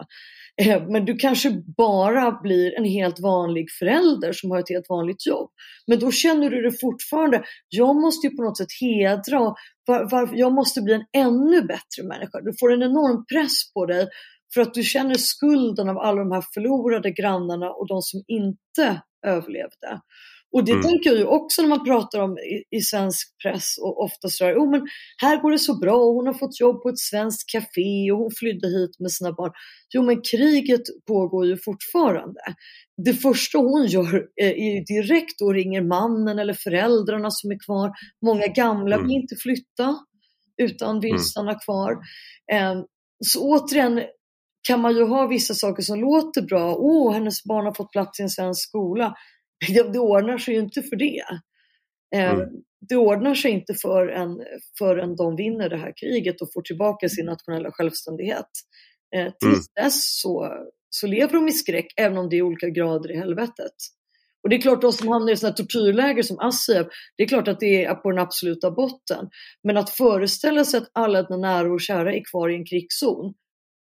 Eh, 0.62 0.88
men 0.88 1.04
du 1.04 1.16
kanske 1.16 1.62
bara 1.76 2.40
blir 2.42 2.78
en 2.78 2.84
helt 2.84 3.20
vanlig 3.20 3.70
förälder 3.78 4.32
som 4.32 4.50
har 4.50 4.58
ett 4.58 4.68
helt 4.68 4.88
vanligt 4.88 5.26
jobb. 5.26 5.50
Men 5.86 5.98
då 5.98 6.10
känner 6.10 6.50
du 6.50 6.62
det 6.62 6.80
fortfarande, 6.80 7.42
jag 7.68 7.96
måste 7.96 8.26
ju 8.26 8.36
på 8.36 8.42
något 8.42 8.58
sätt 8.58 8.80
hedra, 8.80 9.54
var, 9.86 10.10
var, 10.10 10.30
jag 10.32 10.52
måste 10.52 10.82
bli 10.82 10.94
en 10.94 11.04
ännu 11.12 11.62
bättre 11.62 12.02
människa. 12.02 12.40
Du 12.40 12.52
får 12.60 12.72
en 12.72 12.82
enorm 12.82 13.24
press 13.32 13.72
på 13.74 13.86
dig 13.86 14.08
för 14.54 14.60
att 14.60 14.74
du 14.74 14.82
känner 14.82 15.14
skulden 15.14 15.88
av 15.88 15.98
alla 15.98 16.18
de 16.18 16.32
här 16.32 16.44
förlorade 16.54 17.10
grannarna 17.10 17.70
och 17.70 17.88
de 17.88 18.02
som 18.02 18.22
inte 18.26 19.02
överlevde. 19.26 20.00
Och 20.52 20.64
det 20.64 20.72
mm. 20.72 20.82
tänker 20.82 21.10
jag 21.10 21.18
ju 21.18 21.24
också 21.24 21.62
när 21.62 21.68
man 21.68 21.84
pratar 21.84 22.20
om 22.20 22.38
i, 22.38 22.76
i 22.76 22.80
svensk 22.80 23.28
press 23.42 23.78
och 23.82 24.02
ofta 24.04 24.28
sådär, 24.28 24.54
oh, 24.54 24.70
men 24.70 24.86
här 25.22 25.42
går 25.42 25.50
det 25.50 25.58
så 25.58 25.78
bra, 25.78 26.04
hon 26.04 26.26
har 26.26 26.34
fått 26.34 26.60
jobb 26.60 26.82
på 26.82 26.88
ett 26.88 26.98
svenskt 26.98 27.52
café 27.52 28.12
och 28.12 28.18
hon 28.18 28.30
flydde 28.38 28.68
hit 28.68 28.90
med 28.98 29.12
sina 29.12 29.32
barn. 29.32 29.52
Jo 29.94 30.02
men 30.02 30.22
kriget 30.22 30.82
pågår 31.08 31.46
ju 31.46 31.56
fortfarande. 31.56 32.40
Det 33.04 33.14
första 33.14 33.58
hon 33.58 33.86
gör 33.86 34.26
är 34.36 34.74
ju 34.74 34.80
direkt 34.84 35.42
och 35.42 35.54
ringer 35.54 35.82
mannen 35.82 36.38
eller 36.38 36.54
föräldrarna 36.54 37.30
som 37.30 37.50
är 37.50 37.64
kvar. 37.66 37.92
Många 38.26 38.46
gamla 38.46 38.96
mm. 38.96 39.08
vill 39.08 39.16
inte 39.16 39.36
flytta 39.36 39.98
utan 40.62 41.00
vill 41.00 41.10
mm. 41.10 41.22
stanna 41.22 41.54
kvar. 41.54 41.92
Um, 42.72 42.86
så 43.26 43.40
återigen 43.42 44.02
kan 44.68 44.80
man 44.80 44.96
ju 44.96 45.04
ha 45.04 45.26
vissa 45.26 45.54
saker 45.54 45.82
som 45.82 46.00
låter 46.00 46.42
bra. 46.42 46.74
Åh, 46.74 47.08
oh, 47.08 47.12
hennes 47.12 47.44
barn 47.44 47.64
har 47.64 47.74
fått 47.74 47.92
plats 47.92 48.20
i 48.20 48.22
en 48.22 48.30
svensk 48.30 48.68
skola. 48.68 49.14
det 49.92 49.98
ordnar 49.98 50.38
sig 50.38 50.54
ju 50.54 50.60
inte 50.60 50.82
för 50.82 50.96
det. 50.96 51.22
Eh, 52.14 52.30
mm. 52.30 52.48
Det 52.88 52.96
ordnar 52.96 53.34
sig 53.34 53.50
inte 53.50 53.74
förrän, 53.74 54.44
förrän 54.78 55.16
de 55.16 55.36
vinner 55.36 55.68
det 55.68 55.76
här 55.76 55.92
kriget 55.96 56.40
och 56.40 56.52
får 56.52 56.62
tillbaka 56.62 57.08
sin 57.08 57.26
nationella 57.26 57.70
självständighet. 57.72 58.48
Eh, 59.16 59.32
tills 59.40 59.68
mm. 59.76 59.84
dess 59.84 60.20
så, 60.20 60.52
så 60.90 61.06
lever 61.06 61.32
de 61.32 61.48
i 61.48 61.52
skräck, 61.52 61.86
även 61.96 62.18
om 62.18 62.28
det 62.28 62.36
är 62.36 62.42
olika 62.42 62.68
grader 62.68 63.12
i 63.12 63.16
helvetet. 63.16 63.72
Och 64.42 64.48
det 64.48 64.56
är 64.56 64.60
klart, 64.60 64.82
de 64.82 64.92
som 64.92 65.08
hamnar 65.08 65.32
i 65.32 65.36
sådana 65.36 65.54
tortyrläger 65.54 66.22
som 66.22 66.38
Assiev, 66.38 66.88
det 67.16 67.22
är 67.22 67.28
klart 67.28 67.48
att 67.48 67.60
det 67.60 67.84
är 67.84 67.94
på 67.94 68.10
den 68.10 68.18
absoluta 68.18 68.70
botten. 68.70 69.28
Men 69.62 69.76
att 69.76 69.90
föreställa 69.90 70.64
sig 70.64 70.78
att 70.78 70.90
alla 70.92 71.22
dina 71.22 71.36
nära 71.36 71.72
och 71.72 71.80
kära 71.80 72.14
är 72.14 72.22
kvar 72.30 72.48
i 72.48 72.54
en 72.54 72.64
krigszon 72.64 73.34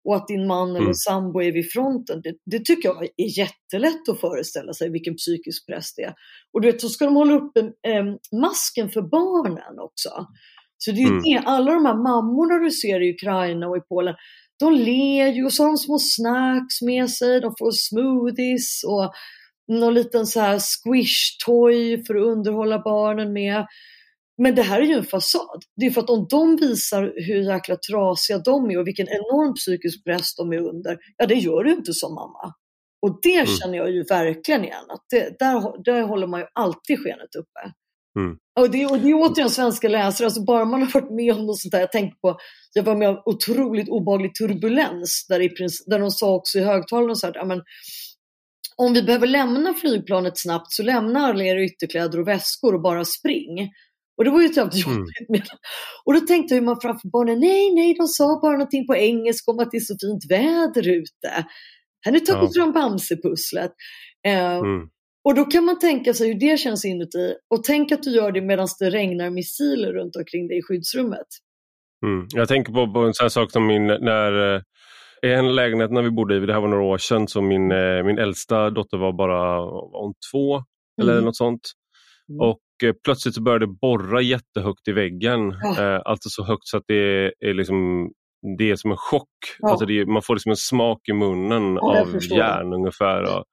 och 0.04 0.16
att 0.16 0.28
din 0.28 0.46
man 0.46 0.70
eller 0.70 0.80
mm. 0.80 0.94
sambo 0.94 1.42
är 1.42 1.52
vid 1.52 1.72
fronten, 1.72 2.20
det, 2.22 2.34
det, 2.44 2.64
tycker 2.64 2.88
jag 2.88 3.04
är 3.04 3.38
jättelätt 3.38 4.08
att 4.08 4.20
föreställa 4.20 4.72
sig 4.72 4.90
vilken 4.90 5.14
psykisk 5.14 5.66
press 5.66 5.94
det 5.94 6.02
är. 6.02 6.14
Och 6.52 6.60
du 6.60 6.72
vet, 6.72 6.80
så 6.80 6.88
ska 6.88 7.04
de 7.04 7.16
hålla 7.16 7.34
uppe 7.34 7.60
eh, 7.60 8.04
masken 8.40 8.90
för 8.90 9.02
barnen 9.02 9.78
också. 9.78 10.10
Så 10.78 10.90
det 10.90 11.02
är 11.02 11.06
mm. 11.06 11.22
det, 11.22 11.42
alla 11.44 11.72
de 11.72 11.86
här 11.86 11.96
mammorna 11.96 12.58
du 12.58 12.70
ser 12.70 13.00
i 13.02 13.10
Ukraina 13.14 13.68
och 13.68 13.76
i 13.76 13.80
Polen, 13.80 14.14
de 14.58 14.72
ler 14.72 15.32
ju 15.32 15.44
och 15.44 15.52
så 15.52 15.62
har 15.62 15.70
de 15.70 15.76
små 15.76 15.98
snacks 15.98 16.82
med 16.82 17.10
sig, 17.10 17.40
de 17.40 17.54
får 17.58 17.70
smoothies 17.72 18.84
och 18.86 19.12
någon 19.68 19.94
liten 19.94 20.26
så 20.26 20.40
här 20.40 20.58
squish-toy 20.58 22.04
för 22.06 22.14
att 22.14 22.26
underhålla 22.26 22.78
barnen 22.78 23.32
med. 23.32 23.66
Men 24.42 24.54
det 24.54 24.62
här 24.62 24.80
är 24.80 24.84
ju 24.84 24.94
en 24.94 25.04
fasad. 25.04 25.62
Det 25.76 25.86
är 25.86 25.90
för 25.90 26.00
att 26.00 26.10
om 26.10 26.26
de 26.30 26.56
visar 26.56 27.12
hur 27.16 27.52
jäkla 27.52 27.76
trasiga 27.76 28.38
de 28.38 28.70
är 28.70 28.78
och 28.78 28.86
vilken 28.86 29.08
enorm 29.08 29.54
psykisk 29.54 30.04
press 30.04 30.34
de 30.36 30.52
är 30.52 30.58
under, 30.58 30.98
ja 31.16 31.26
det 31.26 31.34
gör 31.34 31.64
du 31.64 31.72
inte 31.72 31.92
som 31.92 32.14
mamma. 32.14 32.54
Och 33.02 33.18
det 33.22 33.34
mm. 33.34 33.46
känner 33.46 33.78
jag 33.78 33.90
ju 33.90 34.02
verkligen 34.02 34.64
igen, 34.64 34.84
att 34.88 35.04
det, 35.10 35.38
där, 35.38 35.84
där 35.84 36.02
håller 36.02 36.26
man 36.26 36.40
ju 36.40 36.46
alltid 36.52 36.98
skenet 36.98 37.34
uppe. 37.38 37.72
Mm. 38.18 38.36
Och, 38.60 38.70
det, 38.70 38.86
och 38.86 38.98
det 38.98 39.08
är 39.08 39.14
återigen 39.14 39.50
svenska 39.50 39.88
läsare, 39.88 40.26
alltså 40.26 40.44
bara 40.44 40.64
man 40.64 40.82
har 40.82 41.00
varit 41.00 41.10
med 41.10 41.34
om 41.34 41.46
något 41.46 41.60
sånt 41.60 41.72
där. 41.72 41.80
Jag 41.80 41.92
tänkte 41.92 42.18
på, 42.20 42.36
jag 42.72 42.82
var 42.82 42.96
med 42.96 43.08
om 43.08 43.22
otroligt 43.24 43.88
obaglig 43.88 44.34
turbulens 44.34 45.26
där, 45.28 45.40
i, 45.40 45.68
där 45.86 45.98
de 45.98 46.10
sa 46.10 46.34
också 46.34 46.58
i 46.58 46.62
högtalarna 46.62 47.14
så 47.14 47.26
här, 47.26 47.34
ja, 47.34 47.44
men, 47.44 47.62
om 48.76 48.92
vi 48.92 49.02
behöver 49.02 49.26
lämna 49.26 49.74
flygplanet 49.74 50.38
snabbt 50.38 50.72
så 50.72 50.82
lämna 50.82 51.20
alla 51.20 51.44
era 51.44 51.64
ytterkläder 51.64 52.20
och 52.20 52.28
väskor 52.28 52.74
och 52.74 52.82
bara 52.82 53.04
spring. 53.04 53.70
Och 54.16 54.24
det 54.24 54.30
var 54.30 54.40
ju 54.40 54.46
jävligt 54.46 54.86
mm. 54.86 54.98
jobbigt. 54.98 55.28
Mm. 55.28 55.42
Och 56.04 56.14
då 56.14 56.20
tänkte 56.20 56.60
man 56.60 56.80
framför 56.80 57.08
barnen, 57.08 57.40
nej, 57.40 57.74
nej, 57.74 57.94
de 57.94 58.06
sa 58.06 58.40
bara 58.42 58.52
någonting 58.52 58.86
på 58.86 58.96
engelska 58.96 59.50
om 59.50 59.58
att 59.58 59.70
det 59.70 59.76
är 59.76 59.80
så 59.80 59.96
fint 60.00 60.30
väder 60.30 60.88
ute. 60.88 61.46
Har 62.04 62.12
ni 62.12 62.20
tagit 62.20 62.50
ja. 62.54 62.62
fram 62.62 62.72
Bamsepusslet? 62.72 63.72
Eh, 64.26 64.56
mm. 64.56 64.88
Och 65.24 65.34
då 65.34 65.44
kan 65.44 65.64
man 65.64 65.78
tänka 65.78 66.14
sig 66.14 66.28
hur 66.28 66.40
det 66.40 66.60
känns 66.60 66.84
inuti. 66.84 67.34
Och 67.54 67.64
tänk 67.64 67.92
att 67.92 68.02
du 68.02 68.10
gör 68.10 68.32
det 68.32 68.40
medan 68.40 68.68
det 68.78 68.90
regnar 68.90 69.30
missiler 69.30 69.92
runt 69.92 70.16
omkring 70.16 70.48
dig 70.48 70.58
i 70.58 70.62
skyddsrummet. 70.62 71.26
Mm. 72.06 72.26
Jag 72.34 72.48
tänker 72.48 72.72
på, 72.72 72.92
på 72.92 73.00
en 73.00 73.14
sån 73.14 73.30
sak 73.30 73.50
som 73.50 73.66
min, 73.66 73.86
när 73.86 74.56
i 75.22 75.32
eh, 75.32 75.38
en 75.38 75.54
lägenhet 75.54 75.90
när 75.90 76.02
vi 76.02 76.10
bodde 76.10 76.36
i, 76.36 76.40
det 76.40 76.52
här 76.52 76.60
var 76.60 76.68
några 76.68 76.84
år 76.84 76.98
sedan, 76.98 77.28
så 77.28 77.42
min, 77.42 77.72
eh, 77.72 78.02
min 78.04 78.18
äldsta 78.18 78.70
dotter 78.70 78.96
var 78.98 79.12
bara 79.12 79.60
var 79.60 80.02
hon 80.02 80.14
två 80.32 80.62
eller 81.02 81.12
mm. 81.12 81.24
något 81.24 81.36
sånt. 81.36 81.60
Mm. 82.28 82.40
Och 82.40 82.58
plötsligt 83.04 83.34
så 83.34 83.42
började 83.42 83.66
det 83.66 83.72
borra 83.80 84.20
jättehögt 84.20 84.88
i 84.88 84.92
väggen. 84.92 85.54
Ja. 85.62 85.94
Eh, 85.94 86.00
alltså 86.04 86.28
så 86.28 86.44
högt 86.44 86.66
så 86.66 86.76
att 86.76 86.84
det 86.86 87.24
är 87.24 87.54
liksom 87.54 88.10
det 88.58 88.70
är 88.70 88.76
som 88.76 88.90
en 88.90 88.96
chock. 88.96 89.28
Ja. 89.58 89.70
Alltså 89.70 89.86
det, 89.86 90.06
man 90.06 90.22
får 90.22 90.34
liksom 90.34 90.50
en 90.50 90.56
smak 90.56 91.08
i 91.08 91.12
munnen 91.12 91.74
Ja, 91.74 92.00
av 92.00 92.22
järn 92.22 92.72
ungefär. 92.72 93.44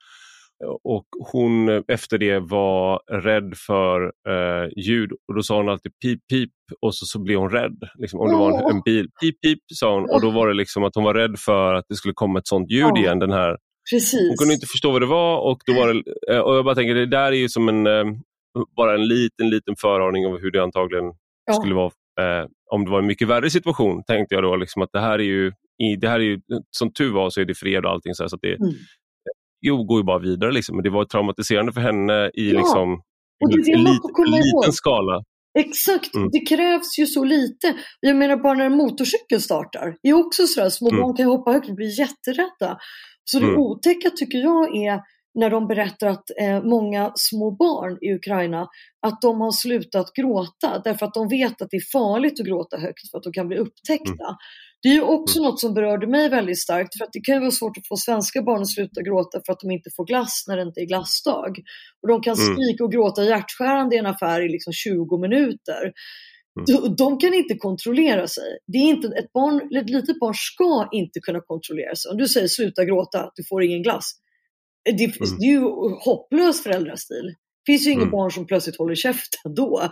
Och, 0.83 1.05
hon 1.31 1.69
eh, 1.69 1.81
efter 1.87 2.17
det 2.17 2.39
var 2.39 3.01
rädd 3.21 3.53
för 3.67 4.01
eh, 4.03 4.69
ljud 4.77 5.11
och 5.11 5.35
då 5.35 5.43
sa 5.43 5.57
hon 5.57 5.69
alltid 5.69 5.91
pip 6.03 6.19
pip 6.29 6.51
och 6.81 6.95
så, 6.95 7.05
så 7.05 7.19
blev 7.19 7.37
hon 7.37 7.49
rädd. 7.49 7.79
Liksom, 7.99 8.19
om 8.19 8.27
det 8.27 8.35
var 8.35 8.49
en, 8.49 8.75
en 8.75 8.81
bil, 8.81 9.07
pip 9.21 9.41
pip 9.41 9.59
sa 9.73 9.93
hon 9.93 10.09
och 10.09 10.21
då 10.21 10.29
var 10.29 10.47
det 10.47 10.53
liksom 10.53 10.83
att 10.83 10.95
hon 10.95 11.03
var 11.03 11.13
rädd 11.13 11.39
för 11.39 11.73
att 11.73 11.85
det 11.89 11.95
skulle 11.95 12.13
komma 12.13 12.39
ett 12.39 12.47
sånt 12.47 12.71
ljud 12.71 12.97
igen. 12.97 13.19
Den 13.19 13.31
här 13.31 13.57
Precis. 13.91 14.29
hon 14.29 14.37
kunde 14.37 14.53
inte 14.53 14.67
förstå 14.67 14.91
vad 14.91 15.01
det 15.01 15.05
var 15.05 15.37
och, 15.37 15.57
då 15.65 15.73
var 15.73 15.93
det, 15.93 16.33
eh, 16.33 16.39
och 16.39 16.55
jag 16.55 16.65
bara 16.65 16.75
tänker 16.75 16.95
det 16.95 17.05
där 17.05 17.31
är 17.31 17.31
ju 17.31 17.49
som 17.49 17.69
en, 17.69 17.87
eh, 17.87 18.03
bara 18.77 18.95
en 18.95 19.07
liten, 19.07 19.49
liten 19.49 19.75
föraning 19.81 20.25
av 20.25 20.39
hur 20.39 20.51
det 20.51 20.63
antagligen 20.63 21.05
Ja. 21.45 21.53
skulle 21.53 21.75
vara 21.75 21.91
eh, 22.21 22.47
om 22.71 22.85
det 22.85 22.91
var 22.91 22.99
en 22.99 23.05
mycket 23.07 23.27
värre 23.27 23.49
situation. 23.49 24.03
Tänkte 24.03 24.35
jag 24.35 24.43
då 24.43 24.55
liksom 24.55 24.81
att 24.81 24.89
det 24.93 24.99
här 24.99 25.19
är 25.19 25.23
ju, 25.23 25.47
i, 25.83 25.95
det 26.01 26.07
här 26.09 26.19
är 26.19 26.23
ju 26.23 26.39
som 26.71 26.93
tur 26.93 27.11
var 27.13 27.29
så 27.29 27.41
är 27.41 27.45
det 27.45 27.55
fred 27.55 27.85
och 27.85 27.91
allting 27.91 28.13
så, 28.15 28.23
här, 28.23 28.27
så 28.27 28.35
att 28.35 28.41
det 28.41 28.55
Mm. 28.55 28.73
jo, 29.61 29.83
går 29.83 29.99
ju 29.99 30.03
bara 30.03 30.19
vidare. 30.19 30.51
Liksom. 30.51 30.75
Men 30.75 30.83
det 30.83 30.89
var 30.89 31.05
traumatiserande 31.05 31.73
för 31.73 31.81
henne 31.81 32.31
i 32.33 32.51
Ja. 32.51 32.57
liksom, 32.59 32.93
Och 33.43 33.49
det 33.49 33.71
en 33.71 33.79
lit- 33.79 34.01
liten 34.27 34.33
ihåg. 34.53 34.73
skala. 34.73 35.23
Exakt, 35.59 36.15
Mm. 36.15 36.29
det 36.31 36.39
krävs 36.55 36.99
ju 36.99 37.05
så 37.05 37.23
lite. 37.23 37.75
Jag 37.99 38.15
menar 38.15 38.35
bara 38.37 38.53
när 38.53 38.65
en 38.65 38.77
motorcykel 38.77 39.41
startar. 39.41 39.95
Det 40.03 40.09
är 40.09 40.13
också 40.25 40.47
sådär, 40.47 40.69
små 40.69 40.89
Mm. 40.89 41.01
barn 41.01 41.15
kan 41.15 41.25
hoppa 41.25 41.51
högt 41.51 41.69
och 41.69 41.75
bli 41.75 41.99
jätterädda. 41.99 42.77
Så 43.23 43.39
det 43.39 43.45
Mm. 43.45 43.57
otäcka 43.59 44.09
tycker 44.09 44.37
jag 44.37 44.75
är 44.77 45.01
när 45.33 45.49
de 45.49 45.67
berättar 45.67 46.07
att 46.07 46.23
eh, 46.39 46.63
många 46.63 47.11
små 47.15 47.51
barn 47.51 47.97
i 48.01 48.13
Ukraina, 48.13 48.67
att 49.07 49.21
de 49.21 49.41
har 49.41 49.51
slutat 49.51 50.13
gråta 50.13 50.81
därför 50.83 51.05
att 51.05 51.13
de 51.13 51.27
vet 51.27 51.61
att 51.61 51.69
det 51.71 51.77
är 51.77 51.91
farligt 51.91 52.39
att 52.39 52.45
gråta 52.45 52.77
högt 52.77 53.11
för 53.11 53.17
att 53.17 53.23
de 53.23 53.33
kan 53.33 53.47
bli 53.47 53.57
upptäckta. 53.57 54.37
Det 54.83 54.89
är 54.89 54.93
ju 54.93 55.01
också 55.01 55.43
något 55.43 55.59
som 55.59 55.73
berörde 55.73 56.07
mig 56.07 56.29
väldigt 56.29 56.61
starkt 56.61 56.97
för 56.97 57.05
att 57.05 57.13
det 57.13 57.19
kan 57.19 57.35
ju 57.35 57.39
vara 57.41 57.51
svårt 57.51 57.77
att 57.77 57.87
få 57.87 57.97
svenska 57.97 58.41
barn 58.41 58.61
att 58.61 58.69
sluta 58.69 59.01
gråta 59.01 59.41
för 59.45 59.53
att 59.53 59.59
de 59.59 59.71
inte 59.71 59.89
får 59.95 60.05
glass 60.05 60.43
när 60.47 60.57
det 60.57 60.63
inte 60.63 60.81
är 60.81 60.85
glassdag. 60.85 61.53
Och 62.01 62.07
de 62.07 62.21
kan 62.21 62.35
Mm. 62.39 62.55
skrika 62.55 62.83
och 62.83 62.91
gråta 62.91 63.23
hjärtskärande 63.23 63.95
i 63.95 63.99
en 63.99 64.05
affär 64.05 64.41
i 64.41 64.49
liksom 64.49 64.73
20 64.73 65.17
minuter. 65.17 65.81
Mm. 65.81 66.65
De, 66.67 66.95
de 66.95 67.17
kan 67.19 67.33
inte 67.33 67.55
kontrollera 67.57 68.27
sig. 68.27 68.57
Det 68.67 68.77
är 68.77 68.89
inte, 68.89 69.07
ett, 69.07 69.33
barn, 69.33 69.77
ett 69.77 69.89
litet 69.89 70.19
barn 70.19 70.33
ska 70.35 70.89
inte 70.91 71.19
kunna 71.19 71.39
kontrollera 71.41 71.95
sig. 71.95 72.11
Om 72.11 72.17
du 72.17 72.27
säger 72.27 72.47
sluta 72.47 72.85
gråta, 72.85 73.31
du 73.35 73.43
får 73.49 73.63
ingen 73.63 73.83
glass. 73.83 74.11
Det, 74.85 75.03
Mm. 75.03 75.37
det 75.39 75.45
är 75.45 75.51
ju 75.51 75.61
hopplös 76.05 76.63
föräldrastil. 76.63 77.25
Det 77.65 77.71
finns 77.71 77.87
ju 77.87 77.91
inget 77.91 78.01
Mm. 78.01 78.11
barn 78.11 78.31
som 78.31 78.47
plötsligt 78.47 78.77
håller 78.77 78.95
käften 78.95 79.55
då. 79.55 79.91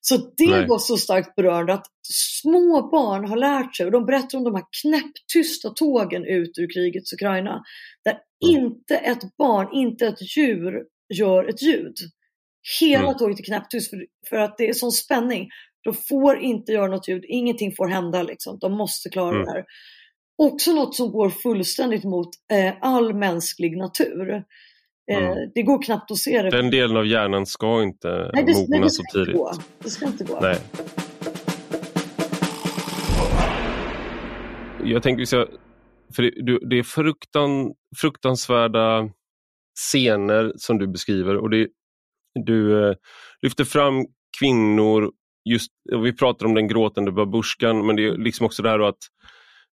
Så 0.00 0.16
det 0.16 0.50
Nej. 0.50 0.66
var 0.68 0.78
så 0.78 0.96
starkt 0.96 1.34
berörande 1.34 1.72
att 1.74 1.86
små 2.12 2.88
barn 2.90 3.24
har 3.28 3.36
lärt 3.36 3.76
sig 3.76 3.86
och 3.86 3.92
de 3.92 4.06
berättar 4.06 4.38
om 4.38 4.44
de 4.44 4.54
här 4.54 4.64
knäpptysta 4.82 5.70
tågen 5.70 6.24
ut 6.24 6.58
ur 6.58 6.72
krigets 6.74 7.12
Ukraina. 7.12 7.62
Där 8.04 8.18
Mm. 8.52 8.64
inte 8.64 8.96
ett 8.96 9.36
barn, 9.38 9.68
inte 9.72 10.06
ett 10.06 10.36
djur 10.36 10.84
gör 11.14 11.44
ett 11.48 11.62
ljud. 11.62 11.94
Hela 12.80 13.02
Mm. 13.04 13.18
tåget 13.18 13.38
är 13.40 13.44
knäpptyst 13.44 13.90
för, 13.90 14.06
för 14.28 14.36
att 14.36 14.58
det 14.58 14.68
är 14.68 14.72
sån 14.72 14.92
spänning. 14.92 15.48
De 15.84 15.94
får 15.94 16.38
inte 16.38 16.72
göra 16.72 16.86
något 16.86 17.08
ljud, 17.08 17.24
ingenting 17.28 17.74
får 17.76 17.88
hända 17.88 18.22
liksom. 18.22 18.58
De 18.60 18.72
måste 18.72 19.08
klara 19.08 19.34
Mm. 19.34 19.44
det 19.44 19.50
här. 19.52 19.64
Också 20.36 20.72
något 20.72 20.94
som 20.94 21.12
går 21.12 21.30
fullständigt 21.30 22.04
mot 22.04 22.28
eh, 22.52 22.74
all 22.80 23.14
mänsklig 23.14 23.76
natur. 23.76 24.30
Eh, 24.30 24.42
Mm. 25.10 25.50
Det 25.54 25.62
går 25.62 25.82
knappt 25.82 26.10
att 26.10 26.18
se 26.18 26.42
det. 26.42 26.50
Den 26.50 26.70
delen 26.70 26.96
av 26.96 27.06
hjärnan 27.06 27.46
ska 27.46 27.82
inte 27.82 28.30
nej, 28.34 28.44
det, 28.44 28.52
nej, 28.52 28.66
mogna 28.70 28.84
det 28.84 28.90
så 28.90 29.02
tidigt. 29.12 29.34
gå. 29.34 29.52
Det 29.78 29.90
ska 29.90 30.06
inte 30.06 30.24
gå. 30.24 30.40
Nej. 30.40 30.58
Jag 34.84 35.02
tänker 35.02 35.18
vi 35.18 35.26
ska, 35.26 35.46
för 36.16 36.22
det, 36.22 36.68
det 36.70 36.78
är 36.78 36.82
fruktan, 36.82 37.74
fruktansvärda 38.00 39.10
scener 39.74 40.52
som 40.56 40.78
du 40.78 40.86
beskriver 40.86 41.36
och 41.36 41.50
det, 41.50 41.68
du 42.44 42.88
eh, 42.88 42.94
lyfter 43.42 43.64
fram 43.64 44.06
kvinnor, 44.38 45.12
just, 45.44 45.70
och 45.92 46.06
vi 46.06 46.12
pratar 46.12 46.46
om 46.46 46.54
den 46.54 46.68
gråtande 46.68 47.12
babusjkan 47.12 47.86
men 47.86 47.96
det 47.96 48.06
är 48.06 48.18
liksom 48.18 48.46
också 48.46 48.62
det 48.62 48.70
här 48.70 48.80
att 48.80 48.98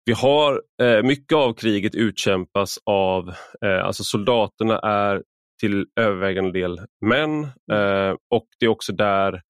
vi 0.06 0.14
har 0.14 0.62
eh, 0.82 1.04
mycket 1.04 1.36
av 1.36 1.54
kriget 1.54 1.95
utkämpas 1.95 2.78
av, 2.86 3.30
eh, 3.66 3.86
alltså 3.86 4.04
soldaterna 4.04 4.80
är 4.80 5.24
till 5.62 5.86
övervägande 5.99 6.60
del 6.60 6.80
män 7.06 7.43
eh, 7.72 8.16
och 8.34 8.47
det 8.60 8.66
är 8.66 8.70
också 8.70 8.93
där 8.93 9.41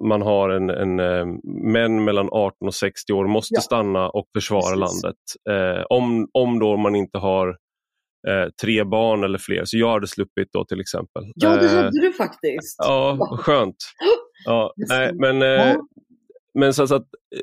man 0.00 0.22
har 0.22 0.50
en, 0.50 0.70
en 0.70 1.00
eh, 1.00 1.26
män 1.72 2.04
mellan 2.04 2.28
18 2.32 2.68
och 2.68 2.74
60 2.74 3.12
år 3.12 3.26
måste 3.26 3.54
Ja. 3.54 3.60
stanna 3.60 4.08
och 4.08 4.26
försvara 4.36 4.76
Precis. 4.76 5.02
landet. 5.02 5.18
Eh, 5.78 5.82
om, 5.90 6.28
om 6.32 6.58
då 6.58 6.76
man 6.76 6.96
inte 6.96 7.18
har 7.18 7.48
eh, 8.28 8.48
tre 8.62 8.84
barn 8.84 9.24
eller 9.24 9.38
fler, 9.38 9.64
så 9.64 9.78
jag 9.78 9.90
hade 9.92 10.06
sluppit 10.06 10.48
då 10.52 10.64
till 10.64 10.80
exempel. 10.80 11.22
Ja, 11.34 11.48
det 11.56 11.64
Eh, 11.66 11.70
hade 11.76 12.00
du 12.00 12.12
faktiskt. 12.12 12.76
Ja, 12.78 13.16
vad 13.18 13.40
skönt. 13.40 13.76
Ja, 14.44 14.72
nej, 14.76 15.12
men, 15.14 15.42
eh, 15.42 15.48
Ja. 15.48 15.76
men 16.58 16.74
så, 16.74 16.86
så 16.86 16.94
att 16.94 17.02
eh, 17.36 17.42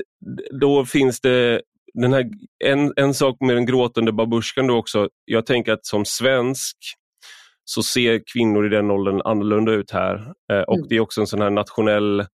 då 0.59 0.85
finns 0.85 1.21
det 1.21 1.61
den 2.01 2.13
här, 2.13 2.29
en, 2.65 2.93
en 2.95 3.13
sak 3.13 3.37
med 3.39 3.55
den 3.55 3.65
gråtande 3.65 4.11
babusjkan 4.11 4.67
då 4.67 4.77
också. 4.77 5.09
Jag 5.25 5.45
tänker 5.45 5.73
att 5.73 5.85
som 5.85 6.05
svensk 6.05 6.77
så 7.65 7.83
ser 7.83 8.21
kvinnor 8.33 8.65
i 8.65 8.69
den 8.69 8.91
åldern 8.91 9.21
annorlunda 9.25 9.71
ut 9.71 9.91
här. 9.91 10.15
Eh, 10.53 10.61
och 10.61 10.75
Mm. 10.77 10.87
det 10.89 10.95
är 10.95 10.99
också 10.99 11.21
en 11.21 11.27
sån 11.27 11.41
här 11.41 11.49
nationell 11.49 12.25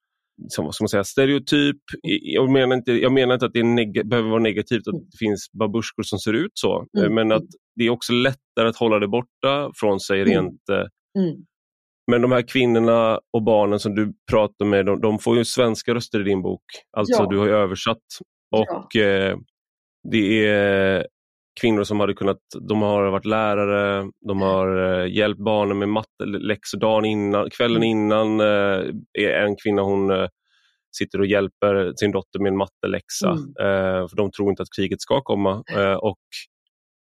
som, 0.49 0.65
vad 0.65 0.75
ska 0.75 0.83
man 0.83 0.89
säga, 0.89 1.03
stereotyp. 1.03 1.77
Jag 2.21 2.49
menar, 2.51 2.75
inte, 2.75 2.91
jag 2.91 3.11
menar 3.11 3.33
inte 3.33 3.45
att 3.45 3.53
det 3.53 3.63
neg- 3.63 4.07
behöver 4.09 4.29
vara 4.29 4.41
negativt 4.41 4.87
att 4.87 4.93
Mm. 4.93 5.05
det 5.11 5.17
finns 5.17 5.51
babusjkor 5.59 6.03
som 6.03 6.19
ser 6.19 6.33
ut 6.33 6.51
så. 6.53 6.85
Mm. 6.97 7.05
Eh, 7.05 7.13
Men 7.15 7.31
att 7.31 7.43
det 7.75 7.83
är 7.85 7.89
också 7.89 8.13
lättare 8.13 8.67
att 8.69 8.75
hålla 8.77 8.99
det 8.99 9.07
borta 9.07 9.71
från 9.75 9.99
sig 9.99 10.21
Mm. 10.21 10.31
rent 10.33 10.69
eh, 10.69 11.21
Mm. 11.23 11.35
men 12.11 12.21
de 12.21 12.31
här 12.31 12.41
kvinnorna 12.41 13.19
och 13.33 13.43
barnen 13.43 13.79
som 13.79 13.95
du 13.95 14.13
pratar 14.31 14.65
med, 14.65 14.85
de, 14.85 15.01
de 15.01 15.19
får 15.19 15.37
ju 15.37 15.45
svenska 15.45 15.93
röster 15.95 16.19
i 16.19 16.23
din 16.23 16.41
bok. 16.41 16.63
Alltså 16.97 17.23
Ja. 17.23 17.29
du 17.29 17.37
har 17.37 17.47
översatt. 17.47 18.03
Och 18.51 18.95
eh, 18.95 19.37
det 20.11 20.47
är 20.47 21.07
kvinnor 21.61 21.83
som 21.83 21.99
hade 21.99 22.13
kunnat, 22.13 22.39
de 22.61 22.81
har 22.81 23.09
varit 23.09 23.25
lärare, 23.25 24.11
de 24.27 24.41
har 24.41 25.01
eh, 25.01 25.13
hjälpt 25.13 25.39
barnen 25.39 25.79
med 25.79 25.89
matteläxor 25.89 26.79
dagen 26.79 27.05
innan, 27.05 27.49
kvällen 27.49 27.77
Mm. 27.83 27.89
innan 27.89 28.39
eh, 28.39 28.93
är 29.19 29.45
en 29.45 29.55
kvinna 29.63 29.81
hon 29.81 30.11
eh, 30.11 30.27
sitter 30.97 31.19
och 31.19 31.25
hjälper 31.25 31.93
sin 31.95 32.11
dotter 32.11 32.39
med 32.39 32.49
en 32.49 32.57
matteläxa. 32.57 33.31
Mm. 33.31 34.07
För 34.07 34.15
de 34.15 34.31
tror 34.31 34.49
inte 34.49 34.63
att 34.63 34.75
kriget 34.75 35.01
ska 35.01 35.21
komma. 35.21 35.63
Och 35.99 36.19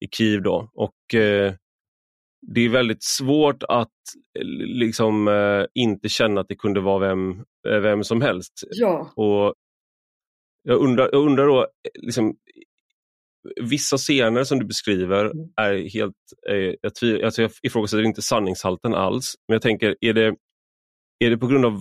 i 0.04 0.08
Kiev 0.16 0.42
då. 0.42 0.70
Och 0.74 0.92
det 2.46 2.60
är 2.60 2.68
väldigt 2.68 3.04
svårt 3.04 3.62
att 3.68 3.88
liksom 4.78 5.28
inte 5.74 6.08
känna 6.08 6.40
att 6.40 6.48
det 6.48 6.56
kunde 6.56 6.80
vara 6.80 6.98
vem, 6.98 7.44
vem 7.82 8.04
som 8.04 8.20
helst. 8.20 8.52
Ja. 8.70 9.12
Och 9.16 9.54
jag 10.62 10.78
undrar, 10.78 11.08
jag 11.12 11.26
undrar 11.26 11.46
då, 11.46 11.66
liksom, 11.94 12.36
vissa 13.62 13.96
scener 13.96 14.44
som 14.44 14.58
du 14.58 14.64
beskriver 14.66 15.24
Mm. 15.24 15.48
är 15.56 15.90
helt, 15.92 16.14
eh, 16.50 16.74
jag, 16.82 16.94
tviv, 16.94 17.24
alltså 17.24 17.42
jag 17.42 17.50
ifrågasätter 17.62 18.02
inte 18.02 18.22
sanningshalten 18.22 18.94
alls, 18.94 19.34
men 19.48 19.54
jag 19.54 19.62
tänker, 19.62 19.96
är 20.00 20.12
det, 20.12 20.34
är 21.24 21.30
det 21.30 21.38
på 21.38 21.46
grund 21.46 21.64
av 21.64 21.80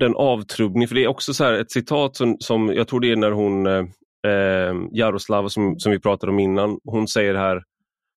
den 0.00 0.14
avtrubbning, 0.16 0.88
för 0.88 0.94
det 0.94 1.04
är 1.04 1.08
också 1.08 1.34
så 1.34 1.44
här 1.44 1.52
ett 1.52 1.70
citat 1.70 2.16
som, 2.16 2.36
som 2.40 2.68
jag 2.68 2.88
tror 2.88 3.00
det 3.00 3.10
är 3.12 3.16
när 3.16 3.30
hon, 3.30 3.66
eh, 3.66 3.84
eh, 4.26 4.74
Jaroslava 4.92 5.48
som, 5.48 5.78
som 5.78 5.92
vi 5.92 6.00
pratade 6.00 6.32
om 6.32 6.38
innan, 6.38 6.78
hon 6.84 7.08
säger 7.08 7.34
här, 7.34 7.62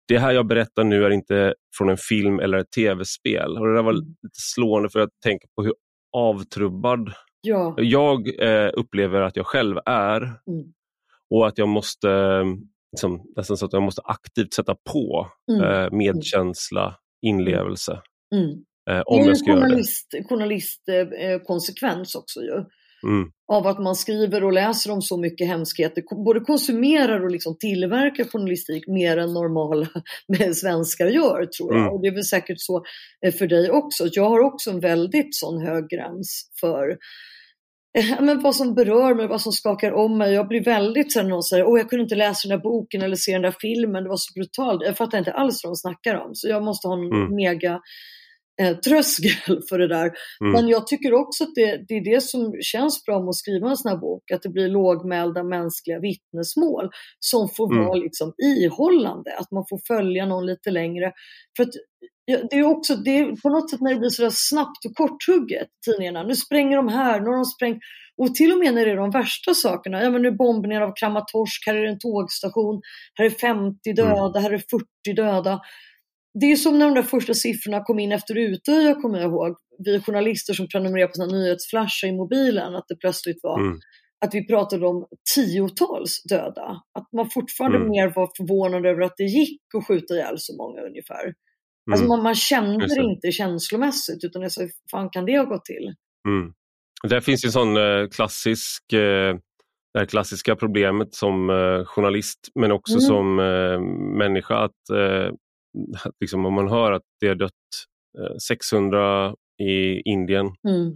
det 0.08 0.18
här 0.20 0.32
jag 0.32 0.48
berättar 0.48 0.84
nu 0.84 1.06
är 1.06 1.10
inte 1.10 1.54
från 1.78 1.90
en 1.90 1.98
film 1.98 2.40
eller 2.40 2.58
ett 2.58 2.72
tv-spel. 2.72 3.58
Och 3.58 3.68
det 3.68 3.74
där 3.76 3.84
var 3.84 3.94
lite 3.94 4.14
slående 4.34 4.90
för 4.90 5.00
att 5.00 5.10
tänka 5.24 5.48
på 5.56 5.64
hur 5.64 5.74
avtrubbad 6.18 7.14
Ja. 7.42 7.74
jag 7.78 8.44
eh, 8.44 8.70
upplever 8.74 9.22
att 9.22 9.36
jag 9.36 9.46
själv 9.46 9.78
är. 9.86 10.22
Mm. 10.22 10.74
Och 11.30 11.48
att 11.48 11.58
jag 11.58 11.68
måste, 11.68 12.08
liksom, 12.92 13.22
nästan 13.36 13.58
så 13.58 13.66
att 13.66 13.74
jag 13.74 13.84
måste 13.84 14.02
aktivt 14.06 14.54
sätta 14.54 14.76
på 14.94 15.28
Mm. 15.52 15.64
eh, 15.64 15.92
medkänsla, 15.92 16.96
inlevelse. 17.22 18.02
Mm. 18.36 18.50
Eh, 18.50 18.96
Det 18.96 19.04
om 19.06 19.20
är 19.20 19.24
ju 19.24 19.28
jag 19.30 19.38
ska 19.38 19.50
göra 19.50 19.60
det. 19.60 19.66
journalist, 19.66 20.14
journalistkonsekvens 20.30 22.16
också 22.16 22.40
ju. 22.42 22.64
Mm, 23.04 23.30
Av 23.52 23.68
att 23.68 23.80
man 23.80 23.96
skriver 23.96 24.44
och 24.44 24.54
läser 24.54 24.92
om 24.92 25.02
så 25.02 25.18
mycket 25.18 25.48
hemskheter. 25.48 26.04
Både 26.26 26.40
konsumerar 26.40 27.24
och 27.24 27.32
liksom 27.32 27.58
tillverkar 27.60 28.24
journalistik 28.24 28.88
mer 28.88 29.18
än 29.18 29.34
normala 29.34 29.88
svenskar 30.56 31.08
gör 31.08 31.46
tror 31.46 31.74
jag. 31.74 31.82
Mm. 31.82 31.94
Och 31.94 32.02
det 32.02 32.08
är 32.08 32.14
väl 32.14 32.24
säkert 32.24 32.60
så 32.60 32.84
eh, 33.26 33.34
för 33.34 33.48
dig 33.48 33.72
också. 33.72 34.08
Jag 34.12 34.30
har 34.30 34.40
också 34.40 34.70
en 34.70 34.80
väldigt 34.80 35.36
sån 35.36 35.62
hög 35.62 35.90
gräns 35.90 36.50
för 36.60 36.90
eh, 36.90 36.96
men 38.20 38.40
vad 38.42 38.56
som 38.56 38.74
berör 38.76 39.16
mig, 39.16 39.28
vad 39.28 39.42
som 39.42 39.52
skakar 39.52 39.92
om 39.92 40.18
mig. 40.18 40.34
Jag 40.34 40.48
blir 40.48 40.64
väldigt 40.64 41.14
så 41.14 41.22
när 41.22 41.30
någon 41.30 41.44
säger 41.44 41.68
åh 41.68 41.80
jag 41.80 41.90
kunde 41.90 42.04
inte 42.04 42.16
läsa 42.16 42.48
den 42.48 42.58
där 42.58 42.64
boken 42.64 43.02
eller 43.02 43.16
se 43.16 43.32
den 43.34 43.42
där 43.42 43.56
filmen, 43.62 44.04
det 44.04 44.10
var 44.10 44.18
så 44.18 44.34
brutalt. 44.34 44.82
Jag 44.86 44.98
fattar 44.98 45.18
inte 45.18 45.32
alls 45.32 45.64
vad 45.64 45.72
de 45.72 45.76
snackar 45.76 46.16
om. 46.16 46.36
Så 46.36 46.48
jag 46.50 46.64
måste 46.64 46.88
ha 46.88 46.96
en 46.98 47.12
Mm. 47.14 47.36
mega 47.36 47.80
eh, 48.62 48.78
tröskel 48.78 49.62
för 49.70 49.80
det 49.80 49.88
där. 49.88 50.12
Mm. 50.42 50.54
Men 50.54 50.68
jag 50.68 50.88
tycker 50.88 51.14
också 51.14 51.44
att 51.44 51.56
det, 51.56 51.86
det, 51.88 51.94
är 51.94 52.04
det 52.04 52.22
som 52.22 52.54
känns 52.62 53.06
bra 53.06 53.20
med 53.20 53.30
att 53.30 53.36
skriva 53.36 53.70
en 53.70 53.78
sån 53.78 53.90
här 53.90 53.98
bok, 53.98 54.32
att 54.32 54.42
det 54.42 54.50
blir 54.50 54.68
lågmälda 54.68 55.44
mänskliga 55.44 56.00
vittnesmål 56.00 56.90
som 57.20 57.50
får 57.50 57.74
mm. 57.74 57.86
vara 57.86 57.96
liksom 57.96 58.34
ihållande, 58.38 59.38
att 59.38 59.52
man 59.52 59.66
får 59.70 59.80
följa 59.88 60.26
någon 60.26 60.46
lite 60.46 60.72
längre. 60.72 61.12
För 61.58 61.64
att 61.64 61.74
det 62.50 62.58
är 62.58 62.64
också, 62.64 62.96
det 62.96 63.20
är 63.20 63.42
på 63.42 63.50
något 63.50 63.70
sätt 63.70 63.82
när 63.82 63.94
det 63.94 64.00
blir 64.00 64.10
så 64.10 64.30
snabbt 64.32 64.86
och 64.86 64.96
korthugget, 64.96 65.68
tidningarna, 65.86 66.24
nu 66.24 66.36
spränger 66.36 66.78
de 66.78 66.88
här, 66.88 67.20
nu 67.20 67.26
har 67.26 67.36
de 67.36 67.46
sprängt 67.46 67.80
och 68.18 68.36
till 68.36 68.52
och 68.52 68.60
med 68.60 68.74
när 68.74 68.86
det 68.86 68.92
är 68.92 68.96
de 68.96 69.12
värsta 69.12 69.54
sakerna, 69.54 70.04
ja 70.04 70.10
men 70.10 70.22
nu 70.22 70.32
bombningar 70.32 70.82
av 70.82 70.94
Kramatorsk, 70.96 71.68
här 71.68 71.76
är 71.76 71.82
det 71.82 71.90
en 71.90 72.00
tågstation, 72.00 72.82
här 73.14 73.26
är 73.26 73.30
50 73.30 73.94
döda, 73.94 74.40
mm. 74.40 74.44
här 74.44 74.52
är 74.52 74.58
40 74.58 75.14
döda. 75.16 75.60
Det 76.40 76.46
är 76.52 76.56
som 76.56 76.80
när 76.80 76.86
de 76.86 76.96
där 76.96 77.04
första 77.04 77.34
siffrorna 77.34 77.84
kom 77.84 78.00
in 78.00 78.12
efter 78.12 78.38
Utöja, 78.38 78.96
kommer 78.96 79.20
jag 79.20 79.32
ihåg. 79.32 79.56
Vi 79.86 80.02
journalister 80.02 80.54
som 80.54 80.68
prenumererar 80.68 81.08
på 81.08 81.14
sina 81.14 81.26
nyhetsflashar 81.26 82.08
i 82.08 82.12
mobilen, 82.12 82.76
att 82.76 82.86
det 82.88 82.96
plötsligt 82.96 83.40
var 83.44 83.60
mm. 83.60 83.80
att 84.26 84.36
vi 84.36 84.48
pratade 84.48 84.88
om 84.88 85.08
tiotals 85.36 86.24
döda. 86.24 86.82
Att 87.00 87.12
man 87.18 87.30
fortfarande 87.30 87.78
mm. 87.78 87.90
mer 87.90 88.14
var 88.16 88.30
förvånad 88.38 88.86
över 88.86 89.02
att 89.02 89.14
det 89.18 89.24
gick 89.24 89.62
att 89.78 89.88
skjuta 89.88 90.14
ihjäl 90.14 90.36
så 90.38 90.56
många 90.58 90.82
ungefär. 90.82 91.26
Alltså, 91.26 91.34
mm. 91.88 91.92
Alltså 91.92 92.08
man, 92.08 92.24
man 92.24 92.36
kände 92.36 92.96
det 92.96 93.02
inte 93.02 93.32
känslomässigt 93.32 94.24
utan 94.24 94.42
jag 94.42 94.52
sa, 94.52 94.62
hur 94.62 94.72
fan 94.92 95.10
kan 95.10 95.26
det 95.26 95.38
ha 95.38 95.46
gått 95.46 95.66
till? 95.66 95.94
Mm. 96.28 96.54
Där 97.04 97.22
finns 97.22 97.46
en 97.46 97.52
sån 97.52 97.78
eh, 97.78 98.08
klassisk, 98.16 98.94
eh, 98.94 99.36
det 99.94 100.00
här 100.00 100.06
klassiska 100.06 100.56
problemet 100.56 101.14
som 101.14 101.50
eh, 101.50 101.86
journalist 101.86 102.40
men 102.60 102.72
också 102.72 102.94
mm. 102.94 103.02
som 103.02 103.36
människa 104.18 104.56
att, 104.56 104.72
att 104.90 105.38
liksom, 106.20 106.46
om 106.46 106.54
man 106.54 106.70
hör 106.70 106.92
att 106.92 107.04
det 107.20 107.28
har 107.28 107.36
dött 107.36 107.52
600 108.48 109.36
i 109.64 110.02
Indien 110.02 110.46
mm. 110.46 110.96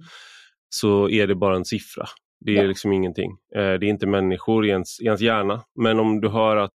så 0.70 1.10
är 1.10 1.28
det 1.28 1.36
bara 1.36 1.56
en 1.56 1.66
siffra. 1.66 2.06
Det 2.46 2.52
är 2.58 2.62
ja. 2.62 2.68
liksom 2.68 2.92
ingenting. 2.92 3.38
Det 3.54 3.60
är 3.60 3.84
inte 3.84 4.08
människor 4.08 4.66
i 4.66 4.70
ens, 4.70 5.02
i 5.02 5.06
ens 5.06 5.22
hjärna. 5.22 5.64
Men 5.80 6.00
om 6.00 6.22
du 6.22 6.30
hör 6.30 6.58
att 6.58 6.72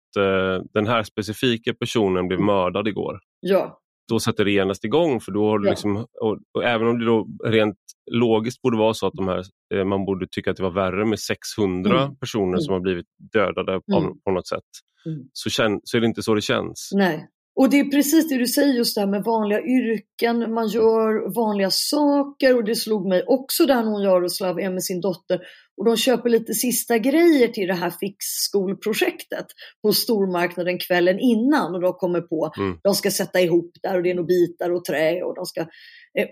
den 0.74 0.86
här 0.86 1.02
specifika 1.02 1.74
personen 1.74 2.28
blev 2.28 2.38
mm. 2.38 2.46
mördad 2.46 2.88
igår. 2.88 3.18
Ja 3.40 3.80
då 4.08 4.20
sätter 4.20 4.44
det 4.44 4.50
genast 4.50 4.84
igång. 4.84 5.20
För 5.20 5.32
då 5.32 5.50
har 5.50 5.58
du 5.58 5.70
liksom, 5.70 5.96
och, 5.96 6.38
och, 6.54 6.64
även 6.64 6.88
om 6.88 6.98
det 6.98 7.04
då 7.04 7.26
rent 7.44 7.78
logiskt 8.10 8.62
borde 8.62 8.76
vara 8.76 8.94
så 8.94 9.06
att 9.06 9.14
de 9.14 9.28
här, 9.28 9.42
eh, 9.74 9.84
man 9.84 10.04
borde 10.04 10.26
tycka 10.30 10.50
att 10.50 10.56
det 10.56 10.62
var 10.62 10.70
värre 10.70 11.04
med 11.04 11.20
600 11.20 12.02
mm. 12.02 12.16
personer 12.16 12.48
mm. 12.48 12.60
som 12.60 12.72
har 12.72 12.80
blivit 12.80 13.06
dödade 13.32 13.72
mm. 13.72 14.12
på 14.24 14.30
något 14.30 14.46
sätt, 14.46 14.64
mm. 15.06 15.28
så, 15.32 15.50
känn, 15.50 15.80
så 15.84 15.96
är 15.96 16.00
det 16.00 16.06
inte 16.06 16.22
så 16.22 16.34
det 16.34 16.40
känns. 16.40 16.90
Nej. 16.94 17.28
Och 17.56 17.70
det 17.70 17.80
är 17.80 17.84
precis 17.84 18.28
det 18.28 18.38
du 18.38 18.46
säger 18.46 18.74
just 18.74 18.94
det 18.94 19.00
här 19.00 19.08
med 19.08 19.24
vanliga 19.24 19.62
yrken, 19.62 20.54
man 20.54 20.68
gör 20.68 21.34
vanliga 21.34 21.70
saker. 21.70 22.56
Och 22.56 22.64
det 22.64 22.76
slog 22.76 23.08
mig 23.08 23.24
också 23.26 23.66
där 23.66 23.84
hon 23.84 24.02
Jaroslav 24.02 24.60
är 24.60 24.70
med 24.70 24.84
sin 24.84 25.00
dotter. 25.00 25.40
Och 25.76 25.84
de 25.84 25.96
köper 25.96 26.30
lite 26.30 26.54
sista 26.54 26.98
grejer 26.98 27.48
till 27.48 27.68
det 27.68 27.74
här 27.74 27.90
fixskolprojektet 27.90 29.46
på 29.82 29.92
stormarknaden 29.92 30.78
kvällen 30.78 31.18
innan. 31.18 31.74
Och 31.74 31.80
de 31.80 31.92
kommer 31.92 32.20
på 32.20 32.52
mm. 32.58 32.78
de 32.82 32.94
ska 32.94 33.10
sätta 33.10 33.40
ihop 33.40 33.70
där 33.82 33.96
och 33.96 34.02
det 34.02 34.10
är 34.10 34.14
nog 34.14 34.26
bitar 34.26 34.70
och 34.70 34.84
trä 34.84 35.22
och 35.22 35.34
de 35.34 35.46
ska 35.46 35.66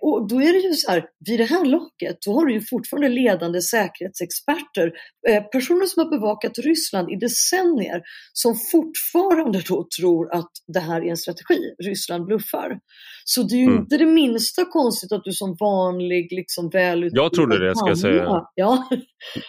och 0.03 0.29
då 0.29 0.43
är 0.43 0.53
det 0.53 0.59
ju 0.59 0.73
så 0.73 0.91
här, 0.91 1.05
vid 1.27 1.41
det 1.41 1.45
här 1.45 1.65
locket, 1.65 2.17
då 2.27 2.33
har 2.33 2.47
du 2.47 2.55
ju 2.55 2.61
fortfarande 2.61 3.09
ledande 3.09 3.63
säkerhetsexperter, 3.63 4.93
eh, 5.29 5.43
personer 5.43 5.87
som 5.87 6.03
har 6.03 6.11
bevakat 6.11 6.59
Ryssland 6.59 7.11
i 7.11 7.17
decennier, 7.17 8.03
som 8.33 8.55
fortfarande 8.73 9.63
då 9.69 9.87
tror 9.99 10.35
att 10.35 10.51
det 10.75 10.81
här 10.81 11.01
är 11.01 11.11
en 11.11 11.17
strategi, 11.17 11.75
Ryssland 11.85 12.27
bluffar. 12.27 12.79
Så 13.25 13.43
det 13.43 13.55
är 13.55 13.59
ju 13.59 13.65
mm. 13.65 13.79
inte 13.79 13.97
det 13.97 14.07
minsta 14.07 14.65
konstigt 14.65 15.13
att 15.13 15.25
du 15.25 15.33
som 15.33 15.57
vanlig, 15.61 16.33
liksom 16.33 16.71
välutbildad 16.71 17.25
Jag 17.25 17.33
trodde 17.33 17.69
det, 17.69 17.77
ska 17.77 17.89
jag 17.89 17.99
säga. 17.99 18.43
Ja. 18.55 18.89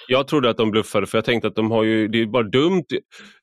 Jag 0.08 0.28
trodde 0.28 0.50
att 0.50 0.58
de 0.58 0.72
bluffade, 0.72 1.08
för 1.08 1.18
jag 1.18 1.26
tänkte 1.26 1.48
att 1.48 1.56
de 1.56 1.72
har 1.72 1.84
ju, 1.84 2.08
det 2.08 2.22
är 2.22 2.26
bara 2.26 2.44
dumt. 2.44 2.86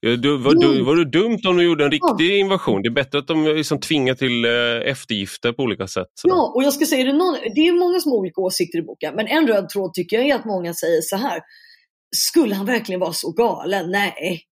Det 0.00 0.28
var, 0.28 0.84
var 0.84 0.96
det 0.96 1.10
dumt 1.10 1.38
om 1.48 1.56
de 1.56 1.64
gjorde 1.64 1.84
en 1.84 1.90
riktig 1.90 2.30
ja. 2.30 2.34
invasion? 2.34 2.82
Det 2.82 2.88
är 2.88 2.90
bättre 2.90 3.18
att 3.18 3.26
de 3.26 3.44
liksom 3.44 3.80
tvingar 3.80 4.14
till 4.14 4.44
eh, 4.44 4.90
eftergifter 4.90 5.52
på 5.52 5.62
olika 5.62 5.86
sätt. 5.86 6.08
Ja, 6.24 6.52
och 6.54 6.62
jag 6.62 6.72
ska 6.86 6.96
säga, 6.96 7.04
det, 7.04 7.12
någon, 7.12 7.34
det 7.54 7.60
är 7.60 7.72
många 7.72 8.00
som 8.00 8.12
har 8.12 8.18
olika 8.18 8.40
åsikter 8.40 8.78
i 8.78 8.82
boken, 8.82 9.14
men 9.14 9.26
en 9.26 9.46
röd 9.46 9.68
tråd 9.68 9.94
tycker 9.94 10.16
jag 10.16 10.26
är 10.26 10.34
att 10.34 10.44
många 10.44 10.74
säger 10.74 11.00
så 11.00 11.16
här. 11.16 11.40
Skulle 12.16 12.54
han 12.54 12.66
verkligen 12.66 13.00
vara 13.00 13.12
så 13.12 13.32
galen? 13.32 13.90
Nej. 13.90 14.42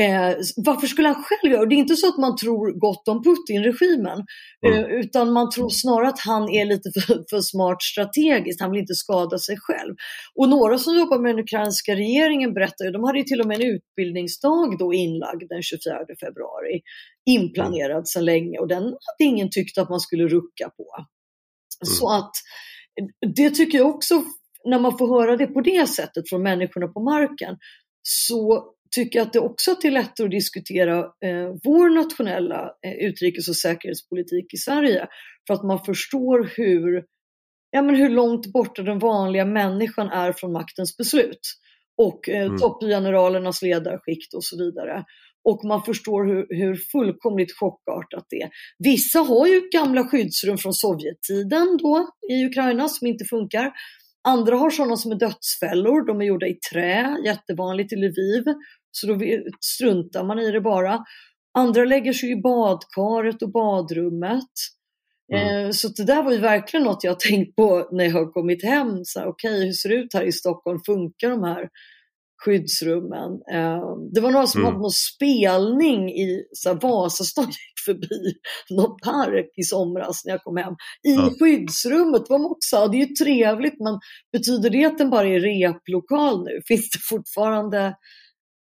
Eh, 0.00 0.36
varför 0.56 0.86
skulle 0.86 1.08
han 1.08 1.22
själv 1.22 1.52
göra 1.52 1.66
det? 1.66 1.74
är 1.74 1.76
inte 1.76 1.96
så 1.96 2.08
att 2.08 2.18
man 2.18 2.36
tror 2.36 2.78
gott 2.78 3.08
om 3.08 3.22
Putin-regimen, 3.22 4.24
mm. 4.66 4.78
eh, 4.78 4.90
utan 4.90 5.32
man 5.32 5.50
tror 5.50 5.68
snarare 5.68 6.08
att 6.08 6.20
han 6.20 6.48
är 6.48 6.64
lite 6.64 6.90
för, 6.92 7.24
för, 7.30 7.40
smart 7.40 7.82
strategiskt, 7.82 8.60
han 8.60 8.70
vill 8.70 8.80
inte 8.80 8.94
skada 8.94 9.38
sig 9.38 9.56
själv. 9.58 9.94
Och 10.34 10.48
några 10.48 10.78
som 10.78 10.96
jobbar 10.96 11.18
med 11.18 11.34
den 11.34 11.44
ukrainska 11.44 11.94
regeringen 11.94 12.54
berättar 12.54 12.84
ju, 12.84 12.90
de 12.90 13.04
hade 13.04 13.18
ju 13.18 13.24
till 13.24 13.40
och 13.40 13.46
med 13.46 13.60
en 13.60 13.70
utbildningsdag 13.74 14.78
då 14.78 14.94
inlagd 14.94 15.48
den 15.48 15.62
24 15.62 15.98
februari, 16.20 16.80
inplanerad 17.26 18.08
sedan 18.08 18.24
länge 18.24 18.58
och 18.58 18.68
den 18.68 18.82
hade 18.82 19.24
ingen 19.24 19.50
tyckt 19.50 19.78
att 19.78 19.90
man 19.90 20.00
skulle 20.00 20.28
rucka 20.28 20.68
på. 20.76 20.86
Mm. 21.86 21.94
Så 21.94 22.12
att 22.12 22.32
det 23.36 23.50
tycker 23.50 23.78
jag 23.78 23.88
också, 23.88 24.24
när 24.64 24.78
man 24.78 24.98
får 24.98 25.20
höra 25.20 25.36
det 25.36 25.46
på 25.46 25.60
det 25.60 25.88
sättet 25.88 26.28
från 26.28 26.42
människorna 26.42 26.88
på 26.88 27.00
marken, 27.00 27.56
så 28.02 28.64
tycker 28.94 29.18
jag 29.18 29.26
att 29.26 29.32
det 29.32 29.40
också 29.40 29.70
är 29.82 29.90
lättare 29.90 30.24
att 30.24 30.30
diskutera 30.30 30.98
eh, 30.98 31.48
vår 31.64 31.94
nationella 31.94 32.74
eh, 32.86 32.92
utrikes 32.92 33.48
och 33.48 33.56
säkerhetspolitik 33.56 34.54
i 34.54 34.56
Sverige. 34.56 35.08
För 35.46 35.54
att 35.54 35.64
man 35.64 35.84
förstår 35.84 36.50
hur, 36.56 37.04
ja, 37.70 37.82
men 37.82 37.94
hur 37.94 38.08
långt 38.08 38.52
borta 38.52 38.82
den 38.82 38.98
vanliga 38.98 39.44
människan 39.44 40.08
är 40.08 40.32
från 40.32 40.52
maktens 40.52 40.96
beslut. 40.96 41.40
Och 41.96 42.28
eh, 42.28 42.46
mm. 42.46 42.58
toppgeneralernas 42.58 43.62
ledarskikt 43.62 44.34
och 44.34 44.44
så 44.44 44.56
vidare. 44.58 45.04
Och 45.44 45.64
man 45.64 45.82
förstår 45.82 46.24
hur, 46.24 46.46
hur 46.48 46.74
fullkomligt 46.92 47.52
chockartat 47.58 48.26
det 48.30 48.42
är. 48.42 48.50
Vissa 48.78 49.18
har 49.18 49.46
ju 49.46 49.60
gamla 49.72 50.04
skyddsrum 50.04 50.58
från 50.58 50.74
Sovjettiden 50.74 51.78
då 51.82 52.08
i 52.30 52.44
Ukraina 52.46 52.88
som 52.88 53.06
inte 53.06 53.24
funkar. 53.24 53.72
Andra 54.28 54.56
har 54.56 54.70
sådana 54.70 54.96
som 54.96 55.12
är 55.12 55.16
dödsfällor, 55.16 56.06
de 56.06 56.20
är 56.20 56.24
gjorda 56.24 56.46
i 56.46 56.58
trä, 56.72 57.16
jättevanligt 57.24 57.92
i 57.92 57.96
Lviv, 57.96 58.44
så 58.90 59.06
då 59.06 59.18
struntar 59.60 60.24
man 60.24 60.38
i 60.38 60.50
det 60.50 60.60
bara. 60.60 61.04
Andra 61.58 61.84
lägger 61.84 62.12
sig 62.12 62.30
i 62.30 62.36
badkaret 62.36 63.42
och 63.42 63.52
badrummet. 63.52 64.52
Mm. 65.32 65.66
Eh, 65.66 65.70
så 65.70 65.88
det 65.88 66.04
där 66.04 66.22
var 66.22 66.32
ju 66.32 66.38
verkligen 66.38 66.84
något 66.84 67.04
jag 67.04 67.20
tänkt 67.20 67.56
på 67.56 67.88
när 67.92 68.04
jag 68.04 68.12
har 68.12 68.32
kommit 68.32 68.64
hem. 68.64 68.88
Okej, 68.88 69.28
okay, 69.28 69.64
hur 69.64 69.72
ser 69.72 69.88
det 69.88 69.94
ut 69.94 70.14
här 70.14 70.24
i 70.24 70.32
Stockholm? 70.32 70.78
Funkar 70.86 71.30
de 71.30 71.44
här 71.44 71.68
skyddsrummen. 72.44 73.32
Ehm, 73.52 74.12
det 74.14 74.20
var 74.20 74.30
några 74.30 74.46
som 74.46 74.60
mm. 74.60 74.66
hade 74.72 74.82
någon 74.82 74.90
spelning 74.90 76.10
i 76.10 76.44
så 76.52 76.68
här, 76.68 76.80
Vasastan 76.80 77.44
gick 77.44 77.84
förbi 77.84 78.34
någon 78.70 78.96
park 79.02 79.50
i 79.56 79.62
somras 79.62 80.24
när 80.24 80.32
jag 80.32 80.42
kom 80.42 80.56
hem. 80.56 80.72
I 81.08 81.14
ja. 81.14 81.30
skyddsrummet 81.40 82.22
var 82.28 82.38
de 82.38 82.46
också, 82.46 82.88
det 82.88 82.96
är 82.96 83.06
ju 83.06 83.14
trevligt 83.14 83.80
men 83.80 83.98
betyder 84.32 84.70
det 84.70 84.84
att 84.84 84.98
den 84.98 85.10
bara 85.10 85.28
är 85.28 85.40
replokal 85.40 86.44
nu? 86.44 86.60
Finns 86.68 86.90
det 86.90 86.98
fortfarande 87.08 87.94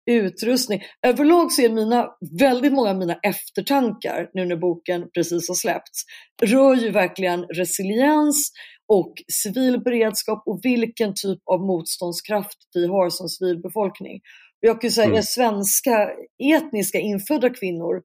utrustning. 0.10 0.82
Överlag 1.08 1.52
så 1.52 1.62
är 1.62 1.70
mina, 1.70 2.08
väldigt 2.40 2.74
många 2.74 2.90
av 2.90 2.98
mina 2.98 3.14
eftertankar 3.14 4.30
nu 4.34 4.46
när 4.46 4.56
boken 4.56 5.06
precis 5.14 5.48
har 5.48 5.56
släppts, 5.56 6.04
rör 6.44 6.76
ju 6.76 6.92
verkligen 6.92 7.44
resiliens 7.44 8.52
och 8.90 9.14
civil 9.44 9.82
beredskap 9.84 10.44
och 10.46 10.60
vilken 10.64 11.14
typ 11.14 11.40
av 11.46 11.60
motståndskraft 11.60 12.58
vi 12.74 12.88
har 12.88 13.10
som 13.10 13.30
civilbefolkning. 13.30 14.22
Jag 14.60 14.82
kan 14.82 14.92
säga, 14.92 15.06
mm. 15.06 15.18
är 15.18 15.22
svenska 15.22 16.10
etniska 16.44 17.00
infödda 17.00 17.50
kvinnor 17.50 18.02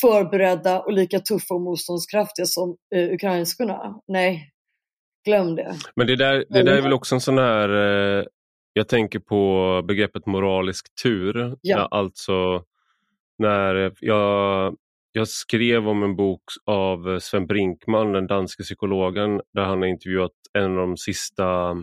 förberedda 0.00 0.80
och 0.80 0.92
lika 0.92 1.20
tuffa 1.20 1.54
och 1.54 1.60
motståndskraftiga 1.60 2.46
som 2.46 2.76
eh, 2.94 3.12
ukrainskorna? 3.12 4.00
Nej, 4.08 4.50
glöm 5.24 5.54
det. 5.54 5.76
Men 5.96 6.06
det 6.06 6.16
där, 6.16 6.44
det 6.48 6.62
där 6.62 6.76
är 6.76 6.82
väl 6.82 6.92
också 6.92 7.14
en 7.14 7.20
sån 7.20 7.38
här 7.38 7.68
eh, 7.68 8.24
jag 8.72 8.88
tänker 8.88 9.18
på 9.18 9.82
begreppet 9.88 10.26
moralisk 10.26 10.86
tur. 11.02 11.56
Ja. 11.60 11.88
Alltså 11.90 12.64
när 13.38 13.92
jag, 14.00 14.76
jag 15.18 15.28
skrev 15.28 15.88
om 15.88 16.02
en 16.02 16.16
bok 16.16 16.42
av 16.66 17.18
Sven 17.20 17.46
Brinkman, 17.46 18.12
den 18.12 18.26
danske 18.26 18.62
psykologen, 18.62 19.40
där 19.54 19.62
han 19.62 19.78
har 19.78 19.86
intervjuat 19.86 20.32
en 20.58 20.70
av 20.70 20.76
de 20.76 20.96
sista 20.96 21.76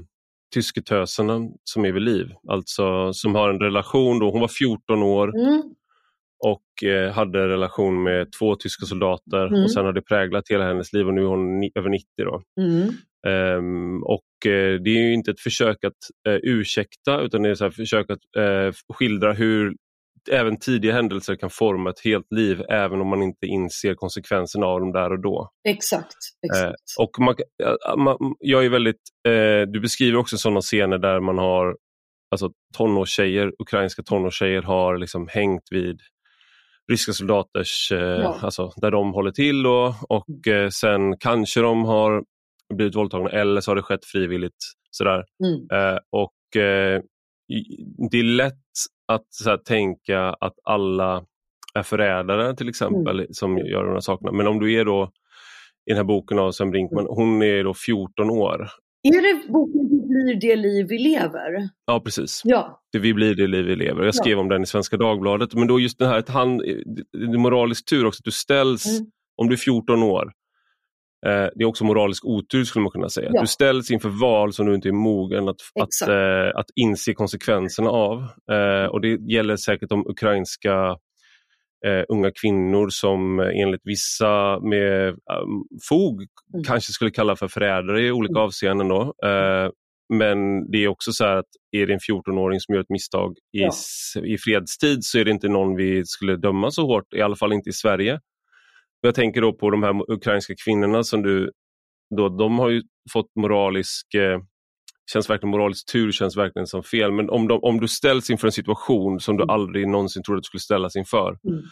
tysketöserna 0.54 1.50
som 1.64 1.86
är 1.86 1.92
vid 1.92 2.02
liv. 2.04 2.32
Alltså 2.48 3.14
som 3.14 3.36
har 3.36 3.50
en 3.50 3.60
relation, 3.60 4.20
då, 4.20 4.32
hon 4.32 4.42
var 4.42 4.48
14 4.48 5.04
år 5.04 5.40
mm. 5.40 5.62
och 6.44 6.90
eh, 6.90 7.12
hade 7.12 7.48
relation 7.48 8.04
med 8.04 8.32
två 8.40 8.56
tyska 8.56 8.86
soldater 8.86 9.48
mm. 9.48 9.64
och 9.64 9.72
sen 9.72 9.86
har 9.86 9.94
det 9.94 10.02
präglat 10.02 10.50
hela 10.50 10.68
hennes 10.68 10.94
liv 10.94 11.08
och 11.08 11.14
nu 11.14 11.22
är 11.22 11.26
hon 11.26 11.70
över 11.76 11.90
90. 11.90 12.08
Då. 12.18 12.42
Mm. 12.62 12.90
Um, 13.58 14.04
och 14.04 14.26
uh, 14.46 14.82
det 14.82 14.90
är 14.90 15.02
ju 15.08 15.14
inte 15.14 15.32
ett 15.32 15.40
försök 15.40 15.84
att 15.84 16.30
uh, 16.30 16.40
ursäkta 16.44 17.22
utan 17.22 17.42
det 17.42 17.50
är 17.50 17.66
ett 17.68 17.76
försök 17.76 18.10
att 18.10 18.20
uh, 18.38 18.74
skildra 18.94 19.34
hur 19.34 19.76
även 20.32 20.60
tidiga 20.60 20.94
händelser 20.94 21.36
kan 21.36 21.50
forma 21.50 21.90
ett 21.90 22.04
helt 22.04 22.32
liv 22.32 22.64
även 22.70 23.02
om 23.02 23.08
man 23.08 23.24
inte 23.24 23.46
inser 23.46 23.96
konsekvenserna 23.96 24.66
av 24.66 24.80
dem 24.80 24.92
där 24.92 25.12
och 25.12 25.22
då. 25.22 25.50
Exakt. 25.68 26.16
exakt. 26.48 26.82
Eh, 27.00 27.04
och 27.04 27.20
man, 27.20 27.36
man, 28.04 28.36
jag 28.40 28.66
är 28.66 28.70
väldigt, 28.70 29.02
eh, 29.28 29.72
du 29.72 29.80
beskriver 29.80 30.18
också 30.18 30.38
sådana 30.38 30.62
scener 30.62 30.98
där 30.98 31.20
man 31.20 31.38
har 31.38 31.78
alltså 32.32 32.50
tonårstjejer, 32.78 33.52
ukrainska 33.60 34.04
tonårstjejer 34.04 34.62
har 34.62 34.98
liksom 34.98 35.28
hängt 35.28 35.64
vid 35.72 36.00
ryska 36.92 37.14
soldaters, 37.14 37.92
eh, 37.92 38.00
ja. 38.00 38.40
alltså, 38.42 38.72
där 38.76 38.92
de 38.92 39.14
håller 39.14 39.32
till 39.32 39.68
och, 39.68 39.94
och 40.10 40.48
eh, 40.48 40.70
sen 40.70 41.18
kanske 41.18 41.62
de 41.62 41.86
har 41.86 42.24
blivit 42.74 42.96
våldtagna 42.96 43.30
eller 43.30 43.62
så 43.62 43.72
har 43.72 43.76
det 43.76 43.82
skett 43.82 44.06
frivilligt. 44.06 44.56
Sådär. 44.92 45.24
Mm. 45.44 45.94
Eh, 45.94 46.00
och 46.10 46.62
eh, 46.62 47.02
Det 48.12 48.20
är 48.20 48.24
lätt 48.24 48.54
att 49.08 49.28
här, 49.46 49.58
tänka 49.58 50.20
att 50.20 50.54
alla 50.64 51.26
är 51.76 51.84
förrädare 51.84 52.56
till 52.56 52.70
exempel 52.70 53.20
mm. 53.20 53.34
som 53.34 53.58
gör 53.58 53.86
de 53.86 53.94
här 53.94 54.00
sakerna. 54.00 54.32
Men 54.32 54.48
om 54.48 54.60
du 54.60 54.74
är 54.74 54.86
då 54.86 55.12
i 55.86 55.92
den 55.92 55.98
här 55.98 56.04
boken 56.04 56.40
av 56.40 56.52
Sven 56.52 56.72
Brinkman, 56.72 57.06
hon 57.10 57.42
är 57.42 57.64
då 57.64 57.74
14 57.74 58.30
år. 58.30 58.68
Är 59.04 59.22
det 59.22 59.52
boken 59.52 59.90
Vi 59.90 60.08
blir 60.08 60.40
det 60.42 60.56
liv 60.56 60.86
vi 60.90 60.98
lever? 60.98 61.70
Ja 61.86 62.00
precis. 62.00 62.42
Ja. 62.44 62.82
Det 62.92 63.00
Vi 63.00 63.14
blir 63.14 63.36
det 63.36 63.48
liv 63.48 63.66
vi 63.66 63.76
lever. 63.76 64.04
Jag 64.04 64.16
skrev 64.16 64.34
ja. 64.34 64.40
om 64.40 64.50
den 64.50 64.64
i 64.64 64.66
Svenska 64.66 64.98
Dagbladet. 64.98 65.54
Men 65.54 65.68
då 65.68 65.80
just 65.80 66.00
det 66.00 66.08
här 66.08 66.18
att 66.18 66.30
han, 66.30 66.58
det 66.58 67.04
är 67.14 67.38
moralisk 67.38 67.86
tur 67.86 68.06
också, 68.06 68.20
att 68.22 68.26
du 68.26 68.32
ställs, 68.32 69.00
mm. 69.00 69.12
om 69.36 69.48
du 69.48 69.54
är 69.54 69.58
14 69.58 70.04
år, 70.04 70.32
det 71.22 71.64
är 71.64 71.66
också 71.66 71.84
moralisk 71.84 72.26
otur 72.26 72.64
skulle 72.64 72.84
man 72.84 72.92
kunna 72.92 73.10
säga. 73.10 73.30
Ja. 73.34 73.42
Du 73.42 73.48
ställs 73.48 73.92
inför 73.92 74.10
val 74.10 74.54
som 74.54 74.66
du 74.66 74.76
inte 74.76 74.90
är 74.90 74.94
mogen 74.94 75.50
att, 75.50 75.56
att, 75.82 76.10
eh, 76.10 76.60
att 76.60 76.66
inse 76.76 77.14
konsekvenserna 77.14 77.90
av. 77.90 78.18
Eh, 78.52 78.86
och 78.86 79.02
Det 79.02 79.34
gäller 79.34 79.56
säkert 79.56 79.90
de 79.90 80.08
ukrainska 80.08 80.98
unga 82.10 82.32
kvinnor 82.42 82.90
som 82.90 83.40
enligt 83.40 83.82
vissa 83.84 84.60
med 84.60 85.10
um, 85.10 85.64
fog 85.90 86.22
mm. 86.54 86.64
kanske 86.64 86.92
skulle 86.92 87.12
kalla 87.12 87.36
för 87.36 87.48
förrädare 87.48 88.02
i 88.02 88.12
olika 88.12 88.32
mm. 88.32 88.44
avseenden. 88.44 88.88
Då. 88.88 89.14
Men 90.14 90.72
det 90.72 90.84
är 90.84 90.88
också 90.88 91.12
så 91.12 91.26
att 91.26 91.46
är 91.72 91.88
det 91.88 91.94
en 91.94 92.00
14-åring 92.00 92.60
som 92.60 92.76
gör 92.76 92.82
ett 92.82 92.90
misstag 92.90 93.38
i, 93.38 93.62
ja. 93.62 93.72
i 94.26 94.38
fredstid 94.38 94.98
så 95.02 95.20
är 95.20 95.26
det 95.26 95.32
inte 95.32 95.48
någon 95.48 95.76
vi 95.76 96.06
skulle 96.06 96.36
döma 96.36 96.72
så 96.72 96.86
hårt, 96.88 97.14
i 97.14 97.22
alla 97.22 97.36
fall 97.36 97.54
inte 97.54 97.70
i 97.70 97.74
Sverige. 97.74 98.20
Jag 99.06 99.16
tänker 99.16 99.42
då 99.42 99.54
på 99.54 99.70
de 99.70 99.84
här 99.84 100.12
ukrainska 100.12 100.54
kvinnorna 100.66 101.04
som 101.04 101.22
du, 101.22 101.52
då, 102.16 102.30
de 102.30 102.60
har 102.60 102.70
ju 102.70 102.82
fått 103.14 103.36
moralisk, 103.36 104.14
eh, 104.14 104.40
känns 105.12 105.30
verkligen 105.30 105.52
moralisk 105.52 105.92
tur, 105.92 106.12
känns 106.12 106.38
verkligen 106.38 106.68
som 106.68 106.84
fel. 106.84 107.12
Men 107.12 107.30
om, 107.30 107.48
de, 107.48 107.60
om 107.64 107.80
du 107.80 107.88
ställs 107.88 108.30
inför 108.30 108.48
en 108.48 108.52
situation 108.52 109.20
som 109.20 109.38
du 109.38 109.44
mm. 109.44 109.54
aldrig 109.54 109.88
någonsin 109.88 110.24
trodde 110.24 110.38
att 110.38 110.44
du 110.44 110.48
skulle 110.48 110.62
ställas 110.62 110.96
inför, 110.96 111.38
mm. 111.48 111.64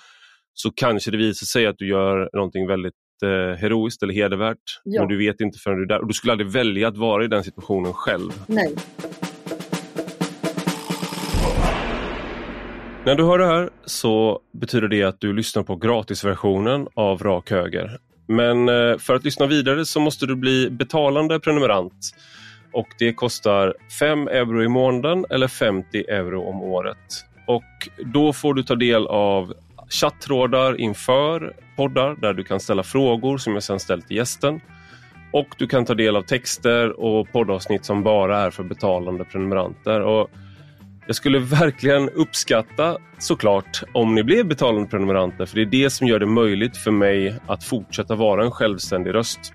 så 0.53 0.71
kanske 0.71 1.11
det 1.11 1.17
visar 1.17 1.45
sig 1.45 1.67
att 1.67 1.77
du 1.77 1.87
gör 1.87 2.29
någonting 2.33 2.67
väldigt 2.67 2.93
eh, 3.23 3.59
heroiskt 3.59 4.03
eller 4.03 4.13
hedervärt. 4.13 4.81
Ja. 4.83 5.01
Men 5.01 5.09
du 5.09 5.17
vet 5.17 5.41
inte 5.41 5.59
förrän 5.59 5.77
du 5.77 5.83
är 5.83 5.87
där. 5.87 6.01
Och 6.01 6.07
du 6.07 6.13
skulle 6.13 6.33
aldrig 6.33 6.49
välja 6.49 6.87
att 6.87 6.97
vara 6.97 7.25
i 7.25 7.27
den 7.27 7.43
situationen 7.43 7.93
själv. 7.93 8.31
Nej. 8.47 8.75
När 13.05 13.15
du 13.15 13.23
hör 13.23 13.37
det 13.37 13.45
här 13.45 13.69
så 13.85 14.39
betyder 14.51 14.87
det 14.87 15.03
att 15.03 15.21
du 15.21 15.33
lyssnar 15.33 15.63
på 15.63 15.75
gratisversionen 15.75 16.87
av 16.93 17.23
Rak 17.23 17.51
Höger. 17.51 17.97
Men 18.27 18.69
eh, 18.69 18.97
för 18.97 19.15
att 19.15 19.23
lyssna 19.23 19.47
vidare 19.47 19.85
så 19.85 19.99
måste 19.99 20.25
du 20.25 20.35
bli 20.35 20.69
betalande 20.69 21.39
prenumerant. 21.39 22.11
Och 22.73 22.87
Det 22.99 23.13
kostar 23.13 23.73
5 23.99 24.27
euro 24.27 24.63
i 24.63 24.67
månaden 24.67 25.25
eller 25.29 25.47
50 25.47 25.97
euro 25.97 26.41
om 26.41 26.61
året. 26.61 27.25
Och 27.47 27.89
Då 28.05 28.33
får 28.33 28.53
du 28.53 28.63
ta 28.63 28.75
del 28.75 29.07
av 29.07 29.53
chattrådar 29.89 30.79
inför 30.79 31.53
poddar 31.75 32.15
där 32.15 32.33
du 32.33 32.43
kan 32.43 32.59
ställa 32.59 32.83
frågor 32.83 33.37
som 33.37 33.53
jag 33.53 33.63
sedan 33.63 33.79
ställt 33.79 34.07
till 34.07 34.17
gästen. 34.17 34.61
Och 35.31 35.47
du 35.57 35.67
kan 35.67 35.85
ta 35.85 35.93
del 35.93 36.15
av 36.15 36.21
texter 36.21 36.99
och 36.99 37.31
poddavsnitt 37.31 37.85
som 37.85 38.03
bara 38.03 38.39
är 38.39 38.51
för 38.51 38.63
betalande 38.63 39.23
prenumeranter. 39.23 40.01
Och 40.01 40.29
jag 41.07 41.15
skulle 41.15 41.39
verkligen 41.39 42.09
uppskatta 42.09 42.97
såklart 43.17 43.83
om 43.93 44.15
ni 44.15 44.23
blev 44.23 44.47
betalande 44.47 44.89
prenumeranter 44.89 45.45
för 45.45 45.55
det 45.55 45.61
är 45.61 45.83
det 45.83 45.89
som 45.89 46.07
gör 46.07 46.19
det 46.19 46.25
möjligt 46.25 46.77
för 46.77 46.91
mig 46.91 47.35
att 47.47 47.63
fortsätta 47.63 48.15
vara 48.15 48.43
en 48.43 48.51
självständig 48.51 49.13
röst. 49.13 49.53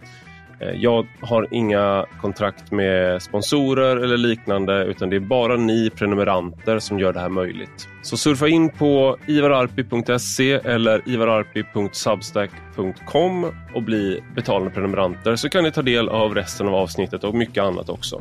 Eh, 0.60 0.70
jag 0.70 1.06
har 1.20 1.46
inga 1.50 2.06
kontrakt 2.20 2.72
med 2.72 3.22
sponsorer 3.22 3.96
eller 3.96 4.16
liknande 4.16 4.84
utan 4.84 5.10
det 5.10 5.16
är 5.16 5.20
bara 5.20 5.56
ni 5.56 5.90
prenumeranter 5.90 6.78
som 6.78 6.98
gör 6.98 7.12
det 7.12 7.20
här 7.20 7.28
möjligt. 7.28 7.88
Så 8.02 8.16
surfa 8.16 8.48
in 8.48 8.70
på 8.70 9.16
ivararpi.se 9.26 10.52
eller 10.52 11.08
ivararpi.substack.com 11.08 13.52
och 13.74 13.82
bli 13.82 14.22
betalande 14.34 14.70
prenumeranter 14.70 15.36
så 15.36 15.48
kan 15.48 15.64
ni 15.64 15.72
ta 15.72 15.82
del 15.82 16.08
av 16.08 16.34
resten 16.34 16.68
av 16.68 16.74
avsnittet 16.74 17.24
och 17.24 17.34
mycket 17.34 17.64
annat 17.64 17.88
också. 17.88 18.20